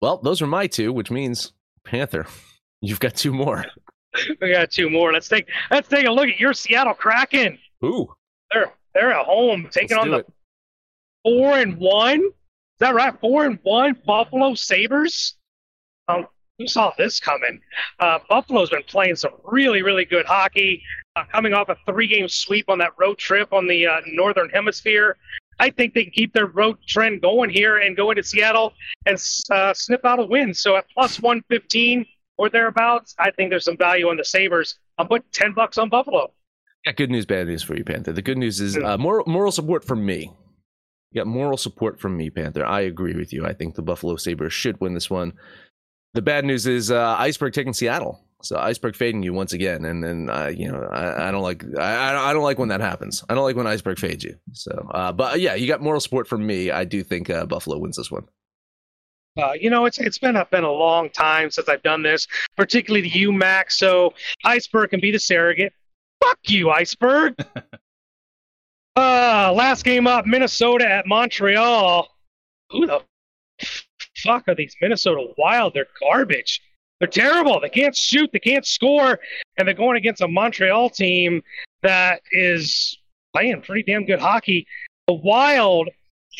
Well, 0.00 0.18
those 0.18 0.40
are 0.40 0.46
my 0.46 0.66
two, 0.66 0.92
which 0.92 1.10
means 1.10 1.52
Panther. 1.84 2.26
You've 2.80 3.00
got 3.00 3.14
two 3.16 3.32
more. 3.32 3.64
We 4.40 4.50
got 4.52 4.72
two 4.72 4.90
more. 4.90 5.12
Let's 5.12 5.28
take 5.28 5.46
let's 5.70 5.86
take 5.88 6.04
a 6.04 6.10
look 6.10 6.28
at 6.28 6.40
your 6.40 6.52
Seattle 6.52 6.94
Kraken. 6.94 7.56
Ooh, 7.84 8.12
They're 8.52 8.72
they're 8.92 9.12
at 9.12 9.24
home 9.24 9.68
taking 9.70 9.96
let's 9.98 10.04
on 10.04 10.10
the 10.10 10.16
it. 10.18 10.26
four 11.22 11.56
and 11.56 11.76
one. 11.76 12.18
Is 12.18 12.32
that 12.80 12.96
right? 12.96 13.14
Four 13.20 13.44
and 13.44 13.60
one 13.62 13.96
Buffalo 14.04 14.54
Sabres. 14.54 15.36
Um, 16.08 16.26
who 16.60 16.66
saw 16.66 16.92
this 16.98 17.18
coming? 17.18 17.58
Uh, 17.98 18.18
Buffalo's 18.28 18.70
been 18.70 18.82
playing 18.82 19.16
some 19.16 19.32
really, 19.44 19.82
really 19.82 20.04
good 20.04 20.26
hockey. 20.26 20.82
Uh, 21.16 21.24
coming 21.32 21.54
off 21.54 21.68
a 21.70 21.76
three-game 21.86 22.28
sweep 22.28 22.68
on 22.68 22.78
that 22.78 22.92
road 22.98 23.18
trip 23.18 23.52
on 23.52 23.66
the 23.66 23.86
uh, 23.86 24.00
Northern 24.06 24.48
Hemisphere. 24.50 25.16
I 25.58 25.70
think 25.70 25.94
they 25.94 26.04
can 26.04 26.12
keep 26.12 26.32
their 26.32 26.46
road 26.46 26.76
trend 26.86 27.22
going 27.22 27.50
here 27.50 27.78
and 27.78 27.96
go 27.96 28.10
into 28.10 28.22
Seattle 28.22 28.74
and 29.06 29.16
uh, 29.50 29.74
snip 29.74 30.04
out 30.04 30.20
a 30.20 30.24
win. 30.24 30.54
So 30.54 30.76
at 30.76 30.84
plus 30.94 31.20
115 31.20 32.06
or 32.38 32.48
thereabouts, 32.48 33.14
I 33.18 33.30
think 33.30 33.50
there's 33.50 33.64
some 33.64 33.76
value 33.76 34.08
on 34.08 34.16
the 34.16 34.24
Sabres. 34.24 34.78
I'm 34.98 35.08
putting 35.08 35.26
10 35.32 35.54
bucks 35.54 35.78
on 35.78 35.88
Buffalo. 35.88 36.32
Yeah, 36.86 36.92
good 36.92 37.10
news, 37.10 37.26
bad 37.26 37.46
news 37.46 37.62
for 37.62 37.76
you, 37.76 37.84
Panther. 37.84 38.12
The 38.12 38.22
good 38.22 38.38
news 38.38 38.60
is 38.60 38.76
uh, 38.76 38.96
moral 38.96 39.24
moral 39.26 39.52
support 39.52 39.84
from 39.84 40.04
me. 40.06 40.32
You 41.12 41.20
got 41.20 41.26
moral 41.26 41.56
support 41.56 42.00
from 42.00 42.16
me, 42.16 42.30
Panther. 42.30 42.64
I 42.64 42.82
agree 42.82 43.14
with 43.14 43.32
you. 43.32 43.44
I 43.44 43.52
think 43.52 43.74
the 43.74 43.82
Buffalo 43.82 44.16
Sabres 44.16 44.52
should 44.52 44.80
win 44.80 44.94
this 44.94 45.10
one. 45.10 45.32
The 46.14 46.22
bad 46.22 46.44
news 46.44 46.66
is 46.66 46.90
uh, 46.90 47.16
Iceberg 47.18 47.52
taking 47.52 47.72
Seattle. 47.72 48.20
So 48.42 48.56
Iceberg 48.56 48.96
fading 48.96 49.22
you 49.22 49.32
once 49.32 49.52
again, 49.52 49.84
and 49.84 50.02
then 50.02 50.30
uh, 50.30 50.50
you 50.54 50.70
know 50.70 50.82
I, 50.90 51.28
I 51.28 51.30
don't 51.30 51.42
like 51.42 51.62
I, 51.78 52.30
I 52.30 52.32
don't 52.32 52.42
like 52.42 52.58
when 52.58 52.70
that 52.70 52.80
happens. 52.80 53.22
I 53.28 53.34
don't 53.34 53.44
like 53.44 53.56
when 53.56 53.66
Iceberg 53.66 53.98
fades 53.98 54.24
you. 54.24 54.36
So, 54.52 54.88
uh, 54.92 55.12
but 55.12 55.40
yeah, 55.40 55.54
you 55.54 55.66
got 55.66 55.82
moral 55.82 56.00
support 56.00 56.26
from 56.26 56.46
me. 56.46 56.70
I 56.70 56.84
do 56.84 57.02
think 57.02 57.28
uh, 57.28 57.44
Buffalo 57.44 57.78
wins 57.78 57.96
this 57.96 58.10
one. 58.10 58.26
Uh, 59.38 59.52
you 59.52 59.70
know, 59.70 59.84
it's 59.84 59.98
it's 59.98 60.18
been 60.18 60.36
a 60.36 60.46
been 60.46 60.64
a 60.64 60.72
long 60.72 61.10
time 61.10 61.50
since 61.50 61.68
I've 61.68 61.82
done 61.82 62.02
this, 62.02 62.26
particularly 62.56 63.08
to 63.08 63.18
you, 63.18 63.30
Max. 63.30 63.78
So 63.78 64.14
Iceberg 64.44 64.90
can 64.90 65.00
be 65.00 65.10
the 65.10 65.18
surrogate. 65.18 65.72
Fuck 66.22 66.38
you, 66.44 66.70
Iceberg. 66.70 67.34
uh, 68.96 69.52
last 69.54 69.84
game 69.84 70.06
up, 70.06 70.26
Minnesota 70.26 70.90
at 70.90 71.06
Montreal. 71.06 72.08
Who 72.70 72.86
the 72.86 73.02
fuck 74.22 74.48
are 74.48 74.54
these 74.54 74.74
Minnesota 74.80 75.32
Wild? 75.36 75.74
They're 75.74 75.86
garbage. 76.00 76.60
They're 76.98 77.08
terrible. 77.08 77.60
They 77.60 77.70
can't 77.70 77.96
shoot. 77.96 78.30
They 78.32 78.38
can't 78.38 78.66
score, 78.66 79.18
and 79.56 79.66
they're 79.66 79.74
going 79.74 79.96
against 79.96 80.20
a 80.20 80.28
Montreal 80.28 80.90
team 80.90 81.42
that 81.82 82.20
is 82.30 82.98
playing 83.34 83.62
pretty 83.62 83.82
damn 83.82 84.04
good 84.04 84.20
hockey. 84.20 84.66
The 85.06 85.14
Wild, 85.14 85.88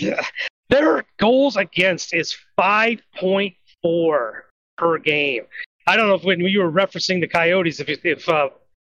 their 0.69 1.05
goals 1.19 1.57
against 1.57 2.15
is 2.15 2.37
5.4 2.59 4.33
per 4.77 4.99
game. 4.99 5.45
I 5.87 5.97
don't 5.97 6.09
know 6.09 6.15
if 6.15 6.25
when 6.25 6.41
you 6.41 6.61
were 6.61 6.71
referencing 6.71 7.21
the 7.21 7.27
Coyotes, 7.27 7.81
if 7.81 7.89
if 8.05 8.29
uh, 8.29 8.51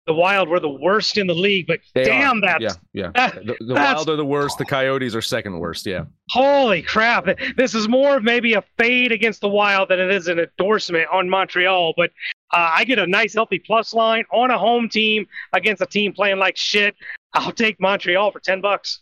the 0.07 0.13
Wild 0.13 0.49
were 0.49 0.59
the 0.59 0.69
worst 0.69 1.17
in 1.17 1.27
the 1.27 1.33
league, 1.33 1.67
but 1.67 1.79
They 1.93 2.05
damn, 2.05 2.37
are. 2.37 2.59
that's 2.59 2.77
yeah, 2.93 3.11
yeah. 3.15 3.29
That, 3.29 3.45
the, 3.45 3.55
the 3.65 3.73
Wild 3.75 4.09
are 4.09 4.15
the 4.15 4.25
worst. 4.25 4.57
The 4.57 4.65
Coyotes 4.65 5.15
are 5.15 5.21
second 5.21 5.59
worst. 5.59 5.85
Yeah. 5.85 6.05
Holy 6.29 6.81
crap. 6.81 7.27
This 7.55 7.75
is 7.75 7.87
more 7.87 8.17
of 8.17 8.23
maybe 8.23 8.53
a 8.53 8.63
fade 8.77 9.11
against 9.11 9.41
the 9.41 9.49
Wild 9.49 9.89
than 9.89 9.99
it 9.99 10.09
is 10.11 10.27
an 10.27 10.39
endorsement 10.39 11.07
on 11.11 11.29
Montreal. 11.29 11.93
But 11.95 12.09
uh, 12.51 12.71
I 12.75 12.83
get 12.83 12.97
a 12.99 13.05
nice, 13.05 13.33
healthy 13.35 13.59
plus 13.59 13.93
line 13.93 14.23
on 14.31 14.49
a 14.49 14.57
home 14.57 14.89
team 14.89 15.27
against 15.53 15.81
a 15.81 15.85
team 15.85 16.13
playing 16.13 16.37
like 16.39 16.57
shit. 16.57 16.95
I'll 17.33 17.51
take 17.51 17.79
Montreal 17.79 18.31
for 18.31 18.39
10 18.39 18.59
bucks. 18.61 19.01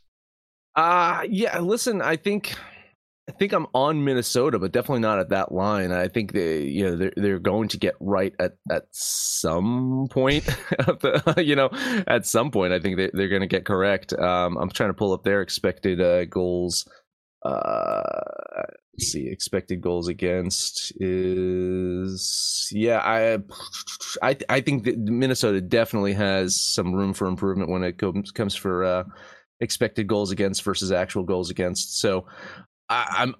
Uh 0.76 1.24
yeah, 1.28 1.58
listen, 1.60 2.02
I 2.02 2.16
think 2.16 2.54
I 3.30 3.32
think 3.32 3.54
I'm 3.54 3.68
on 3.76 4.04
Minnesota, 4.04 4.58
but 4.58 4.72
definitely 4.72 5.02
not 5.02 5.20
at 5.20 5.30
that 5.30 5.52
line. 5.52 5.92
I 5.92 6.08
think 6.08 6.34
they, 6.34 6.64
you 6.64 6.84
know, 6.84 6.96
they're 6.96 7.14
they're 7.16 7.40
going 7.40 7.68
to 7.70 7.78
get 7.78 7.94
right 8.00 8.34
at 8.40 8.54
at 8.72 8.86
some 8.92 10.08
point. 10.10 10.46
the, 10.80 11.36
you 11.38 11.56
know, 11.56 11.70
at 12.08 12.26
some 12.26 12.50
point, 12.50 12.74
I 12.74 12.80
think 12.80 12.98
they 12.98 13.12
they're 13.14 13.30
going 13.30 13.42
to 13.42 13.48
get 13.48 13.66
correct. 13.66 14.14
Um, 14.14 14.58
I'm 14.58 14.72
trying 14.72 14.90
to 14.90 14.96
pull 14.96 15.14
up 15.14 15.24
their 15.24 15.44
expected 15.44 16.02
uh, 16.02 16.26
goals. 16.26 16.90
Uh, 17.46 18.02
let's 18.96 19.12
see, 19.12 19.28
expected 19.28 19.80
goals 19.80 20.08
against 20.08 20.92
is 21.00 22.72
yeah. 22.72 22.98
I 22.98 23.38
I 24.24 24.38
I 24.50 24.62
think 24.62 24.86
that 24.86 24.98
Minnesota 24.98 25.62
definitely 25.62 26.14
has 26.14 26.60
some 26.60 26.96
room 26.96 27.14
for 27.14 27.28
improvement 27.28 27.70
when 27.70 27.84
it 27.84 28.00
comes 28.00 28.32
comes 28.32 28.56
for. 28.56 28.84
Uh, 28.84 29.04
expected 29.62 30.08
goals 30.08 30.32
against 30.32 30.64
versus 30.64 30.90
actual 30.90 31.24
goals 31.24 31.50
against. 31.50 32.00
So 32.00 32.26
I, 32.90 33.06
I'm 33.20 33.36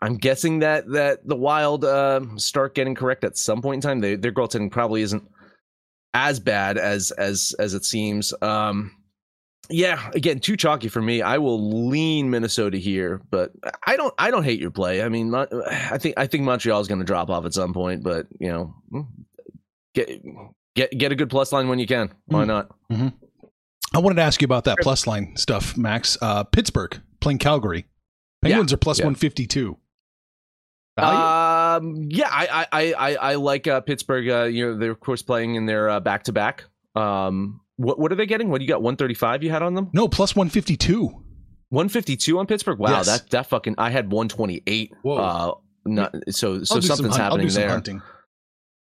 I'm 0.00 0.16
guessing 0.16 0.60
that 0.60 0.88
that 0.92 1.26
the 1.26 1.36
Wild 1.36 1.84
uh, 1.84 2.20
start 2.36 2.74
getting 2.74 2.94
correct 2.94 3.24
at 3.24 3.36
some 3.36 3.62
point 3.62 3.76
in 3.84 3.88
time. 3.88 4.00
They, 4.00 4.16
their 4.16 4.32
goaltending 4.32 4.70
probably 4.70 5.02
isn't 5.02 5.22
as 6.14 6.40
bad 6.40 6.78
as 6.78 7.10
as 7.12 7.54
as 7.58 7.74
it 7.74 7.84
seems. 7.84 8.32
Um, 8.42 8.92
yeah, 9.70 10.10
again, 10.14 10.40
too 10.40 10.56
chalky 10.58 10.88
for 10.88 11.00
me. 11.00 11.22
I 11.22 11.38
will 11.38 11.88
lean 11.88 12.28
Minnesota 12.30 12.76
here, 12.76 13.22
but 13.30 13.52
I 13.86 13.96
don't 13.96 14.12
I 14.18 14.30
don't 14.30 14.44
hate 14.44 14.60
your 14.60 14.70
play. 14.70 15.02
I 15.02 15.08
mean, 15.08 15.34
I 15.34 15.96
think 15.98 16.14
I 16.18 16.26
think 16.26 16.44
Montreal 16.44 16.80
is 16.80 16.88
going 16.88 16.98
to 16.98 17.04
drop 17.04 17.30
off 17.30 17.46
at 17.46 17.54
some 17.54 17.72
point, 17.72 18.02
but 18.02 18.26
you 18.38 18.48
know, 18.48 18.74
get 19.94 20.20
get 20.76 20.90
get 20.98 21.12
a 21.12 21.14
good 21.14 21.30
plus 21.30 21.50
line 21.52 21.68
when 21.68 21.78
you 21.78 21.86
can. 21.86 22.10
Why 22.26 22.44
Mm. 22.44 22.46
not? 22.46 22.70
I 23.94 23.98
wanted 24.00 24.16
to 24.16 24.22
ask 24.22 24.42
you 24.42 24.46
about 24.46 24.64
that 24.64 24.78
plus 24.82 25.06
line 25.06 25.34
stuff, 25.36 25.76
Max. 25.76 26.18
Uh, 26.20 26.44
Pittsburgh 26.44 27.00
playing 27.20 27.38
Calgary. 27.38 27.86
Penguins 28.44 28.72
are 28.72 28.76
plus 28.76 28.98
yeah. 28.98 29.06
152. 29.06 29.76
Value? 30.98 31.18
Um, 31.88 32.08
yeah, 32.10 32.28
I, 32.30 32.66
I, 32.70 32.92
I, 32.92 33.14
I 33.16 33.34
like 33.34 33.66
uh, 33.66 33.80
Pittsburgh. 33.80 34.28
Uh, 34.28 34.44
you 34.44 34.66
know, 34.66 34.78
they're 34.78 34.92
of 34.92 35.00
course 35.00 35.22
playing 35.22 35.56
in 35.56 35.66
their 35.66 35.98
back 36.00 36.24
to 36.24 36.32
back. 36.32 36.64
Um, 36.94 37.60
what 37.76 37.98
what 37.98 38.12
are 38.12 38.14
they 38.14 38.26
getting? 38.26 38.48
What 38.48 38.58
do 38.58 38.64
you 38.64 38.68
got? 38.68 38.80
One 38.82 38.94
thirty 38.96 39.14
five. 39.14 39.42
You 39.42 39.50
had 39.50 39.62
on 39.62 39.74
them? 39.74 39.90
no, 39.92 40.06
plus 40.06 40.36
152. 40.36 41.22
One 41.70 41.88
fifty 41.88 42.16
two 42.16 42.38
on 42.38 42.46
Pittsburgh. 42.46 42.78
Wow, 42.78 42.90
Yes. 42.90 43.06
that 43.06 43.30
that 43.30 43.46
fucking. 43.46 43.74
I 43.78 43.90
had 43.90 44.12
one 44.12 44.28
twenty 44.28 44.62
eight. 44.68 44.92
Whoa. 45.02 45.16
Uh, 45.16 45.54
not 45.86 46.14
so 46.30 46.62
so 46.62 46.76
I'll 46.76 46.82
some 46.82 46.82
something's 46.82 47.16
hunt- 47.16 47.18
I'll 47.18 47.30
happening 47.30 47.46
do 47.48 47.50
some 47.50 47.60
there. 47.62 47.70
hunting. 47.70 48.02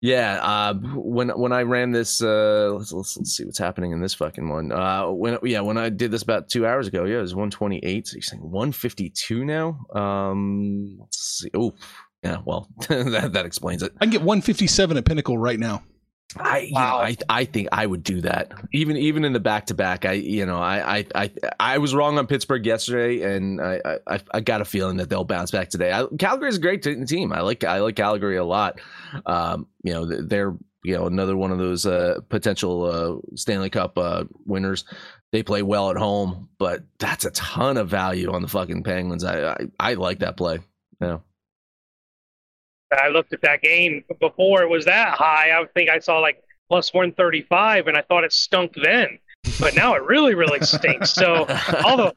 Yeah, 0.02 0.40
uh, 0.42 0.74
when 0.96 1.30
when 1.30 1.52
I 1.52 1.62
ran 1.62 1.92
this, 1.92 2.24
uh, 2.24 2.72
let's, 2.74 2.92
let's 2.92 3.18
let's 3.18 3.38
see 3.38 3.46
what's 3.46 3.60
happening 3.60 3.92
in 3.92 4.02
this 4.02 4.16
fucking 4.16 4.50
one. 4.50 4.72
Uh, 4.72 5.12
when 5.12 5.38
yeah, 5.44 5.60
when 5.62 5.78
I 5.78 5.90
did 5.90 6.10
this 6.10 6.24
about 6.24 6.50
two 6.50 6.66
hours 6.66 6.88
ago, 6.88 7.06
yeah, 7.06 7.20
it 7.20 7.22
was 7.22 7.36
one 7.36 7.52
twenty 7.52 7.78
eight. 7.84 8.08
So 8.08 8.16
you're 8.16 8.24
saying 8.24 8.42
one 8.42 8.72
fifty 8.72 9.12
two 9.12 9.46
now? 9.46 9.80
Um, 9.94 10.98
let's 11.00 11.20
see. 11.20 11.52
Oh, 11.54 11.76
yeah. 12.24 12.38
Well, 12.44 12.68
that 12.90 13.34
that 13.34 13.46
explains 13.46 13.84
it. 13.84 13.94
I 13.98 14.06
can 14.06 14.12
get 14.12 14.22
157 14.22 14.98
at 14.98 15.06
Pinnacle 15.06 15.38
right 15.38 15.60
now. 15.60 15.84
I 16.38 16.60
you 16.60 16.74
know, 16.74 16.80
I 16.80 17.18
I 17.30 17.46
think 17.46 17.70
I 17.72 17.86
would 17.86 18.04
do 18.04 18.22
that 18.22 18.52
even 18.72 18.98
even 18.98 19.26
in 19.26 19.34
the 19.34 19.40
back 19.40 19.68
to 19.68 19.74
back. 19.74 20.06
I 20.06 20.14
you 20.14 20.46
know 20.46 20.58
I 20.58 21.00
I 21.00 21.06
I 21.16 21.32
I 21.60 21.78
was 21.80 21.94
wrong 21.94 22.18
on 22.18 22.28
Pittsburgh 22.28 22.66
yesterday, 22.66 23.36
and 23.36 23.62
I 23.62 24.00
I, 24.08 24.20
I 24.34 24.40
got 24.42 24.62
a 24.62 24.66
feeling 24.66 24.98
that 24.98 25.10
they'll 25.10 25.24
bounce 25.24 25.52
back 25.52 25.70
today. 25.70 25.92
I, 25.92 26.06
Calgary's 26.18 26.58
a 26.58 26.62
great 26.62 26.84
t- 26.84 27.04
team. 27.06 27.34
I 27.34 27.42
like 27.42 27.64
I 27.64 27.80
like 27.80 27.96
Calgary 27.96 28.38
a 28.38 28.46
lot. 28.46 28.80
Um, 29.26 29.68
you 29.84 29.94
know 29.94 30.06
they're 30.06 30.56
you 30.84 30.96
know 30.96 31.08
another 31.08 31.36
one 31.36 31.52
of 31.52 31.58
those 31.58 31.86
uh, 31.86 32.20
potential 32.30 32.86
uh, 32.86 33.36
Stanley 33.36 33.70
Cup 33.70 33.98
uh, 33.98 34.26
winners. 34.46 34.86
They 35.32 35.44
play 35.44 35.62
well 35.62 35.92
at 35.92 35.98
home, 35.98 36.50
but 36.58 36.84
that's 37.00 37.26
a 37.26 37.32
ton 37.32 37.78
of 37.78 37.90
value 37.90 38.32
on 38.32 38.42
the 38.42 38.48
fucking 38.48 38.84
Penguins. 38.84 39.24
I 39.24 39.52
I, 39.52 39.58
I 39.80 39.94
like 39.96 40.20
that 40.20 40.38
play. 40.38 40.60
Yeah. 41.02 41.20
I 42.92 43.10
looked 43.10 43.34
at 43.34 43.42
that 43.42 43.62
game 43.62 44.04
before 44.20 44.62
it 44.64 44.70
was 44.70 44.86
that 44.86 45.10
high. 45.18 45.52
I 45.52 45.66
think 45.74 45.90
I 45.90 46.00
saw 46.00 46.20
like 46.20 46.44
plus 46.70 46.94
135, 46.94 47.88
and 47.88 47.98
I 47.98 48.02
thought 48.02 48.24
it 48.24 48.34
stunk 48.34 48.74
then. 48.82 49.20
But 49.60 49.76
now 49.76 49.96
it 49.96 50.04
really, 50.04 50.36
really 50.36 50.60
stinks. 50.62 51.12
So 51.14 51.46
all 51.84 51.98
the 51.98 52.16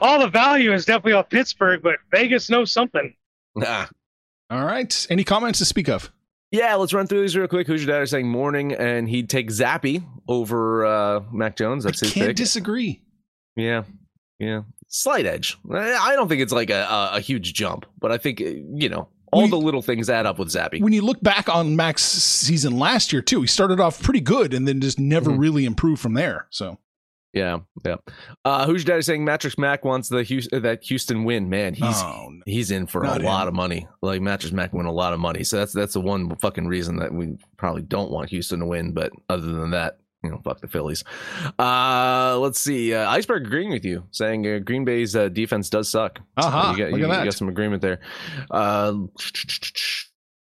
all 0.00 0.18
the 0.20 0.28
value 0.28 0.72
is 0.72 0.84
definitely 0.84 1.12
on 1.14 1.24
Pittsburgh, 1.24 1.80
but 1.82 1.96
Vegas 2.10 2.50
knows 2.50 2.72
something. 2.72 3.14
Nah. 3.54 3.86
All 4.50 4.64
right. 4.64 5.06
Any 5.08 5.24
comments 5.24 5.58
to 5.60 5.64
speak 5.64 5.88
of? 5.88 6.10
Yeah, 6.50 6.74
let's 6.76 6.92
run 6.92 7.06
through 7.06 7.22
these 7.22 7.36
real 7.36 7.48
quick. 7.48 7.66
Who's 7.66 7.84
your 7.84 7.94
dad 7.96 8.02
is 8.02 8.10
saying 8.10 8.28
morning, 8.28 8.72
and 8.72 9.08
he'd 9.08 9.28
take 9.28 9.48
Zappe 9.50 10.04
over 10.28 10.84
uh, 10.86 11.20
Mac 11.32 11.56
Jones. 11.56 11.84
That's 11.84 12.02
I 12.02 12.06
his 12.06 12.14
can't 12.14 12.26
pick. 12.28 12.36
disagree. 12.36 13.02
yeah, 13.56 13.82
yeah, 14.38 14.62
slight 14.88 15.26
edge. 15.26 15.56
I 15.72 15.94
I 15.94 16.14
don't 16.14 16.28
think 16.28 16.42
it's 16.42 16.52
like 16.52 16.70
a, 16.70 16.82
a, 16.82 17.10
a 17.14 17.20
huge 17.20 17.54
jump, 17.54 17.86
but 17.98 18.12
I 18.12 18.18
think 18.18 18.40
uh, 18.40 18.44
you 18.44 18.88
know 18.88 19.08
all 19.34 19.42
We- 19.42 19.50
the 19.50 19.58
little 19.58 19.82
things 19.82 20.08
add 20.08 20.26
up 20.26 20.38
with 20.38 20.48
Zappe. 20.48 20.80
When 20.80 20.92
you 20.92 21.02
look 21.02 21.20
back 21.22 21.48
on 21.48 21.76
Mac's 21.76 22.02
season 22.02 22.78
last 22.78 23.12
year, 23.12 23.22
too, 23.22 23.40
he 23.42 23.46
started 23.46 23.80
off 23.80 24.02
pretty 24.02 24.20
good 24.20 24.54
and 24.54 24.66
then 24.66 24.80
just 24.80 24.98
never 24.98 25.30
Mhm. 25.30 25.38
really 25.38 25.64
improved 25.64 26.00
from 26.00 26.14
there. 26.14 26.46
So 26.50 26.78
yeah, 27.32 27.58
yeah. 27.84 27.96
Uh, 28.44 28.64
who's 28.64 28.84
your 28.84 28.94
dad 28.94 28.98
is 29.00 29.06
saying 29.06 29.24
Mattress 29.24 29.58
Mac 29.58 29.84
wants 29.84 30.08
the 30.08 30.22
Houston, 30.22 30.62
that 30.62 30.84
Houston 30.84 31.24
win? 31.24 31.48
Man, 31.50 31.74
he's 31.74 32.00
Oh, 32.02 32.28
no. 32.30 32.42
he's 32.46 32.70
in 32.70 32.86
for 32.86 33.02
a 33.02 33.06
Not 33.06 33.22
lot 33.22 33.48
of 33.48 33.54
money. 33.54 33.88
Like 34.02 34.22
Mattress 34.22 34.52
Mac 34.52 34.72
win 34.72 34.86
a 34.86 34.92
lot 34.92 35.12
of 35.12 35.18
money, 35.20 35.42
so 35.42 35.56
that's 35.58 35.72
that's 35.72 35.94
the 35.94 36.00
one 36.00 36.34
fucking 36.36 36.66
reason 36.68 36.96
that 36.98 37.12
we 37.12 37.36
probably 37.56 37.82
don't 37.82 38.10
want 38.12 38.30
Houston 38.30 38.60
to 38.60 38.66
win. 38.66 38.92
But 38.92 39.10
other 39.28 39.46
than 39.52 39.70
that, 39.72 39.98
you 40.24 40.30
know, 40.30 40.40
fuck 40.42 40.60
the 40.60 40.68
Phillies. 40.68 41.04
Uh, 41.58 42.38
let's 42.40 42.58
see. 42.58 42.94
Uh, 42.94 43.08
Iceberg 43.08 43.46
agreeing 43.46 43.70
with 43.70 43.84
you, 43.84 44.04
saying 44.10 44.46
uh, 44.46 44.58
Green 44.58 44.84
Bay's 44.84 45.14
uh, 45.14 45.28
defense 45.28 45.68
does 45.70 45.88
suck. 45.88 46.20
Aha, 46.36 46.72
you 46.72 46.78
got, 46.78 46.90
look 46.90 47.00
you, 47.00 47.10
at 47.10 47.18
you 47.20 47.24
got 47.24 47.34
some 47.34 47.48
agreement 47.48 47.82
there. 47.82 48.00
Uh, 48.50 48.94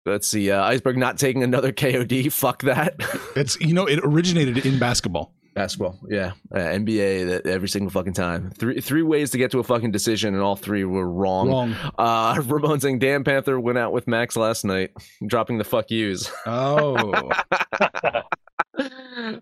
let's 0.06 0.28
see. 0.28 0.52
Uh, 0.52 0.64
Iceberg 0.64 0.98
not 0.98 1.18
taking 1.18 1.44
another 1.44 1.72
KOD. 1.72 2.32
Fuck 2.34 2.64
that. 2.64 2.96
it's, 3.36 3.60
you 3.60 3.74
know, 3.74 3.86
it 3.86 4.00
originated 4.04 4.66
in 4.66 4.80
basketball. 4.80 5.34
Basketball, 5.54 6.00
yeah, 6.10 6.32
uh, 6.52 6.58
NBA. 6.58 7.28
That 7.28 7.46
every 7.46 7.70
single 7.70 7.92
fucking 7.92 8.14
time. 8.14 8.50
Three 8.50 8.82
three 8.82 9.04
ways 9.04 9.30
to 9.32 9.38
get 9.38 9.52
to 9.52 9.60
a 9.60 9.64
fucking 9.64 9.92
decision, 9.92 10.34
and 10.34 10.42
all 10.42 10.56
three 10.56 10.84
were 10.84 11.08
wrong. 11.08 11.48
Wrong. 11.48 11.76
Uh, 11.96 12.42
Ramon 12.48 12.80
saying 12.80 12.98
Dan 12.98 13.24
Panther 13.24 13.60
went 13.60 13.78
out 13.78 13.94
with 13.94 14.08
Max 14.08 14.36
last 14.36 14.66
night, 14.66 14.94
dropping 15.28 15.60
the 15.60 15.64
fuck 15.64 15.92
yous. 15.92 16.32
Oh. 16.48 17.30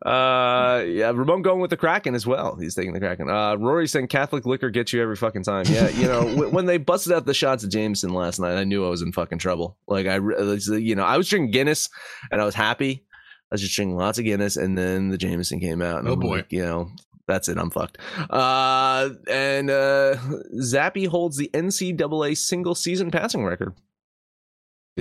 uh, 0.05 0.09
Uh, 0.09 0.83
yeah, 0.87 1.11
Ramon 1.13 1.41
going 1.41 1.59
with 1.59 1.69
the 1.69 1.77
Kraken 1.77 2.15
as 2.15 2.25
well. 2.27 2.55
He's 2.55 2.75
taking 2.75 2.93
the 2.93 2.99
Kraken. 2.99 3.29
Uh, 3.29 3.55
Rory 3.55 3.87
saying 3.87 4.07
Catholic 4.07 4.45
liquor 4.45 4.69
gets 4.69 4.93
you 4.93 5.01
every 5.01 5.15
fucking 5.15 5.43
time. 5.43 5.65
Yeah, 5.67 5.89
you 5.89 6.07
know 6.07 6.21
w- 6.35 6.49
when 6.49 6.65
they 6.65 6.77
busted 6.77 7.13
out 7.13 7.25
the 7.25 7.33
shots 7.33 7.63
of 7.63 7.69
Jameson 7.69 8.13
last 8.13 8.39
night, 8.39 8.55
I 8.57 8.63
knew 8.63 8.85
I 8.85 8.89
was 8.89 9.01
in 9.01 9.11
fucking 9.11 9.39
trouble. 9.39 9.77
Like 9.87 10.07
I, 10.07 10.15
you 10.17 10.95
know, 10.95 11.03
I 11.03 11.17
was 11.17 11.27
drinking 11.29 11.51
Guinness 11.51 11.89
and 12.31 12.41
I 12.41 12.45
was 12.45 12.55
happy. 12.55 13.03
I 13.51 13.55
was 13.55 13.61
just 13.61 13.75
drinking 13.75 13.97
lots 13.97 14.17
of 14.17 14.23
Guinness, 14.25 14.55
and 14.55 14.77
then 14.77 15.09
the 15.09 15.17
Jameson 15.17 15.59
came 15.59 15.81
out. 15.81 15.99
And 15.99 16.07
Oh, 16.07 16.13
I'm 16.13 16.19
boy. 16.19 16.37
like, 16.37 16.51
you 16.53 16.61
know, 16.61 16.89
that's 17.27 17.49
it. 17.49 17.57
I'm 17.57 17.69
fucked. 17.69 17.97
Uh, 18.29 19.09
and 19.29 19.69
uh, 19.69 20.15
Zappe 20.61 21.07
holds 21.07 21.35
the 21.37 21.49
NCAA 21.53 22.37
single 22.37 22.75
season 22.75 23.11
passing 23.11 23.43
record. 23.43 23.73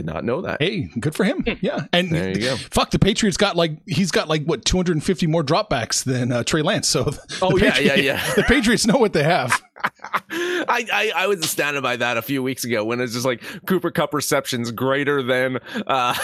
Did 0.01 0.07
not 0.07 0.25
know 0.25 0.41
that. 0.41 0.63
Hey, 0.63 0.89
good 0.99 1.15
for 1.15 1.25
him. 1.25 1.45
Yeah, 1.61 1.85
and 1.93 2.11
There 2.11 2.31
you 2.31 2.41
go. 2.41 2.57
fuck 2.57 2.91
the 2.91 2.99
Patriots 2.99 3.37
got 3.37 3.55
like 3.55 3.73
he's 3.87 4.11
got 4.11 4.29
like 4.29 4.45
what 4.45 4.65
250 4.65 5.27
more 5.27 5.45
dropbacks 5.45 6.05
than 6.05 6.33
uh, 6.33 6.43
Trey 6.43 6.63
Lance. 6.63 6.89
So 6.89 7.03
the 7.05 7.39
Oh, 7.43 7.55
yeah, 7.59 7.73
Patri- 7.73 7.85
yeah, 7.87 7.95
yeah. 7.97 8.33
The 8.35 8.45
Patriots 8.45 8.87
know 8.87 8.97
what 8.97 9.13
they 9.13 9.25
have. 9.25 9.61
I, 10.31 10.87
I 10.91 11.13
I 11.15 11.27
was 11.27 11.41
astounded 11.41 11.83
by 11.83 11.97
that 11.97 12.17
a 12.17 12.23
few 12.23 12.43
weeks 12.43 12.65
ago 12.65 12.83
when 12.83 12.99
it's 12.99 13.13
just 13.13 13.27
like 13.27 13.43
Cooper 13.67 13.91
Kupp 13.91 14.15
receptions 14.15 14.71
greater 14.71 15.23
than 15.23 15.59
uh 15.87 16.15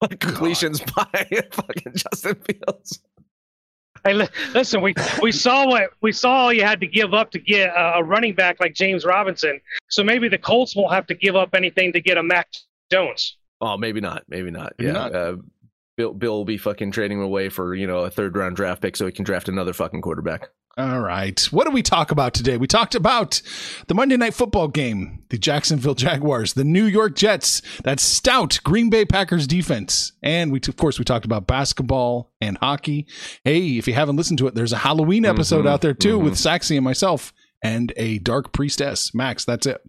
like 0.00 0.20
completions 0.20 0.80
by 0.80 1.26
fucking 1.50 1.92
Justin 1.96 2.36
Fields. 2.36 3.00
Hey, 4.04 4.14
listen, 4.52 4.80
we 4.80 4.94
we 5.22 5.32
saw 5.32 5.66
what 5.66 5.90
we 6.02 6.12
saw. 6.12 6.30
All 6.44 6.52
you 6.52 6.62
had 6.62 6.78
to 6.82 6.86
give 6.86 7.14
up 7.14 7.32
to 7.32 7.40
get 7.40 7.70
a, 7.70 7.94
a 7.96 8.04
running 8.04 8.34
back 8.34 8.60
like 8.60 8.74
James 8.74 9.04
Robinson. 9.04 9.60
So 9.88 10.04
maybe 10.04 10.28
the 10.28 10.38
Colts 10.38 10.76
won't 10.76 10.92
have 10.92 11.08
to 11.08 11.14
give 11.14 11.34
up 11.34 11.54
anything 11.54 11.92
to 11.94 12.00
get 12.00 12.16
a 12.16 12.22
Mac 12.22 12.48
Jones. 12.94 13.36
Oh, 13.60 13.76
maybe 13.76 14.00
not. 14.00 14.24
Maybe 14.28 14.50
not. 14.50 14.74
Maybe 14.78 14.88
yeah. 14.88 14.92
not. 14.92 15.14
Uh, 15.14 15.36
Bill 15.96 16.12
Bill 16.12 16.32
will 16.32 16.44
be 16.44 16.58
fucking 16.58 16.90
trading 16.90 17.20
away 17.20 17.48
for 17.48 17.74
you 17.74 17.86
know 17.86 18.00
a 18.00 18.10
third 18.10 18.36
round 18.36 18.56
draft 18.56 18.82
pick 18.82 18.96
so 18.96 19.06
he 19.06 19.12
can 19.12 19.24
draft 19.24 19.48
another 19.48 19.72
fucking 19.72 20.02
quarterback. 20.02 20.48
All 20.76 20.98
right. 20.98 21.40
What 21.52 21.66
do 21.66 21.70
we 21.70 21.82
talk 21.82 22.10
about 22.10 22.34
today? 22.34 22.56
We 22.56 22.66
talked 22.66 22.96
about 22.96 23.40
the 23.86 23.94
Monday 23.94 24.16
night 24.16 24.34
football 24.34 24.66
game, 24.66 25.22
the 25.28 25.38
Jacksonville 25.38 25.94
Jaguars, 26.06 26.54
the 26.54 26.64
New 26.64 26.84
York 26.84 27.14
Jets, 27.14 27.62
that 27.84 28.00
stout 28.00 28.58
Green 28.64 28.90
Bay 28.90 29.04
Packers 29.04 29.46
defense. 29.46 30.14
And 30.20 30.50
we, 30.50 30.58
of 30.66 30.76
course, 30.76 30.98
we 30.98 31.04
talked 31.04 31.24
about 31.24 31.46
basketball 31.46 32.32
and 32.40 32.58
hockey. 32.58 33.06
Hey, 33.44 33.78
if 33.78 33.86
you 33.86 33.94
haven't 33.94 34.16
listened 34.16 34.38
to 34.38 34.48
it, 34.48 34.56
there's 34.56 34.72
a 34.72 34.78
Halloween 34.78 35.24
episode 35.24 35.64
Mhm, 35.64 35.68
out 35.68 35.80
there 35.80 35.94
too 35.94 36.18
mhm. 36.18 36.24
with 36.24 36.34
Saxy 36.34 36.74
and 36.76 36.84
myself 36.84 37.32
and 37.62 37.92
a 37.96 38.18
dark 38.18 38.52
priestess. 38.52 39.14
Max, 39.14 39.44
that's 39.44 39.66
it. 39.66 39.80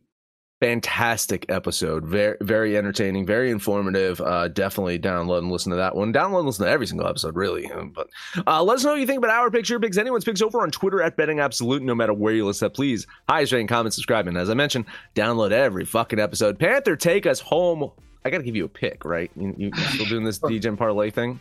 Fantastic 0.62 1.46
episode. 1.50 2.06
Very 2.06 2.38
very 2.42 2.78
entertaining, 2.78 3.26
very 3.26 3.52
informative. 3.52 4.22
Uh 4.22 4.48
definitely 4.48 4.98
download 4.98 5.40
and 5.40 5.52
listen 5.52 5.70
to 5.72 5.76
that 5.76 5.96
one. 5.96 6.14
Download 6.14 6.38
and 6.40 6.48
listen 6.48 6.66
to 6.66 6.72
every 6.72 6.88
single 6.88 7.08
episode, 7.08 7.36
really. 7.36 7.70
Um, 7.72 7.90
But 7.94 8.08
uh 8.48 8.64
let 8.64 8.76
us 8.76 8.84
know 8.86 8.92
what 8.92 9.00
you 9.02 9.06
think 9.06 9.18
about 9.18 9.32
our 9.32 9.52
picks, 9.52 9.70
your 9.70 9.80
picks, 9.82 9.98
anyone's 9.98 10.24
picks 10.24 10.42
over 10.42 10.62
on 10.62 10.72
Twitter 10.72 11.02
at 11.02 11.18
Betting 11.18 11.40
Absolute, 11.42 11.84
no 11.84 11.94
matter 11.94 12.14
where 12.14 12.34
you 12.34 12.46
listen. 12.46 12.68
Up, 12.68 12.74
please, 12.74 13.06
highest 13.28 13.52
rating, 13.52 13.68
comment, 13.68 13.94
subscribe, 13.94 14.28
and 14.28 14.38
as 14.38 14.50
I 14.50 14.54
mentioned, 14.54 14.86
download 15.14 15.52
every 15.52 15.84
fucking 15.84 16.20
episode. 16.20 16.58
Panther, 16.58 16.96
take 16.96 17.26
us 17.26 17.42
home. 17.42 17.92
I 18.24 18.30
gotta 18.30 18.44
give 18.44 18.56
you 18.56 18.66
a 18.66 18.70
pick, 18.70 19.04
right? 19.04 19.30
You, 19.36 19.54
you 19.58 19.72
still 19.90 20.06
doing 20.06 20.24
this 20.24 20.40
Degen 20.48 20.78
parlay 20.78 21.12
thing? 21.12 21.40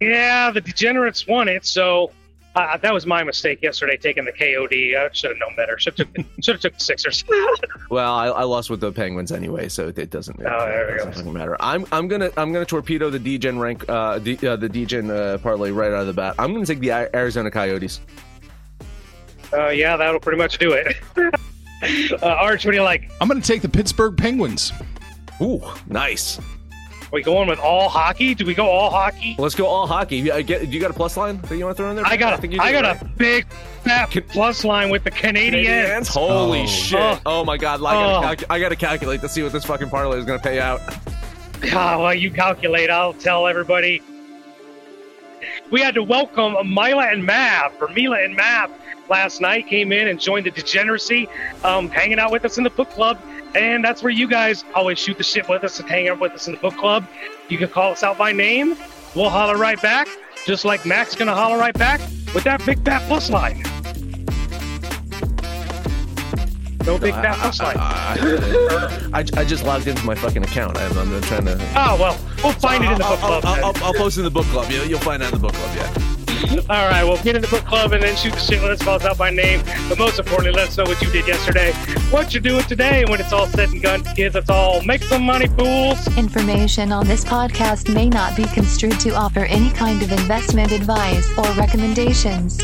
Yeah, 0.00 0.50
the 0.50 0.60
degenerates 0.62 1.26
won 1.26 1.48
it. 1.48 1.66
So 1.66 2.10
uh, 2.54 2.76
that 2.78 2.92
was 2.94 3.04
my 3.06 3.22
mistake 3.24 3.60
yesterday, 3.62 3.96
taking 3.96 4.24
the 4.24 4.32
KOD. 4.32 4.96
I 4.96 5.08
should 5.12 5.30
have 5.30 5.38
known 5.38 5.54
better. 5.56 5.78
Should 5.78 5.98
have 5.98 6.12
took, 6.14 6.24
should 6.42 6.54
have 6.54 6.60
took 6.60 6.74
the 6.74 6.84
Sixers. 6.84 7.24
Well, 7.90 8.12
I, 8.14 8.26
I 8.26 8.42
lost 8.44 8.70
with 8.70 8.80
the 8.80 8.90
Penguins 8.92 9.30
anyway, 9.30 9.68
so 9.68 9.88
it 9.94 10.10
doesn't, 10.10 10.40
it 10.40 10.46
Oh, 10.46 10.66
there 10.66 10.92
we 10.92 10.98
go. 10.98 11.04
doesn't 11.10 11.32
matter. 11.32 11.56
I'm 11.60 11.84
I'm 11.92 12.08
gonna 12.08 12.30
I'm 12.36 12.52
gonna 12.52 12.64
torpedo 12.64 13.10
the 13.10 13.18
Degen 13.18 13.58
rank 13.58 13.84
uh, 13.88 14.18
D, 14.18 14.38
uh 14.46 14.56
the 14.56 14.68
Degen 14.68 15.10
uh, 15.10 15.38
parlay 15.42 15.70
right 15.70 15.92
out 15.92 16.00
of 16.00 16.06
the 16.06 16.12
bat. 16.12 16.34
I'm 16.38 16.52
gonna 16.54 16.66
take 16.66 16.80
the 16.80 16.90
Ari- 16.92 17.10
Arizona 17.14 17.50
Coyotes. 17.50 18.00
uh, 19.52 19.68
yeah, 19.68 19.96
that'll 19.96 20.18
pretty 20.20 20.38
much 20.38 20.58
do 20.58 20.72
it. 20.72 20.96
uh, 22.22 22.26
Arch, 22.26 22.64
what 22.64 22.72
do 22.72 22.76
you 22.76 22.82
like? 22.82 23.10
I'm 23.20 23.28
going 23.28 23.40
to 23.40 23.46
take 23.46 23.62
the 23.62 23.68
Pittsburgh 23.68 24.16
Penguins. 24.16 24.72
Ooh, 25.40 25.60
nice. 25.88 26.40
We 27.14 27.22
going 27.22 27.48
with 27.48 27.60
all 27.60 27.88
hockey? 27.88 28.34
Do 28.34 28.44
we 28.44 28.54
go 28.54 28.66
all 28.66 28.90
hockey? 28.90 29.36
Let's 29.38 29.54
go 29.54 29.66
all 29.66 29.86
hockey. 29.86 30.16
You, 30.16 30.32
uh, 30.32 30.42
get, 30.42 30.66
you 30.66 30.80
got 30.80 30.90
a 30.90 30.94
plus 30.94 31.16
line 31.16 31.40
that 31.42 31.56
you 31.56 31.64
want 31.64 31.76
to 31.76 31.80
throw 31.82 31.90
in 31.90 31.94
there? 31.96 32.04
I 32.04 32.16
got 32.16 32.40
think 32.40 32.52
a, 32.54 32.56
you 32.56 32.60
I 32.62 32.72
got 32.72 32.82
right? 32.84 33.00
a 33.00 33.04
big 33.04 33.46
fat 33.84 34.10
Can- 34.10 34.24
plus 34.24 34.64
line 34.64 34.90
with 34.90 35.04
the 35.04 35.12
Canadiens. 35.12 35.64
Canadiens? 35.64 36.08
Holy 36.08 36.62
Oh. 36.62 36.66
shit! 36.66 36.98
Oh. 37.00 37.20
Oh, 37.24 37.44
my 37.44 37.56
god! 37.56 37.78
I 37.80 37.82
gotta, 37.94 38.16
Oh. 38.18 38.30
calcu- 38.44 38.46
I 38.50 38.58
gotta 38.58 38.74
calculate 38.76 39.20
to 39.20 39.28
see 39.28 39.44
what 39.44 39.52
this 39.52 39.64
fucking 39.64 39.90
parlay 39.90 40.18
is 40.18 40.24
gonna 40.24 40.40
pay 40.40 40.58
out. 40.58 40.80
Ah, 41.72 41.98
well, 42.02 42.12
you 42.12 42.32
calculate. 42.32 42.90
I'll 42.90 43.14
tell 43.14 43.46
everybody. 43.46 44.02
We 45.70 45.80
had 45.80 45.94
to 45.94 46.02
welcome 46.02 46.56
Mila 46.68 47.06
and 47.12 47.24
Mav, 47.24 47.72
or 47.80 47.88
Mila 47.88 48.24
and 48.24 48.34
Mav, 48.34 48.70
last 49.08 49.40
night. 49.40 49.68
Came 49.68 49.92
in 49.92 50.08
and 50.08 50.20
joined 50.20 50.46
the 50.46 50.50
Degeneracy, 50.50 51.28
um, 51.62 51.88
hanging 51.90 52.18
out 52.18 52.32
with 52.32 52.44
us 52.44 52.58
in 52.58 52.64
the 52.64 52.70
book 52.70 52.90
club. 52.90 53.18
And 53.54 53.84
that's 53.84 54.02
where 54.02 54.12
you 54.12 54.26
guys 54.26 54.64
always 54.74 54.98
shoot 54.98 55.16
the 55.16 55.24
shit 55.24 55.48
with 55.48 55.62
us 55.62 55.78
and 55.78 55.88
hang 55.88 56.08
out 56.08 56.18
with 56.20 56.32
us 56.32 56.48
in 56.48 56.54
the 56.54 56.60
book 56.60 56.76
club. 56.76 57.06
You 57.48 57.58
can 57.58 57.68
call 57.68 57.92
us 57.92 58.02
out 58.02 58.18
by 58.18 58.32
name. 58.32 58.76
We'll 59.14 59.30
holler 59.30 59.56
right 59.56 59.80
back, 59.80 60.08
just 60.44 60.64
like 60.64 60.84
Mac's 60.84 61.14
gonna 61.14 61.34
holler 61.34 61.56
right 61.56 61.74
back 61.74 62.00
with 62.34 62.42
that 62.44 62.64
big 62.66 62.84
fat 62.84 63.06
plus 63.06 63.30
line. 63.30 63.62
No 66.84 66.98
big 66.98 67.14
fat 67.14 67.38
plus 67.38 67.60
line. 67.60 67.76
I, 67.78 68.98
I, 69.14 69.24
I 69.40 69.44
just 69.44 69.64
logged 69.64 69.86
into 69.86 70.04
my 70.04 70.16
fucking 70.16 70.42
account. 70.42 70.76
I'm, 70.76 70.98
I'm 70.98 71.20
trying 71.22 71.44
to. 71.46 71.56
Oh 71.76 71.96
well, 71.98 72.18
we'll 72.42 72.52
find 72.54 72.84
it 72.84 72.90
in 72.90 72.98
the 72.98 73.04
I'll, 73.04 73.12
book 73.12 73.20
club. 73.20 73.44
I'll. 73.46 73.64
I'll, 73.66 73.84
I'll 73.84 73.94
post 73.94 74.16
it 74.16 74.20
in 74.20 74.24
the 74.24 74.30
book 74.30 74.46
club. 74.46 74.70
You'll, 74.70 74.84
you'll 74.84 74.98
find 74.98 75.22
out 75.22 75.32
in 75.32 75.40
the 75.40 75.46
book 75.46 75.54
club. 75.54 75.76
Yeah. 75.76 76.13
All 76.70 76.88
right, 76.88 77.04
well, 77.04 77.22
get 77.22 77.36
in 77.36 77.42
the 77.42 77.48
book 77.48 77.64
club 77.64 77.92
and 77.92 78.02
then 78.02 78.16
shoot 78.16 78.32
the 78.32 78.40
shit. 78.40 78.62
Let 78.62 78.70
us 78.72 78.82
call 78.82 78.96
us 78.96 79.04
out 79.04 79.18
by 79.18 79.30
name. 79.30 79.62
But 79.88 79.98
most 79.98 80.18
importantly, 80.18 80.52
let 80.52 80.68
us 80.68 80.76
know 80.76 80.84
what 80.84 81.00
you 81.00 81.10
did 81.10 81.26
yesterday, 81.26 81.72
what 82.10 82.32
you're 82.32 82.42
doing 82.42 82.64
today, 82.64 83.04
when 83.06 83.20
it's 83.20 83.32
all 83.32 83.46
said 83.46 83.70
and 83.70 83.82
done, 83.82 84.02
kids, 84.14 84.34
let's 84.34 84.50
all 84.50 84.82
make 84.82 85.02
some 85.02 85.22
money, 85.22 85.46
fools. 85.48 86.06
Information 86.16 86.92
on 86.92 87.06
this 87.06 87.24
podcast 87.24 87.92
may 87.92 88.08
not 88.08 88.36
be 88.36 88.44
construed 88.44 88.98
to 89.00 89.10
offer 89.10 89.40
any 89.40 89.70
kind 89.70 90.02
of 90.02 90.12
investment 90.12 90.72
advice 90.72 91.26
or 91.38 91.44
recommendations. 91.52 92.60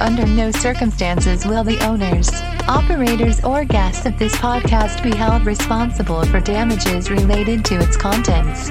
Under 0.00 0.26
no 0.26 0.50
circumstances 0.50 1.46
will 1.46 1.62
the 1.62 1.78
owners, 1.86 2.28
operators, 2.68 3.42
or 3.44 3.64
guests 3.64 4.06
of 4.06 4.18
this 4.18 4.34
podcast 4.36 5.02
be 5.02 5.14
held 5.14 5.46
responsible 5.46 6.24
for 6.26 6.40
damages 6.40 7.10
related 7.10 7.64
to 7.66 7.78
its 7.78 7.96
contents. 7.96 8.70